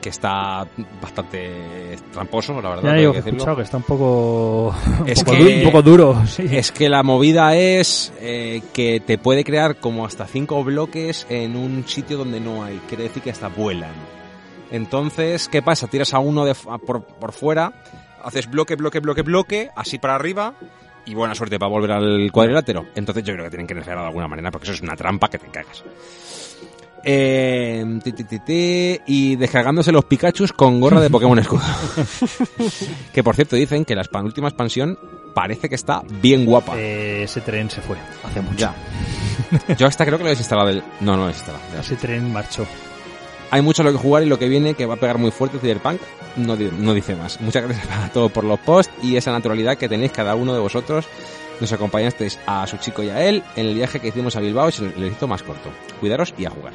[0.00, 0.66] que está
[1.02, 2.84] bastante tramposo, la verdad.
[2.84, 3.36] Ya digo que que he decirlo.
[3.38, 6.22] escuchado que está un poco, un Es poco, que- du- un poco duro.
[6.26, 6.46] Sí.
[6.50, 11.56] Es que la movida es eh, que te puede crear como hasta cinco bloques en
[11.56, 12.80] un sitio donde no hay.
[12.88, 13.92] Quiere decir que hasta vuelan.
[14.70, 15.86] Entonces, ¿qué pasa?
[15.86, 17.72] Tiras a uno de, fu- a- por, por fuera,
[18.22, 20.54] haces bloque, bloque, bloque, bloque, así para arriba,
[21.06, 22.84] y buena suerte para volver al cuadrilátero.
[22.94, 25.28] Entonces yo creo que tienen que nerfearlo de alguna manera, porque eso es una trampa
[25.28, 25.82] que te cagas.
[27.04, 31.62] Eh, ti, ti, ti, ti, y descargándose los Pikachus con gorra de Pokémon Escudo.
[33.12, 34.98] que por cierto dicen que la última expansión
[35.34, 36.76] parece que está bien guapa.
[36.76, 38.56] Eh, ese tren se fue hace mucho.
[38.56, 38.74] Ya.
[39.76, 40.82] Yo hasta creo que lo he desinstalado del...
[41.00, 41.64] No, no lo he desinstalado.
[41.80, 42.66] Ese tren marchó.
[43.50, 45.58] Hay mucho lo que jugar y lo que viene que va a pegar muy fuerte
[45.58, 46.00] Cyberpunk.
[46.36, 47.40] No, no dice más.
[47.40, 50.60] Muchas gracias a todos por los posts y esa naturalidad que tenéis cada uno de
[50.60, 51.06] vosotros.
[51.60, 54.68] Nos acompañasteis a su chico y a él en el viaje que hicimos a Bilbao
[54.70, 55.70] y el hizo más corto.
[56.00, 56.72] Cuidaros y a jugar.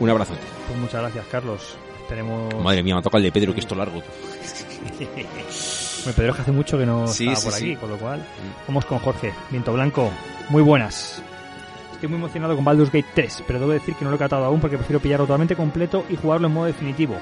[0.00, 0.34] Un abrazo.
[0.66, 1.76] Pues muchas gracias, Carlos.
[2.02, 2.54] Esperemos.
[2.62, 4.02] Madre mía, me toca el de Pedro que esto largo.
[6.06, 7.76] Me Pedro es que hace mucho que no Sí, por aquí, sí.
[7.76, 8.24] con lo cual
[8.66, 9.34] vamos con Jorge.
[9.50, 10.10] Viento Blanco,
[10.48, 11.20] muy buenas.
[11.92, 14.44] Estoy muy emocionado con Baldur's Gate 3, pero debo decir que no lo he catado
[14.44, 17.16] aún porque prefiero pillarlo totalmente completo y jugarlo en modo definitivo.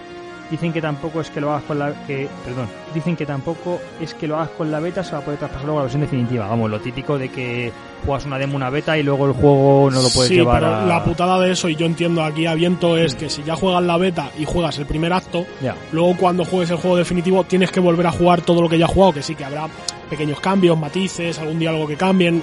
[0.50, 4.14] Dicen que tampoco es que lo hagas con la que, perdón, dicen que tampoco es
[4.14, 6.02] que lo hagas con la beta, se va a poder traspasar luego a la versión
[6.02, 6.46] definitiva.
[6.46, 7.72] Vamos, lo típico de que
[8.04, 10.76] juegas una demo, una beta y luego el juego no lo puedes sí, llevar pero
[10.76, 13.56] a la putada de eso, y yo entiendo aquí a viento, es que si ya
[13.56, 15.44] juegas la beta y juegas el primer acto,
[15.90, 18.84] luego cuando juegues el juego definitivo tienes que volver a jugar todo lo que ya
[18.84, 19.66] has jugado, que sí que habrá
[20.08, 22.42] pequeños cambios, matices, algún diálogo que cambien,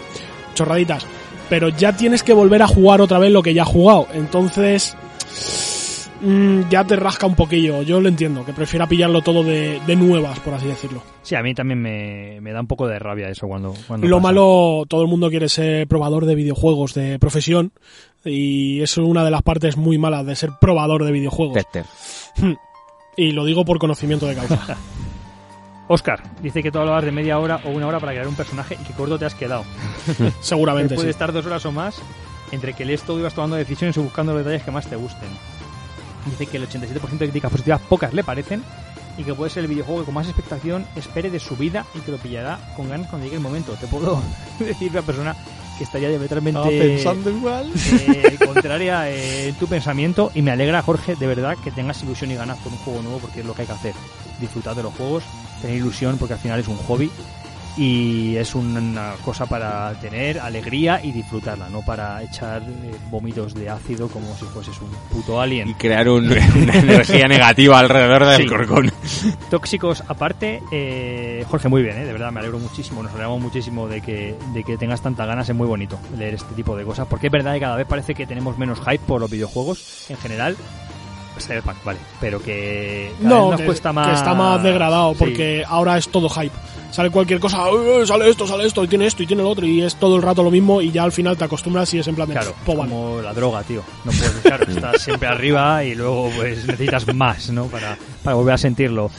[0.54, 1.06] chorraditas.
[1.50, 4.08] Pero ya tienes que volver a jugar otra vez lo que ya has jugado.
[4.14, 4.98] Entonces,
[6.24, 7.82] mm, ya te rasca un poquillo.
[7.84, 11.04] Yo lo entiendo, que prefiera pillarlo todo de, de nuevas, por así decirlo.
[11.22, 14.18] Sí, a mí también me, me da un poco de rabia eso cuando, cuando Lo
[14.18, 14.28] pasa.
[14.30, 17.72] malo, todo el mundo quiere ser probador de videojuegos de profesión.
[18.26, 21.56] Y eso es una de las partes muy malas de ser probador de videojuegos.
[21.56, 21.86] Tester.
[23.16, 24.78] Y lo digo por conocimiento de causa.
[25.88, 28.78] Oscar dice que tú hablabas de media hora o una hora para crear un personaje
[28.82, 29.66] y que corto te has quedado.
[30.40, 31.12] Seguramente puede sí.
[31.12, 32.02] estar dos horas o más
[32.52, 34.96] entre que lees todo y vas tomando decisiones o buscando los detalles que más te
[34.96, 35.30] gusten.
[36.26, 38.64] Dice que el 87% de críticas positivas pocas le parecen
[39.18, 42.00] y que puede ser el videojuego que con más expectación espere de su vida y
[42.00, 43.74] que lo pillará con ganas cuando llegue el momento.
[43.74, 44.22] Te puedo
[44.60, 45.36] decir una persona
[45.78, 46.60] que estaría diametralmente
[47.30, 47.72] igual.
[47.92, 52.32] eh, contraria eh, en tu pensamiento y me alegra Jorge de verdad que tengas ilusión
[52.32, 53.96] y ganas por un juego nuevo porque es lo que hay que hacer
[54.40, 55.24] disfrutar de los juegos
[55.62, 57.10] tener ilusión porque al final es un hobby
[57.78, 63.70] y es una cosa para tener alegría y disfrutarla no para echar eh, vómitos de
[63.70, 66.26] ácido como si fueses un puto Y alien crear un-
[66.56, 68.48] una energía negativa alrededor del Sí.
[68.48, 68.92] corcón.
[69.50, 72.06] tóxicos aparte eh, Jorge muy bien ¿eh?
[72.06, 75.50] de verdad me alegro muchísimo nos alegramos muchísimo de que, de que tengas tantas ganas
[75.50, 78.14] es muy bonito leer este tipo de cosas porque es verdad que cada vez parece
[78.14, 80.56] que tenemos menos hype por los videojuegos en general
[81.40, 85.12] Cyberpunk, vale, pero que cada No, vez nos que, cuesta más que está más degradado
[85.14, 85.18] Sí.
[85.20, 86.52] porque ahora es todo hype.
[86.92, 89.66] Sale cualquier cosa, "Eh, sale esto, sale esto, y tiene esto y tiene lo otro,
[89.66, 92.08] y es todo el rato lo mismo, y ya al final te acostumbras y es
[92.08, 92.92] en plan de, Claro, "Po, vale".
[92.92, 93.82] como la droga, tío.
[94.06, 97.66] No puedes, claro, estás siempre arriba y luego pues necesitas más, ¿no?
[97.66, 99.10] Para, para volver a sentirlo.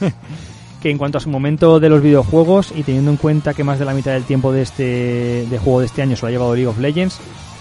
[0.82, 3.78] que en cuanto a su momento de los videojuegos y teniendo en cuenta que más
[3.78, 6.30] de la mitad del tiempo de este de juego de este año se lo ha
[6.30, 7.18] llevado League of Legends,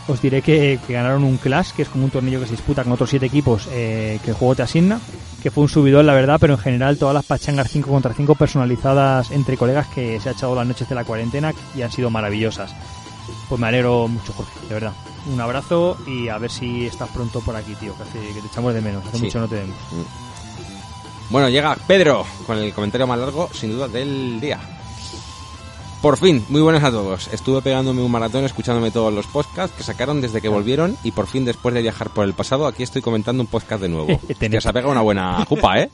[0.07, 2.84] os diré que, que ganaron un Clash, que es como un tornillo que se disputa
[2.84, 4.99] con otros siete equipos eh, que el juego te asigna,
[5.41, 8.36] que fue un subidón, la verdad, pero en general todas las pachangas 5 contra 5
[8.36, 12.10] personalizadas entre colegas que se ha echado las noches de la cuarentena y han sido
[12.10, 12.73] maravillosas.
[13.49, 14.94] Pues me alegro mucho, Jorge, de verdad.
[15.32, 18.48] Un abrazo y a ver si estás pronto por aquí, tío, que, hace- que te
[18.48, 19.23] echamos de menos, hace Sí.
[19.26, 19.76] mucho no te vemos.
[21.30, 24.60] Bueno, llega Pedro con el comentario más largo, sin duda, del día.
[26.06, 27.30] Por fin, muy buenas a todos.
[27.34, 31.26] Estuve pegándome un maratón escuchándome todos los podcasts que sacaron desde que volvieron y por
[31.26, 34.22] fin después de viajar por el pasado aquí estoy comentando un podcast de nuevo.
[34.40, 35.90] que os ha pegado una buena jupa, ¿eh?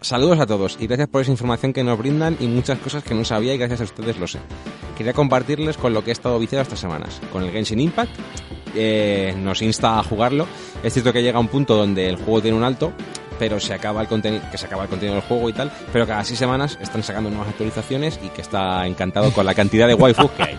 [0.00, 3.12] Saludos a todos y gracias por esa información que nos brindan y muchas cosas que
[3.12, 4.38] no sabía y gracias a ustedes lo sé.
[4.96, 7.20] Quería compartirles con lo que he estado viciado estas semanas.
[7.32, 8.12] Con el Genshin Impact
[8.76, 10.46] eh, nos insta a jugarlo.
[10.84, 12.92] Es cierto que llega un punto donde el juego tiene un alto,
[13.38, 16.06] pero se acaba el contenido, que se acaba el contenido del juego y tal, pero
[16.06, 19.94] cada seis semanas están sacando nuevas actualizaciones y que está encantado con la cantidad de
[19.94, 20.58] waifus que hay.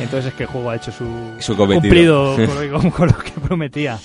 [0.00, 1.04] Entonces es que el juego ha hecho su,
[1.40, 3.98] Su cumplido con lo, que- con lo que prometía.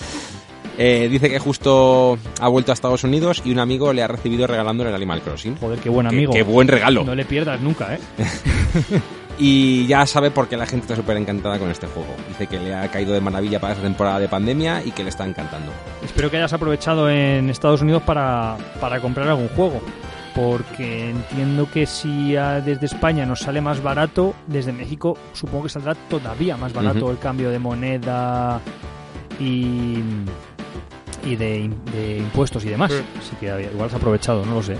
[0.77, 4.45] Eh, dice que justo ha vuelto a Estados Unidos y un amigo le ha recibido
[4.45, 5.55] regalándole el Animal Crossing.
[5.57, 6.33] Joder, qué buen Qué- amigo.
[6.33, 7.05] Qué, buen regalo.
[7.05, 7.99] No le pierdas nunca, ¿eh?
[9.37, 12.13] Y ya sabe por qué la gente está súper encantada con este juego.
[12.29, 15.09] Dice que le ha caído de maravilla para esta temporada de pandemia y que le
[15.09, 15.71] está encantando.
[16.03, 19.81] Espero que hayas aprovechado en Estados Unidos para, para comprar algún juego.
[20.35, 25.95] porque entiendo que si desde España nos sale más barato, desde México supongo que saldrá
[25.95, 28.59] todavía más barato el cambio de moneda
[29.39, 29.99] y,
[31.25, 32.91] y de, im- de impuestos y demás.
[33.17, 34.75] Así que igual has aprovechado, no lo sé.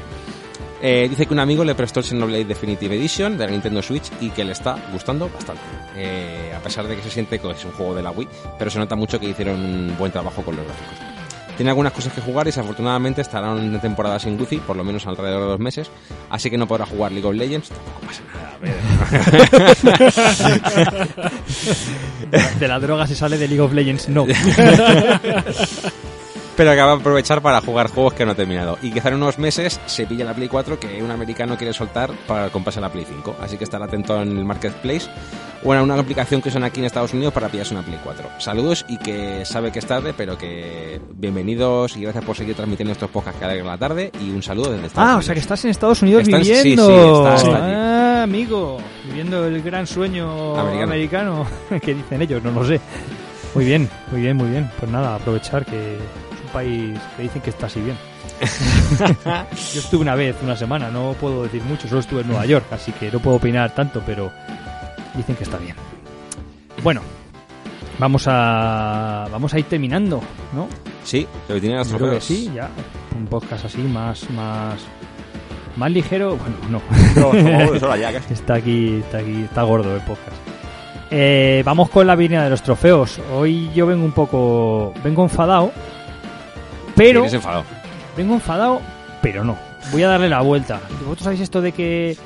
[0.87, 4.11] Eh, dice que un amigo le prestó el Xenoblade Definitive Edition de la Nintendo Switch
[4.21, 5.63] y que le está gustando bastante.
[5.95, 8.27] Eh, a pesar de que se siente que es un juego de la Wii,
[8.59, 10.93] pero se nota mucho que hicieron un buen trabajo con los gráficos.
[11.57, 15.07] Tiene algunas cosas que jugar y desafortunadamente estará una temporada sin Wifi, por lo menos
[15.07, 15.89] alrededor de dos meses,
[16.29, 17.69] así que no podrá jugar League of Legends.
[17.69, 18.59] Tampoco pasa nada.
[22.59, 24.27] De la droga se sale de League of Legends, no.
[26.55, 28.77] pero que va a aprovechar para jugar juegos que no ha terminado.
[28.81, 32.11] Y quizá en unos meses se pilla la Play 4 que un americano quiere soltar
[32.27, 33.35] para comprarse la Play 5.
[33.41, 35.07] Así que estar atento en el Marketplace
[35.63, 38.29] o en una aplicación que usan aquí en Estados Unidos para pillarse una Play 4.
[38.39, 42.91] Saludos y que sabe que es tarde, pero que bienvenidos y gracias por seguir transmitiendo
[42.93, 44.11] estos podcasts que alegran la tarde.
[44.21, 45.25] Y un saludo desde Estados Ah, o Unidos.
[45.25, 46.87] sea que estás en Estados Unidos Está en- sí, viviendo.
[46.87, 47.51] sí, está- allí.
[47.53, 50.83] ah, amigo, viviendo el gran sueño Americano.
[50.91, 51.47] americano.
[51.81, 52.41] ¿Qué dicen ellos?
[52.43, 52.79] No lo sé.
[53.55, 54.69] Muy bien, muy bien, muy bien.
[54.79, 55.97] Pues nada, aprovechar que
[56.55, 57.97] país que dicen que está así bien.
[59.73, 62.65] Yo estuve una vez, una semana, no puedo decir mucho, solo estuve en Nueva York,
[62.71, 64.31] así que no puedo opinar tanto, pero
[65.15, 65.75] dicen que está bien.
[66.81, 67.01] Bueno,
[67.99, 70.21] vamos a vamos a ir terminando,
[70.53, 70.67] ¿no?
[71.03, 72.39] Sí, pero tiene los Yo creo que trofeos.
[72.39, 72.69] sí, ya.
[73.17, 74.79] Un podcast así, más, más,
[75.75, 76.37] más ligero.
[76.37, 77.75] Bueno, no.
[78.29, 80.37] está aquí, está aquí, está gordo el podcast.
[81.11, 83.19] Eh, vamos con la línea de los trofeos.
[83.33, 85.71] Hoy yo vengo un poco, vengo enfadado,
[86.95, 87.63] pero Tienes enfadado.
[88.15, 88.81] vengo enfadado,
[89.21, 89.57] pero no.
[89.91, 90.81] Voy a darle la vuelta.
[91.01, 92.17] ¿Vosotros sabéis esto de que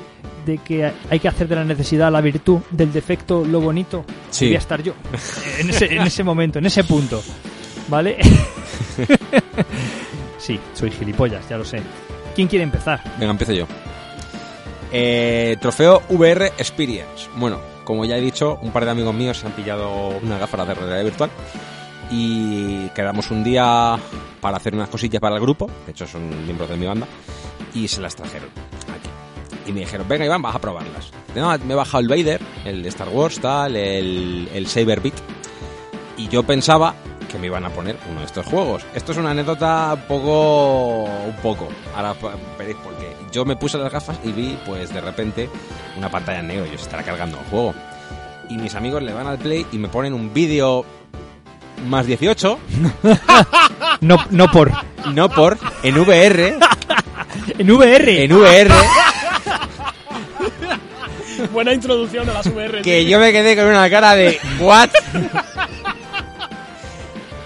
[0.46, 4.04] de que hay que hacer de la necesidad la virtud, del defecto lo bonito?
[4.30, 4.46] Sí.
[4.46, 4.94] Voy a estar yo
[5.58, 7.22] en ese, en ese momento, en ese punto.
[7.88, 8.18] ¿Vale?
[10.38, 11.82] sí, soy gilipollas, ya lo sé.
[12.34, 13.02] ¿Quién quiere empezar?
[13.18, 13.66] Venga, empiezo yo.
[14.92, 17.28] Eh, trofeo VR Experience.
[17.36, 20.66] Bueno, como ya he dicho, un par de amigos míos se han pillado una gafas
[20.66, 21.30] de realidad virtual
[22.10, 23.98] y quedamos un día
[24.40, 25.70] para hacer unas cosillas para el grupo.
[25.86, 27.06] De hecho, son miembros de mi banda
[27.74, 29.08] y se las trajeron aquí.
[29.66, 31.10] Y me dijeron, venga Iván, vas a probarlas.
[31.34, 35.14] Me he bajado el Vader, el Star Wars, tal, el, el Saber Beat.
[36.16, 36.94] Y yo pensaba
[37.30, 38.84] que me iban a poner uno de estos juegos.
[38.94, 41.04] Esto es una anécdota un poco...
[41.04, 41.68] un poco.
[41.94, 42.14] Ahora
[42.58, 43.14] veréis por qué.
[43.30, 45.48] Yo me puse las gafas y vi, pues, de repente,
[45.96, 46.66] una pantalla en negro.
[46.66, 47.74] Yo se estará cargando el juego.
[48.48, 50.84] Y mis amigos le van al play y me ponen un vídeo
[51.86, 52.58] más 18,
[54.00, 54.70] No, no por.
[55.12, 56.58] no por, en VR,
[57.58, 58.24] En VR.
[58.24, 58.70] en VR,
[61.52, 62.82] Buena introducción a las VR.
[62.82, 63.08] que tío.
[63.10, 64.90] yo me quedé con una cara de ¿what?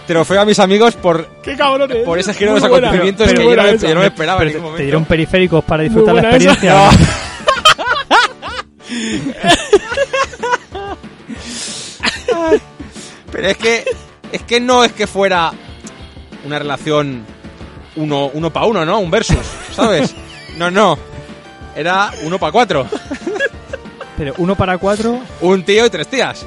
[0.07, 1.99] Trofeo a mis amigos por, ¡Qué cabrones!
[2.05, 3.89] por ese giro de los acontecimientos que yo no, me- esa.
[3.89, 4.77] yo no me esperaba en ningún te, momento.
[4.79, 6.91] te dieron periféricos para disfrutar la experiencia.
[13.33, 13.85] Pero es que
[14.35, 15.53] es que no es que fuera
[16.45, 17.25] una relación
[17.95, 18.99] uno, uno para uno, ¿no?
[18.99, 20.13] Un versus, ¿sabes?
[20.57, 20.99] No, no.
[21.77, 22.87] Era uno para cuatro.
[24.17, 25.21] Pero uno para cuatro.
[25.41, 26.47] Un tío y tres tías.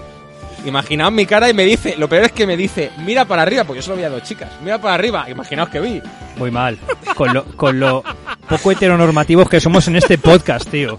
[0.65, 3.63] Imaginaos mi cara y me dice, lo peor es que me dice, mira para arriba,
[3.63, 4.49] porque yo solo veía dos chicas.
[4.61, 6.01] Mira para arriba, imaginaos que vi.
[6.35, 6.77] Muy mal.
[7.15, 8.03] Con lo, con lo
[8.49, 10.97] poco heteronormativos que somos en este podcast, tío.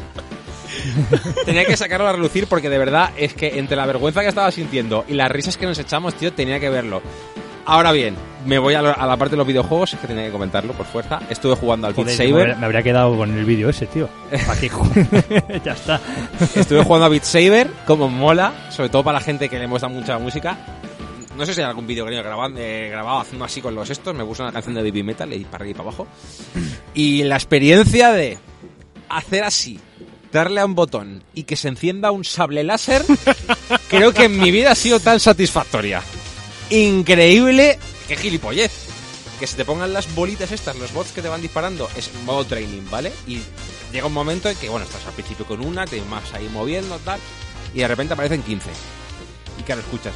[1.44, 4.50] Tenía que sacarlo a relucir porque de verdad es que entre la vergüenza que estaba
[4.50, 7.02] sintiendo y las risas que nos echamos, tío, tenía que verlo.
[7.66, 8.14] Ahora bien,
[8.46, 10.72] me voy a, lo- a la parte de los videojuegos, es que tenía que comentarlo
[10.72, 11.20] por fuerza.
[11.28, 12.56] Estuve jugando al Beat Joder, Saber.
[12.56, 14.08] me habría quedado con el vídeo ese, tío.
[15.64, 16.00] Ya está.
[16.54, 19.88] Estuve jugando a Beat Saber, como mola, sobre todo para la gente que le gusta
[19.88, 20.56] mucho la música.
[21.36, 23.88] No sé si hay algún vídeo que he grabado, eh, grabado haciendo así con los
[23.90, 24.14] estos.
[24.14, 26.06] Me puse una canción de Baby Metal y para arriba y para abajo.
[26.94, 28.38] Y la experiencia de
[29.10, 29.78] hacer así,
[30.32, 33.04] darle a un botón y que se encienda un sable láser,
[33.88, 36.02] creo que en mi vida ha sido tan satisfactoria.
[36.70, 38.72] Increíble, qué gilipollez.
[39.38, 42.44] Que se te pongan las bolitas estas, los bots que te van disparando, es modo
[42.44, 43.12] training, ¿vale?
[43.26, 43.40] Y
[43.92, 46.98] llega un momento en que, bueno, estás al principio con una, te vas ahí moviendo,
[46.98, 47.20] tal,
[47.72, 48.68] y de repente aparecen 15.
[49.58, 50.14] Y claro, escuchas.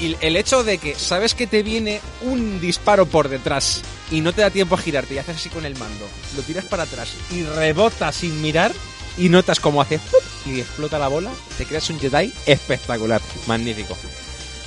[0.00, 4.32] Y el hecho de que sabes que te viene un disparo por detrás y no
[4.32, 6.06] te da tiempo a girarte y haces así con el mando,
[6.36, 8.72] lo tiras para atrás y rebota sin mirar
[9.16, 10.00] y notas cómo hace
[10.46, 13.96] y explota la bola, te creas un Jedi espectacular, magnífico.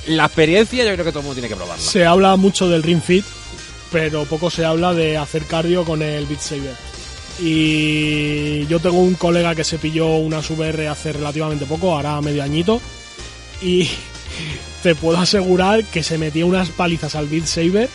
[0.06, 1.84] La experiencia yo creo que todo el mundo tiene que probarla.
[1.84, 3.24] Se habla mucho del Ring Fit,
[3.92, 6.74] pero poco se habla de hacer cardio con el Beat Saber.
[7.40, 12.42] Y yo tengo un colega que se pilló unas VR hace relativamente poco, hará medio
[12.42, 12.80] añito,
[13.60, 13.88] y
[14.82, 17.88] te puedo asegurar que se metía unas palizas al Beat Saber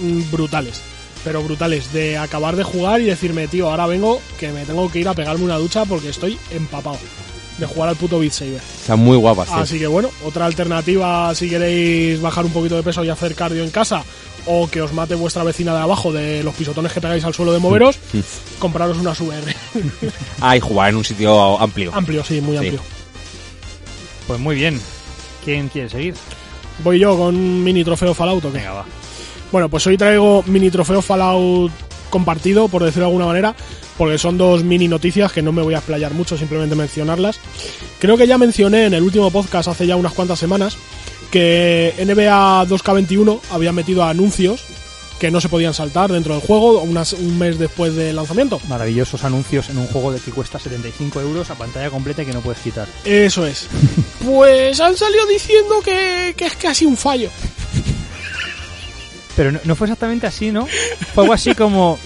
[0.00, 0.80] mm, brutales.
[1.24, 4.98] pero brutales, de acabar de jugar y decirme, tío, ahora vengo que me tengo que
[5.00, 6.98] ir a pegarme una ducha porque estoy empapado
[7.58, 8.60] de jugar al puto Beat Saber.
[8.80, 9.48] Están muy guapas.
[9.48, 9.56] tío.
[9.56, 13.62] Así que bueno, otra alternativa si queréis bajar un poquito de peso y hacer cardio
[13.64, 14.04] en casa
[14.46, 17.52] o que os mate vuestra vecina de abajo de los pisotones que pegáis al suelo
[17.54, 17.98] de moveros,
[18.58, 19.54] compraros una VR.
[20.42, 21.92] Ah, y jugar en un sitio amplio.
[21.94, 22.64] amplio, sí, muy Sí.
[22.64, 22.82] amplio.
[24.26, 24.78] Pues muy bien.
[25.44, 26.14] ¿Quién quiere seguir?
[26.82, 28.58] Voy yo con un mini trofeo Fallout o qué?
[28.58, 28.84] Venga, va.
[29.52, 31.70] Bueno, pues hoy traigo mini trofeo Fallout
[32.10, 33.54] compartido, por decirlo de alguna manera,
[33.98, 37.40] porque son dos mini noticias que no me voy a explayar mucho, simplemente mencionarlas.
[37.98, 40.76] Creo que ya mencioné en el último podcast hace ya unas cuantas semanas
[41.30, 44.64] que NBA 2K21 había metido anuncios
[45.24, 48.60] que no se podían saltar dentro del juego unas- un mes después del lanzamiento.
[48.68, 52.34] Maravillosos anuncios en un juego de que cuesta 75 euros a pantalla completa y que
[52.34, 52.86] no puedes quitar.
[53.04, 53.66] Eso es.
[54.24, 57.30] Pues han salido diciendo que, que es casi un fallo.
[59.36, 60.66] Pero no, no fue exactamente así, ¿no?
[61.14, 61.98] Fue algo así como...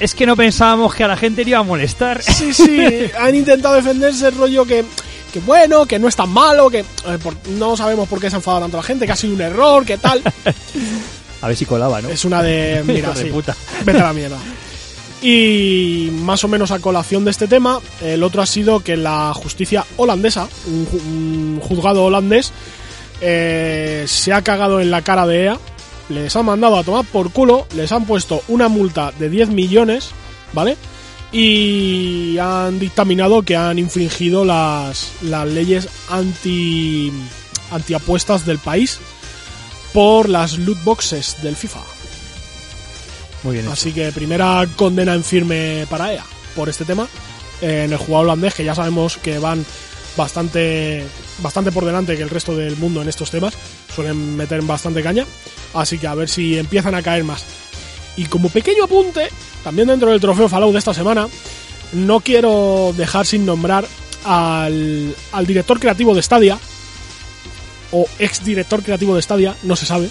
[0.00, 2.22] Es que no pensábamos que a la gente le iba a molestar.
[2.22, 2.80] Sí, sí,
[3.18, 4.84] han intentado defenderse el rollo que,
[5.32, 6.84] que bueno, que no es tan malo, que eh,
[7.22, 9.40] por- no sabemos por qué se ha enfadado tanto la gente, que ha sido un
[9.40, 10.22] error, que tal.
[11.40, 12.08] A ver si colaba, ¿no?
[12.08, 12.82] Es una de...
[12.86, 13.54] Mira, de puta.
[13.84, 14.38] vete a la mierda.
[15.20, 19.32] Y más o menos a colación de este tema, el otro ha sido que la
[19.34, 22.52] justicia holandesa, un, ju- un juzgado holandés,
[23.20, 25.58] eh, se ha cagado en la cara de EA,
[26.08, 30.10] les ha mandado a tomar por culo, les han puesto una multa de 10 millones,
[30.52, 30.76] ¿vale?
[31.32, 37.12] Y han dictaminado que han infringido las, las leyes anti
[37.70, 38.98] antiapuestas del país
[39.92, 41.80] por las loot boxes del FIFA.
[43.42, 43.66] Muy bien.
[43.66, 43.72] hecho.
[43.72, 46.24] Así que primera condena en firme para EA
[46.54, 47.06] por este tema
[47.60, 49.64] eh, en el jugador holandés, que ya sabemos que van
[50.16, 51.04] bastante,
[51.38, 53.54] bastante por delante que el resto del mundo en estos temas.
[53.94, 55.24] Suelen meter bastante caña.
[55.74, 57.44] Así que a ver si empiezan a caer más.
[58.16, 59.28] Y como pequeño apunte,
[59.62, 61.28] también dentro del trofeo Fallout de esta semana,
[61.92, 63.86] no quiero dejar sin nombrar
[64.24, 66.58] al, al director creativo de Stadia,
[67.92, 70.10] o ex director creativo de Stadia, no se sabe,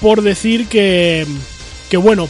[0.00, 1.26] por decir que,
[1.88, 2.28] que bueno,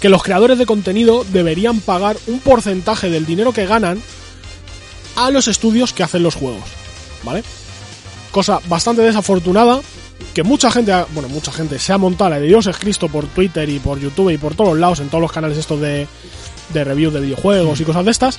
[0.00, 4.00] que los creadores de contenido deberían pagar un porcentaje del dinero que ganan
[5.16, 6.64] a los estudios que hacen los juegos,
[7.22, 7.42] ¿vale?
[8.32, 9.80] Cosa bastante desafortunada
[10.34, 13.08] que mucha gente, ha- bueno, mucha gente se ha montado la de Dios es Cristo
[13.08, 16.06] por Twitter y por YouTube y por todos lados, en todos los canales estos de,
[16.72, 18.38] de reviews de videojuegos y cosas de estas.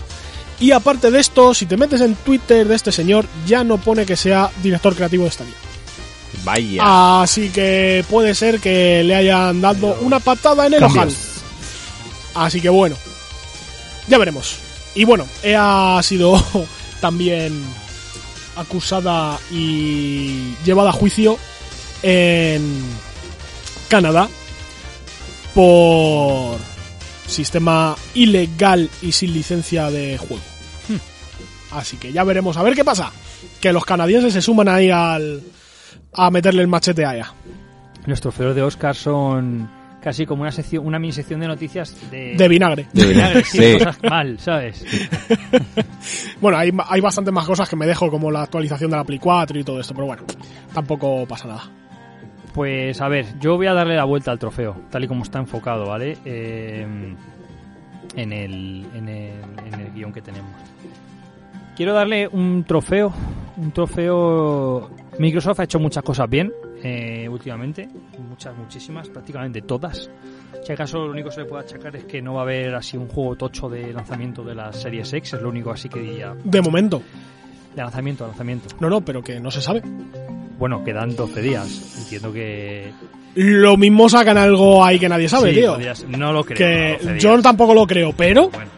[0.59, 4.05] Y aparte de esto, si te metes en Twitter de este señor, ya no pone
[4.05, 5.53] que sea director creativo de Stadia.
[6.43, 7.21] Vaya.
[7.21, 11.05] Así que puede ser que le hayan dado una patada en el Cambios.
[11.05, 12.45] ojal.
[12.45, 12.95] Así que bueno,
[14.07, 14.55] ya veremos.
[14.93, 16.41] Y bueno, EA ha sido
[17.01, 17.63] también
[18.55, 21.37] acusada y llevada a juicio
[22.01, 22.81] en
[23.89, 24.29] Canadá
[25.53, 26.57] por
[27.27, 30.43] sistema ilegal y sin licencia de juego.
[31.71, 33.11] Así que ya veremos a ver qué pasa.
[33.59, 35.41] Que los canadienses se suman ahí al
[36.13, 37.33] a meterle el machete a EA.
[38.05, 39.69] Los trofeos de Oscar son
[40.01, 42.87] casi como una sección, una mini sección de noticias de, De vinagre.
[42.93, 43.73] De vinagre, sí, Sí.
[43.79, 44.85] cosas mal, ¿sabes?
[46.39, 49.17] Bueno, hay, hay bastantes más cosas que me dejo, como la actualización de la Play
[49.19, 50.23] 4 y todo esto, pero bueno,
[50.73, 51.71] tampoco pasa nada.
[52.55, 55.39] Pues a ver, yo voy a darle la vuelta al trofeo, tal y como está
[55.39, 56.17] enfocado, ¿vale?
[56.23, 56.87] Eh,
[58.15, 59.33] en, el, en, el,
[59.65, 60.53] en el guion que tenemos.
[61.75, 63.11] Quiero darle un trofeo,
[63.57, 64.89] un trofeo...
[65.19, 67.89] Microsoft ha hecho muchas cosas bien eh, últimamente,
[68.29, 70.09] muchas, muchísimas, prácticamente todas.
[70.63, 72.73] Si acaso lo único que se le puede achacar es que no va a haber
[72.73, 75.99] así un juego tocho de lanzamiento de las series X, es lo único así que
[75.99, 76.33] diría.
[76.41, 77.01] De momento.
[77.75, 78.73] De lanzamiento lanzamiento.
[78.79, 79.81] No, no, pero que no se sabe.
[80.57, 81.95] Bueno, quedan 12 días.
[81.99, 82.91] Entiendo que.
[83.35, 85.73] Lo mismo sacan algo ahí que nadie sabe, Sí, tío.
[85.73, 86.57] podrías- no lo creo.
[86.57, 87.23] Que 12 días.
[87.23, 88.69] yo tampoco lo creo, pero Bueno,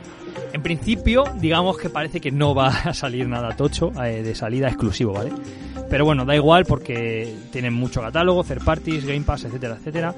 [0.53, 4.67] en principio, digamos que parece que no va a salir nada tocho eh, de salida
[4.67, 5.31] exclusivo, ¿vale?
[5.89, 10.13] Pero bueno, da igual porque tienen mucho catálogo, third parties, Game Pass, etcétera, etcétera.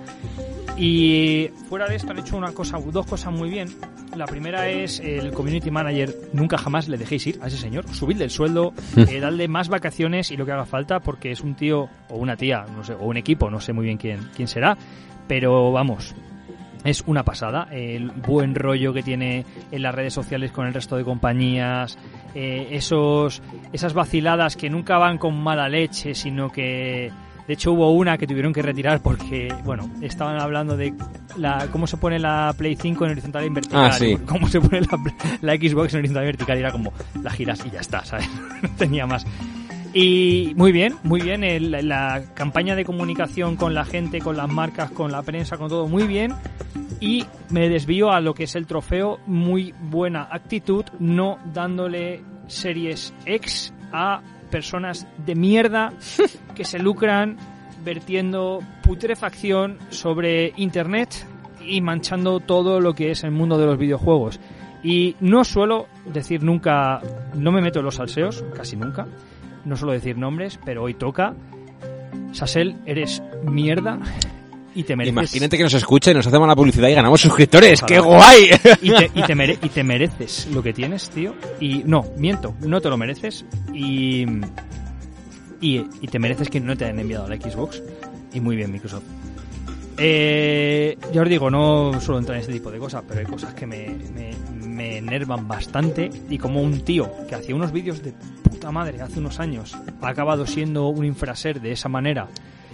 [0.82, 3.68] Y fuera de esto han hecho una cosa, dos cosas muy bien.
[4.16, 8.24] La primera es el community manager, nunca jamás le dejéis ir a ese señor, subidle
[8.24, 11.90] el sueldo, eh, darle más vacaciones y lo que haga falta, porque es un tío
[12.08, 14.78] o una tía, no sé, o un equipo, no sé muy bien quién, quién será,
[15.28, 16.16] pero vamos,
[16.86, 17.68] es una pasada.
[17.72, 21.98] El buen rollo que tiene en las redes sociales con el resto de compañías,
[22.34, 23.42] eh, esos,
[23.74, 27.12] esas vaciladas que nunca van con mala leche, sino que
[27.50, 30.94] de hecho hubo una que tuvieron que retirar porque, bueno, estaban hablando de
[31.36, 34.16] la, cómo se pone la Play 5 en horizontal y vertical, Ah, sí.
[34.28, 35.00] cómo se pone la,
[35.42, 36.94] la Xbox en horizontal y vertical y era como
[37.24, 38.30] la giras y ya está, ¿sabes?
[38.62, 39.26] no tenía más.
[39.96, 41.44] Y muy bien, muy bien.
[41.44, 45.70] el- la campaña de comunicación con la gente, con las marcas, con la prensa, con
[45.70, 46.36] todo, muy bien.
[47.00, 49.20] Y me desvío a lo que es el trofeo.
[49.26, 55.94] Muy buena actitud, no dándole series X a personas de mierda
[56.56, 57.38] que se lucran
[57.84, 61.26] vertiendo putrefacción sobre Internet
[61.66, 64.40] y manchando todo lo que es el mundo de los videojuegos.
[64.84, 67.02] Y no suelo decir nunca,
[67.34, 69.08] no me meto en los salseos, casi nunca.
[69.66, 71.34] No suelo decir nombres, pero hoy toca.
[72.32, 74.00] Sasel, eres mierda
[74.80, 75.14] y te mereces.
[75.14, 77.84] Imagínate que nos escucha y nos hacemos la publicidad y ganamos suscriptores.
[77.84, 77.88] Ojalá.
[77.88, 78.50] ¡Qué guay!
[78.82, 81.34] y te, y te mere- y te mereces lo que tienes, tío.
[81.60, 83.46] Y no, miento, no te lo mereces.
[83.74, 84.26] Y,
[85.62, 87.82] y, y te mereces que no te hayan enviado la Xbox.
[88.34, 89.04] Y muy bien, Microsoft.
[89.98, 93.54] Eh, ya os digo, no suelo entrar en este tipo de cosas, pero hay cosas
[93.54, 94.32] que me, me,
[94.66, 96.10] me enervan bastante.
[96.30, 100.08] Y como un tío que hacía unos vídeos de puta madre hace unos años ha
[100.08, 102.28] acabado siendo un infraser de esa manera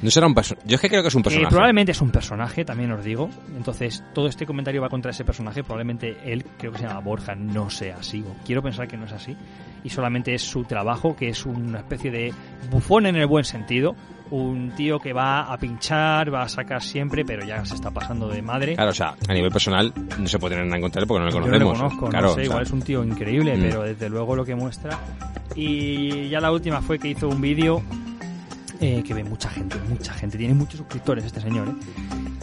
[0.06, 0.68] No será un personaje.
[0.68, 1.50] Yo es que creo que es un que personaje.
[1.50, 3.30] probablemente es un personaje, también os digo.
[3.58, 5.64] Entonces, todo este comentario va contra ese personaje.
[5.64, 8.22] Probablemente él, creo que se llama Borja, no sea así.
[8.22, 9.36] O quiero pensar que no es así.
[9.84, 12.34] Y solamente es su trabajo, que es una especie de
[12.70, 13.96] bufón en el buen sentido.
[14.32, 18.28] Un tío que va a pinchar, va a sacar siempre, pero ya se está pasando
[18.28, 18.74] de madre.
[18.76, 21.26] Claro, o sea, a nivel personal no se puede tener nada en contra porque no
[21.28, 21.78] le Yo no conocemos.
[21.78, 23.62] conozco, claro, no sé, o sea, igual es un tío increíble, Mm.
[23.62, 24.98] pero desde luego lo que muestra.
[25.56, 27.84] Y ya la última fue que hizo un vídeo
[28.82, 31.74] eh, que ve mucha gente, mucha gente, tiene muchos suscriptores este señor, ¿eh?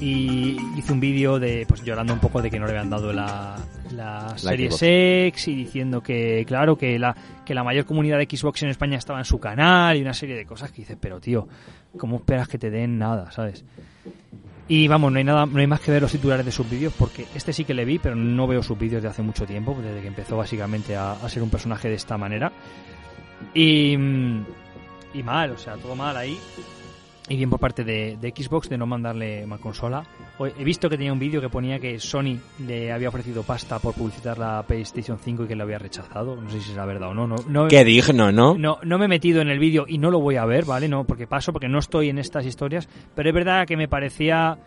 [0.00, 3.12] Y hizo un vídeo de, pues llorando un poco de que no le habían dado
[3.12, 3.56] la,
[3.92, 4.82] la Series Xbox.
[4.82, 7.14] X y diciendo que, claro, que la,
[7.44, 10.34] que la mayor comunidad de Xbox en España estaba en su canal y una serie
[10.34, 11.46] de cosas que dices, pero tío,
[11.96, 13.64] ¿cómo esperas que te den nada, sabes?
[14.66, 16.94] Y vamos, no hay nada, no hay más que ver los titulares de sus vídeos
[16.98, 19.76] porque este sí que le vi, pero no veo sus vídeos de hace mucho tiempo,
[19.80, 22.50] desde que empezó básicamente a, a ser un personaje de esta manera.
[23.54, 24.44] Y, mm,
[25.14, 26.38] y mal, o sea, todo mal ahí.
[27.28, 30.04] Y bien por parte de, de Xbox de no mandarle más consola.
[30.38, 32.36] Hoy He visto que tenía un vídeo que ponía que Sony
[32.66, 36.34] le había ofrecido pasta por publicitar la PlayStation 5 y que lo había rechazado.
[36.34, 37.28] No sé si será verdad o no.
[37.28, 38.54] no, no Qué digno, ¿no?
[38.58, 40.88] no, no me he metido en el vídeo y no lo voy a ver, ¿vale?
[40.88, 42.88] No, porque paso, porque no estoy en estas historias.
[43.14, 44.58] Pero es verdad que me parecía.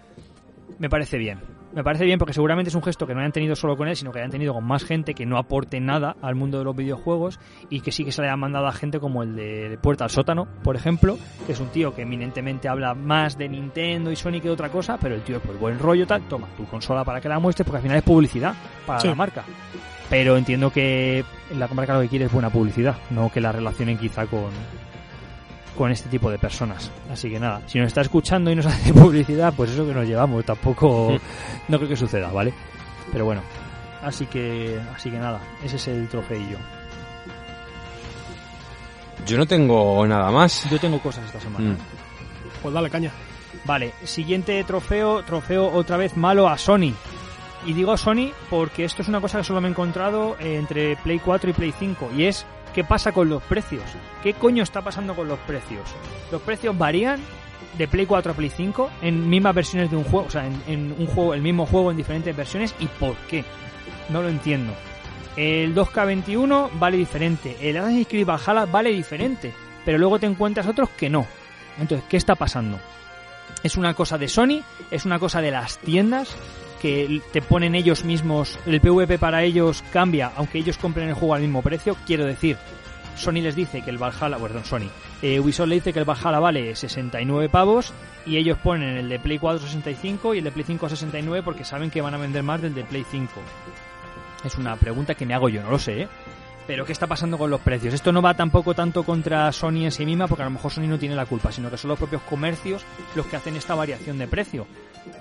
[0.80, 1.55] Me parece bien.
[1.76, 3.97] Me parece bien porque seguramente es un gesto que no hayan tenido solo con él,
[3.97, 6.73] sino que hayan tenido con más gente que no aporte nada al mundo de los
[6.76, 7.38] videojuegos
[7.69, 10.10] y que sí que se le haya mandado a gente como el de Puerta al
[10.10, 14.34] Sótano, por ejemplo, que es un tío que eminentemente habla más de Nintendo y Sony
[14.39, 17.19] que de otra cosa, pero el tío, pues buen rollo tal, toma tu consola para
[17.19, 18.53] que la muestres porque al final es publicidad
[18.88, 19.07] para Sí.
[19.10, 19.43] la marca.
[20.10, 21.26] Pero entiendo que
[21.57, 24.45] la marca lo que quiere es buena publicidad, no que la relacionen quizá con,
[25.76, 26.91] con este tipo de personas.
[27.11, 30.07] Así que nada, si nos está escuchando y nos hace publicidad, pues eso que nos
[30.07, 31.18] llevamos, tampoco
[31.68, 32.53] no creo que suceda, ¿vale?
[33.11, 33.41] Pero bueno,
[34.02, 36.57] así que así que nada, ese es el trofeillo.
[39.26, 40.69] Yo no tengo nada más.
[40.69, 41.72] Yo tengo cosas esta semana.
[41.72, 41.77] Mm.
[42.61, 43.11] Pues dale caña.
[43.64, 46.93] Vale, siguiente trofeo, trofeo otra vez malo a Sony.
[47.65, 51.19] Y digo Sony porque esto es una cosa que solo me he encontrado entre Play
[51.19, 52.45] 4 y Play 5 y es
[52.76, 53.84] qué pasa con los precios.
[54.22, 55.89] ¿Qué coño está pasando con los precios?
[56.31, 57.19] Los precios varían
[57.77, 60.61] de Play 4 a Play 5 en mismas versiones de un juego, o sea, en,
[60.68, 63.43] en un juego, el mismo juego en diferentes versiones y por qué.
[64.10, 64.73] No lo entiendo.
[65.35, 69.53] El 2K21 vale diferente, el Assassin's Creed Valhalla vale diferente,
[69.84, 71.26] pero luego te encuentras otros que no.
[71.80, 72.80] Entonces, ¿qué está pasando?
[73.65, 74.61] es una cosa de Sony,
[74.91, 76.35] es una cosa de las tiendas
[76.81, 81.35] que te ponen ellos mismos, el PvP para ellos cambia, aunque ellos compren el juego
[81.35, 82.57] al mismo precio, quiero decir,
[83.15, 84.89] Sony les dice que el Valhalla, perdón, Sony,
[85.22, 87.93] eh, Ubisoft le dice que el Valhalla vale 69 pavos
[88.26, 91.64] y ellos ponen el de Play 4 65 y el de Play 5 69 porque
[91.64, 93.31] saben que van a vender más del de Play 5.
[94.43, 96.07] Es una pregunta que me hago yo, no lo sé, ¿eh?
[96.67, 97.93] Pero ¿qué está pasando con los precios?
[97.93, 100.87] Esto no va tampoco tanto contra Sony en sí misma, porque a lo mejor Sony
[100.87, 102.83] no tiene la culpa, sino que son los propios comercios
[103.15, 104.65] los que hacen esta variación de precio.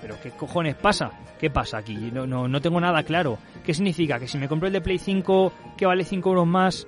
[0.01, 1.11] Pero ¿qué cojones pasa?
[1.39, 2.09] ¿Qué pasa aquí?
[2.11, 3.37] No, no, no tengo nada claro.
[3.63, 4.17] ¿Qué significa?
[4.17, 6.87] Que si me compro el de Play 5 que vale 5 euros más,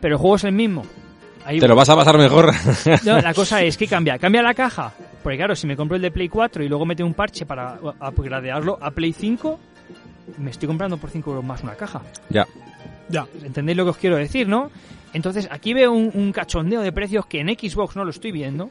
[0.00, 0.82] pero el juego es el mismo.
[1.44, 2.52] Ahí Te lo vas a pasar mejor.
[3.04, 4.18] no, la cosa es que cambia.
[4.18, 4.92] ¿Cambia la caja?
[5.22, 7.78] Porque claro, si me compro el de Play 4 y luego mete un parche para
[8.00, 9.60] upgradearlo a Play 5,
[10.38, 12.00] me estoy comprando por 5 euros más una caja.
[12.30, 12.46] ya.
[13.10, 13.26] Ya.
[13.42, 14.70] ¿Entendéis lo que os quiero decir, no?
[15.12, 18.70] Entonces, aquí veo un, cachondeo de precios que en Xbox no lo estoy viendo,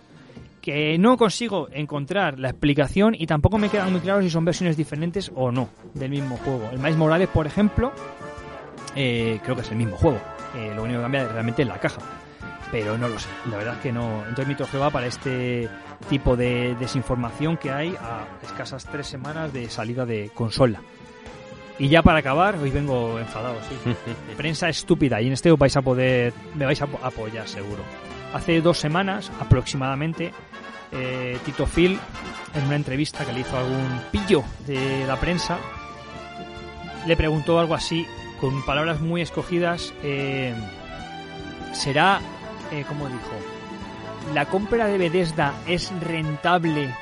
[0.61, 4.77] que no consigo encontrar la explicación y tampoco me queda muy claro si son versiones
[4.77, 6.69] diferentes o no del mismo juego.
[6.71, 7.91] El Miles Morales, por ejemplo,
[8.95, 10.19] eh, creo que es el mismo juego.
[10.55, 12.01] Eh, lo único que cambia realmente es la caja.
[12.71, 14.19] Pero no lo sé, la verdad es que no.
[14.19, 15.67] Entonces mi trofeo va para este
[16.07, 20.79] tipo de desinformación que hay a escasas tres semanas de salida de consola.
[21.79, 23.95] Y ya para acabar, hoy vengo enfadado, sí.
[24.37, 27.83] Prensa estúpida, y en este os vais a poder, me vais a apo- apoyar seguro.
[28.33, 30.33] hace dos semanas aproximadamente,
[30.91, 31.97] eh, Tito Phil,
[32.53, 35.57] en una entrevista que le hizo algún pillo de la prensa,
[37.07, 38.05] le preguntó algo así,
[38.41, 40.53] con palabras muy escogidas, eh,
[41.73, 42.19] ¿será,
[42.71, 46.93] eh, como dijo, la compra de Bethesda es rentable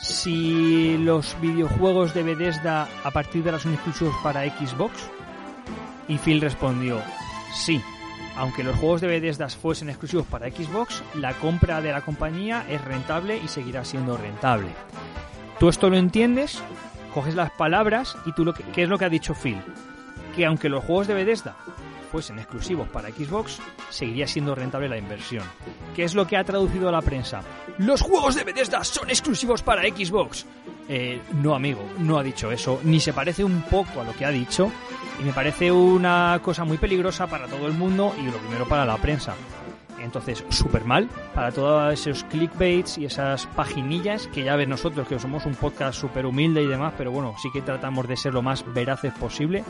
[0.00, 5.10] si los videojuegos de Bethesda a partir de ahora son exclusivos para Xbox?
[6.06, 7.00] Y Phil respondió,
[7.54, 7.82] sí.
[8.36, 12.82] Aunque los juegos de Bethesda fuesen exclusivos para Xbox, la compra de la compañía es
[12.84, 14.68] rentable y seguirá siendo rentable.
[15.58, 16.62] Tú esto lo entiendes,
[17.12, 19.60] coges las palabras y tú lo que, ¿qué es lo que ha dicho Phil?
[20.36, 21.56] Que aunque los juegos de Bethesda
[22.08, 23.60] fuesen exclusivos para Xbox,
[23.90, 25.44] seguiría siendo rentable la inversión.
[25.94, 27.42] ¿Qué es lo que ha traducido la prensa?
[27.78, 30.46] Los juegos de Bethesda son exclusivos para Xbox.
[30.88, 34.24] Eh, no, amigo, no ha dicho eso, ni se parece un poco a lo que
[34.24, 34.72] ha dicho,
[35.20, 38.86] y me parece una cosa muy peligrosa para todo el mundo y lo primero para
[38.86, 39.34] la prensa.
[40.00, 45.18] Entonces, súper mal para todos esos clickbaits y esas paginillas que ya ves nosotros, que
[45.18, 48.42] somos un podcast súper humilde y demás, pero bueno, sí que tratamos de ser lo
[48.42, 49.64] más veraces posible.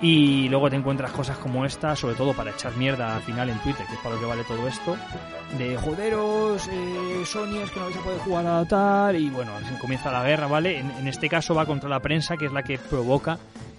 [0.00, 3.58] Y luego te encuentras cosas como esta, sobre todo para echar mierda al final en
[3.58, 4.96] Twitter, que es para lo que vale todo esto,
[5.58, 9.50] de joderos, eh, Sony es que no vais a poder jugar a tal, y bueno,
[9.80, 10.78] comienza la guerra, ¿vale?
[10.78, 13.38] En, en este caso va contra la prensa, que es la que provoca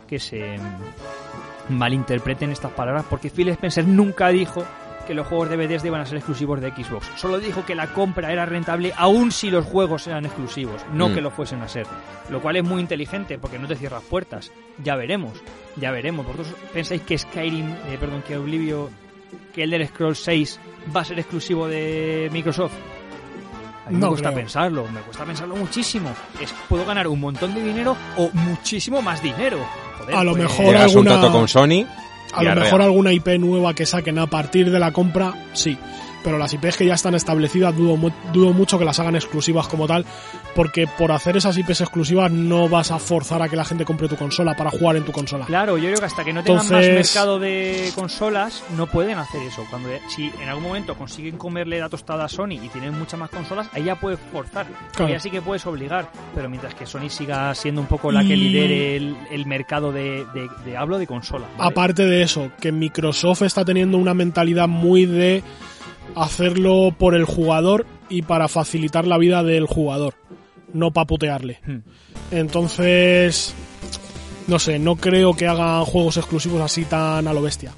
[0.09, 4.65] que se mm, malinterpreten estas palabras, porque Phil Spencer nunca dijo
[5.07, 7.07] que los juegos de Bethesda iban a ser exclusivos de Xbox.
[7.15, 11.13] Solo dijo que la compra era rentable aun si los juegos eran exclusivos, no Mm.
[11.15, 11.87] que lo fuesen a ser.
[12.29, 14.51] Lo cual es muy inteligente porque no te cierras puertas.
[14.83, 15.41] Ya veremos,
[15.75, 16.25] ya veremos.
[16.25, 18.89] ¿Vosotros pensáis que Skyrim, eh, perdón, que Oblivio,
[19.53, 20.59] que Elder Scrolls 6
[20.95, 22.73] va a ser exclusivo de Microsoft?
[23.85, 24.39] A mí me No cuesta creo.
[24.41, 26.11] pensarlo, me cuesta pensarlo muchísimo.
[26.41, 29.59] Es, puedo ganar un montón de dinero o muchísimo más dinero.
[29.99, 31.85] Joder, A lo pues- mejor Llegas a un alguna- trato con Sony.
[32.33, 35.75] A lo mejor alguna IP nueva que saquen a partir de la compra, sí.
[36.23, 39.67] Pero las IPs que ya están establecidas dudo, mu- dudo mucho que las hagan exclusivas
[39.67, 40.05] como tal,
[40.55, 44.07] porque por hacer esas IPs exclusivas no vas a forzar a que la gente compre
[44.09, 45.45] tu consola para jugar en tu consola.
[45.45, 49.41] Claro, yo creo que hasta que no tengan más mercado de consolas, no pueden hacer
[49.43, 49.65] eso.
[49.69, 53.29] Cuando si en algún momento consiguen comerle la tostada a Sony y tienen muchas más
[53.29, 54.67] consolas, ahí ya puedes forzar.
[54.93, 55.13] Claro.
[55.13, 56.11] Ahí sí que puedes obligar.
[56.35, 59.91] Pero mientras que Sony siga siendo un poco la que Y- lidere el, el mercado
[59.91, 61.45] de, de, de- hablo de consola.
[61.57, 61.71] ¿vale?
[61.71, 65.43] Aparte de eso, que Microsoft está teniendo una mentalidad muy de
[66.15, 70.15] hacerlo por el jugador y para facilitar la vida del jugador,
[70.73, 71.59] no para putearle.
[71.65, 71.79] Hmm.
[72.31, 73.53] Entonces,
[74.47, 77.73] no sé, no creo que hagan juegos exclusivos así tan a lo bestia.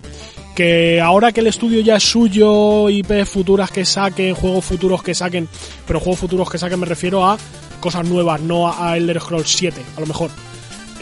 [0.56, 5.14] Que ahora que el estudio ya es suyo, IP futuras que saquen, juegos futuros que
[5.14, 5.48] saquen,
[5.88, 7.38] pero juegos futuros que saquen me refiero a
[7.80, 10.30] cosas nuevas, no a Elder Scrolls 7, a lo mejor.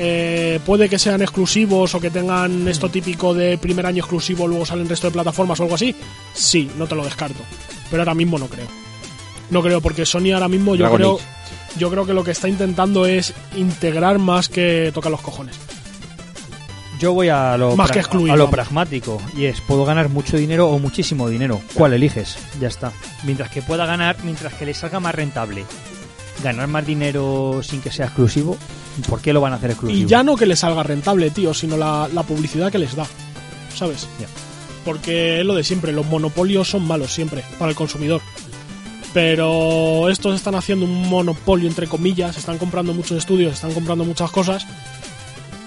[0.01, 4.65] Eh, puede que sean exclusivos o que tengan esto típico de primer año exclusivo, luego
[4.65, 5.93] salen resto de plataformas o algo así.
[6.33, 7.39] Sí, no te lo descarto.
[7.91, 8.67] Pero ahora mismo no creo.
[9.49, 11.25] No creo, porque Sony ahora mismo yo Dragon creo, Age.
[11.77, 15.57] yo creo que lo que está intentando es integrar más que tocar los cojones.
[16.99, 18.55] Yo voy a lo, Más que excluir, a lo vamos.
[18.55, 21.61] pragmático y es, puedo ganar mucho dinero o muchísimo dinero.
[21.73, 22.37] ¿Cuál eliges?
[22.59, 22.91] Ya está.
[23.23, 25.65] Mientras que pueda ganar, mientras que le salga más rentable,
[26.43, 28.57] ganar más dinero sin que sea exclusivo,
[29.01, 29.99] ¿por qué lo van a hacer exclusivo?
[30.01, 33.05] Y ya no que les salga rentable, tío, sino la, la publicidad que les da.
[33.75, 34.07] ¿Sabes?
[34.85, 38.21] Porque es lo de siempre, los monopolios son malos siempre para el consumidor.
[39.13, 44.29] Pero estos están haciendo un monopolio entre comillas, están comprando muchos estudios, están comprando muchas
[44.29, 44.67] cosas,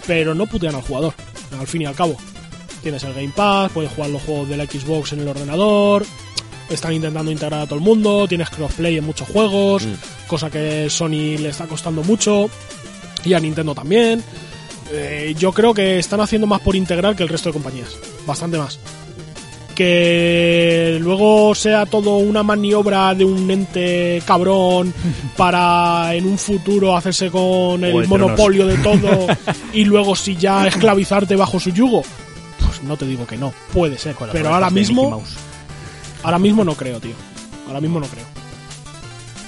[0.07, 1.15] pero no putean al jugador,
[1.59, 2.17] al fin y al cabo.
[2.83, 6.05] Tienes el Game Pass, puedes jugar los juegos de la Xbox en el ordenador,
[6.71, 9.93] están intentando integrar a todo el mundo, tienes crossplay en muchos juegos, Mm.
[10.29, 12.49] cosa que Sony le está costando mucho,
[13.25, 14.23] y a Nintendo también.
[14.91, 17.97] Eh, yo creo que están haciendo más por integrar que el resto de compañías,
[18.27, 18.79] bastante más.
[19.75, 24.93] Que luego sea todo una maniobra de un ente cabrón
[25.37, 29.27] para en un futuro hacerse con el monopolio de todo
[29.73, 32.03] y luego si ya esclavizarte bajo su yugo.
[32.65, 35.23] Pues no te digo que no, puede ser, pero ahora mismo,
[36.23, 37.15] ahora mismo no creo, tío.
[37.67, 38.32] Ahora mismo no creo.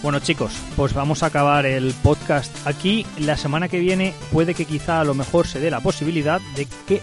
[0.05, 3.06] Bueno chicos, pues vamos a acabar el podcast aquí.
[3.16, 6.68] La semana que viene puede que quizá a lo mejor se dé la posibilidad de
[6.86, 7.01] que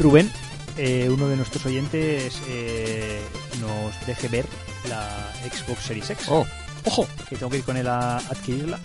[0.00, 0.28] Rubén,
[0.76, 3.22] eh, uno de nuestros oyentes, eh,
[3.60, 4.46] nos deje ver
[4.88, 6.26] la Xbox Series X.
[6.28, 6.44] Oh,
[6.86, 8.80] Ojo, Que tengo que ir con él a adquirirla.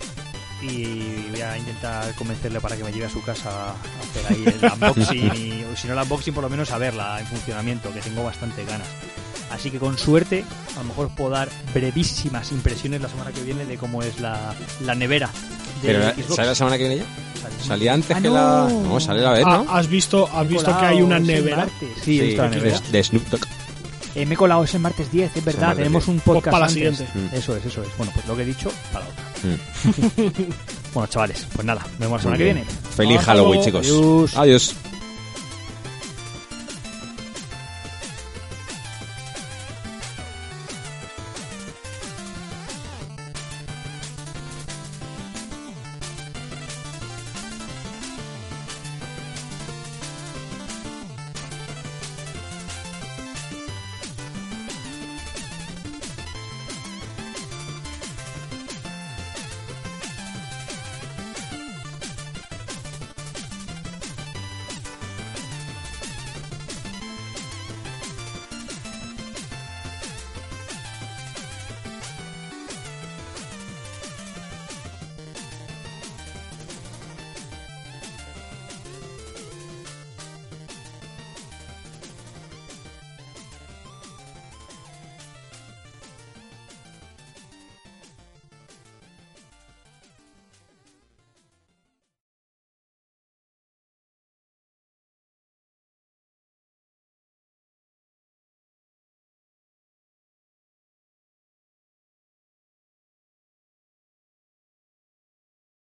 [0.62, 4.44] Y voy a intentar convencerle para que me lleve a su casa a hacer ahí
[4.46, 5.34] el unboxing.
[5.34, 8.22] y, o si no el unboxing, por lo menos a verla en funcionamiento, que tengo
[8.22, 8.86] bastante ganas.
[9.50, 10.44] Así que con suerte,
[10.76, 14.20] a lo mejor os puedo dar brevísimas impresiones la semana que viene de cómo es
[14.20, 14.54] la,
[14.84, 15.28] la nevera
[15.82, 16.36] de pero Xbox.
[16.36, 17.64] ¿sale la semana que viene ya?
[17.66, 18.68] ¿Salía antes Ah, que la.?
[18.70, 19.72] No, sale a la vez, Ah, ¿no?
[19.74, 21.66] has visto, has visto que hay una nevera.
[22.04, 22.80] Sí, he visto la de- nevera.
[22.92, 23.40] de Snoop Dogg.
[24.14, 26.08] Eh, me he colado ese martes 10, es verdad, tenemos 10.
[26.16, 26.96] un podcast Pues para la antes.
[26.98, 27.34] siguiente.
[27.34, 27.38] Mm.
[27.38, 27.88] Eso es, eso es.
[27.96, 29.24] Bueno, pues lo que he dicho, para la otra.
[29.44, 30.52] Mm.
[30.92, 32.64] Bueno, chavales, pues nada, nos vemos la semana que viene.
[32.96, 33.64] Feliz Hasta Halloween, luego.
[33.64, 33.86] chicos.
[33.86, 34.36] Adiós.
[34.36, 34.74] Adiós.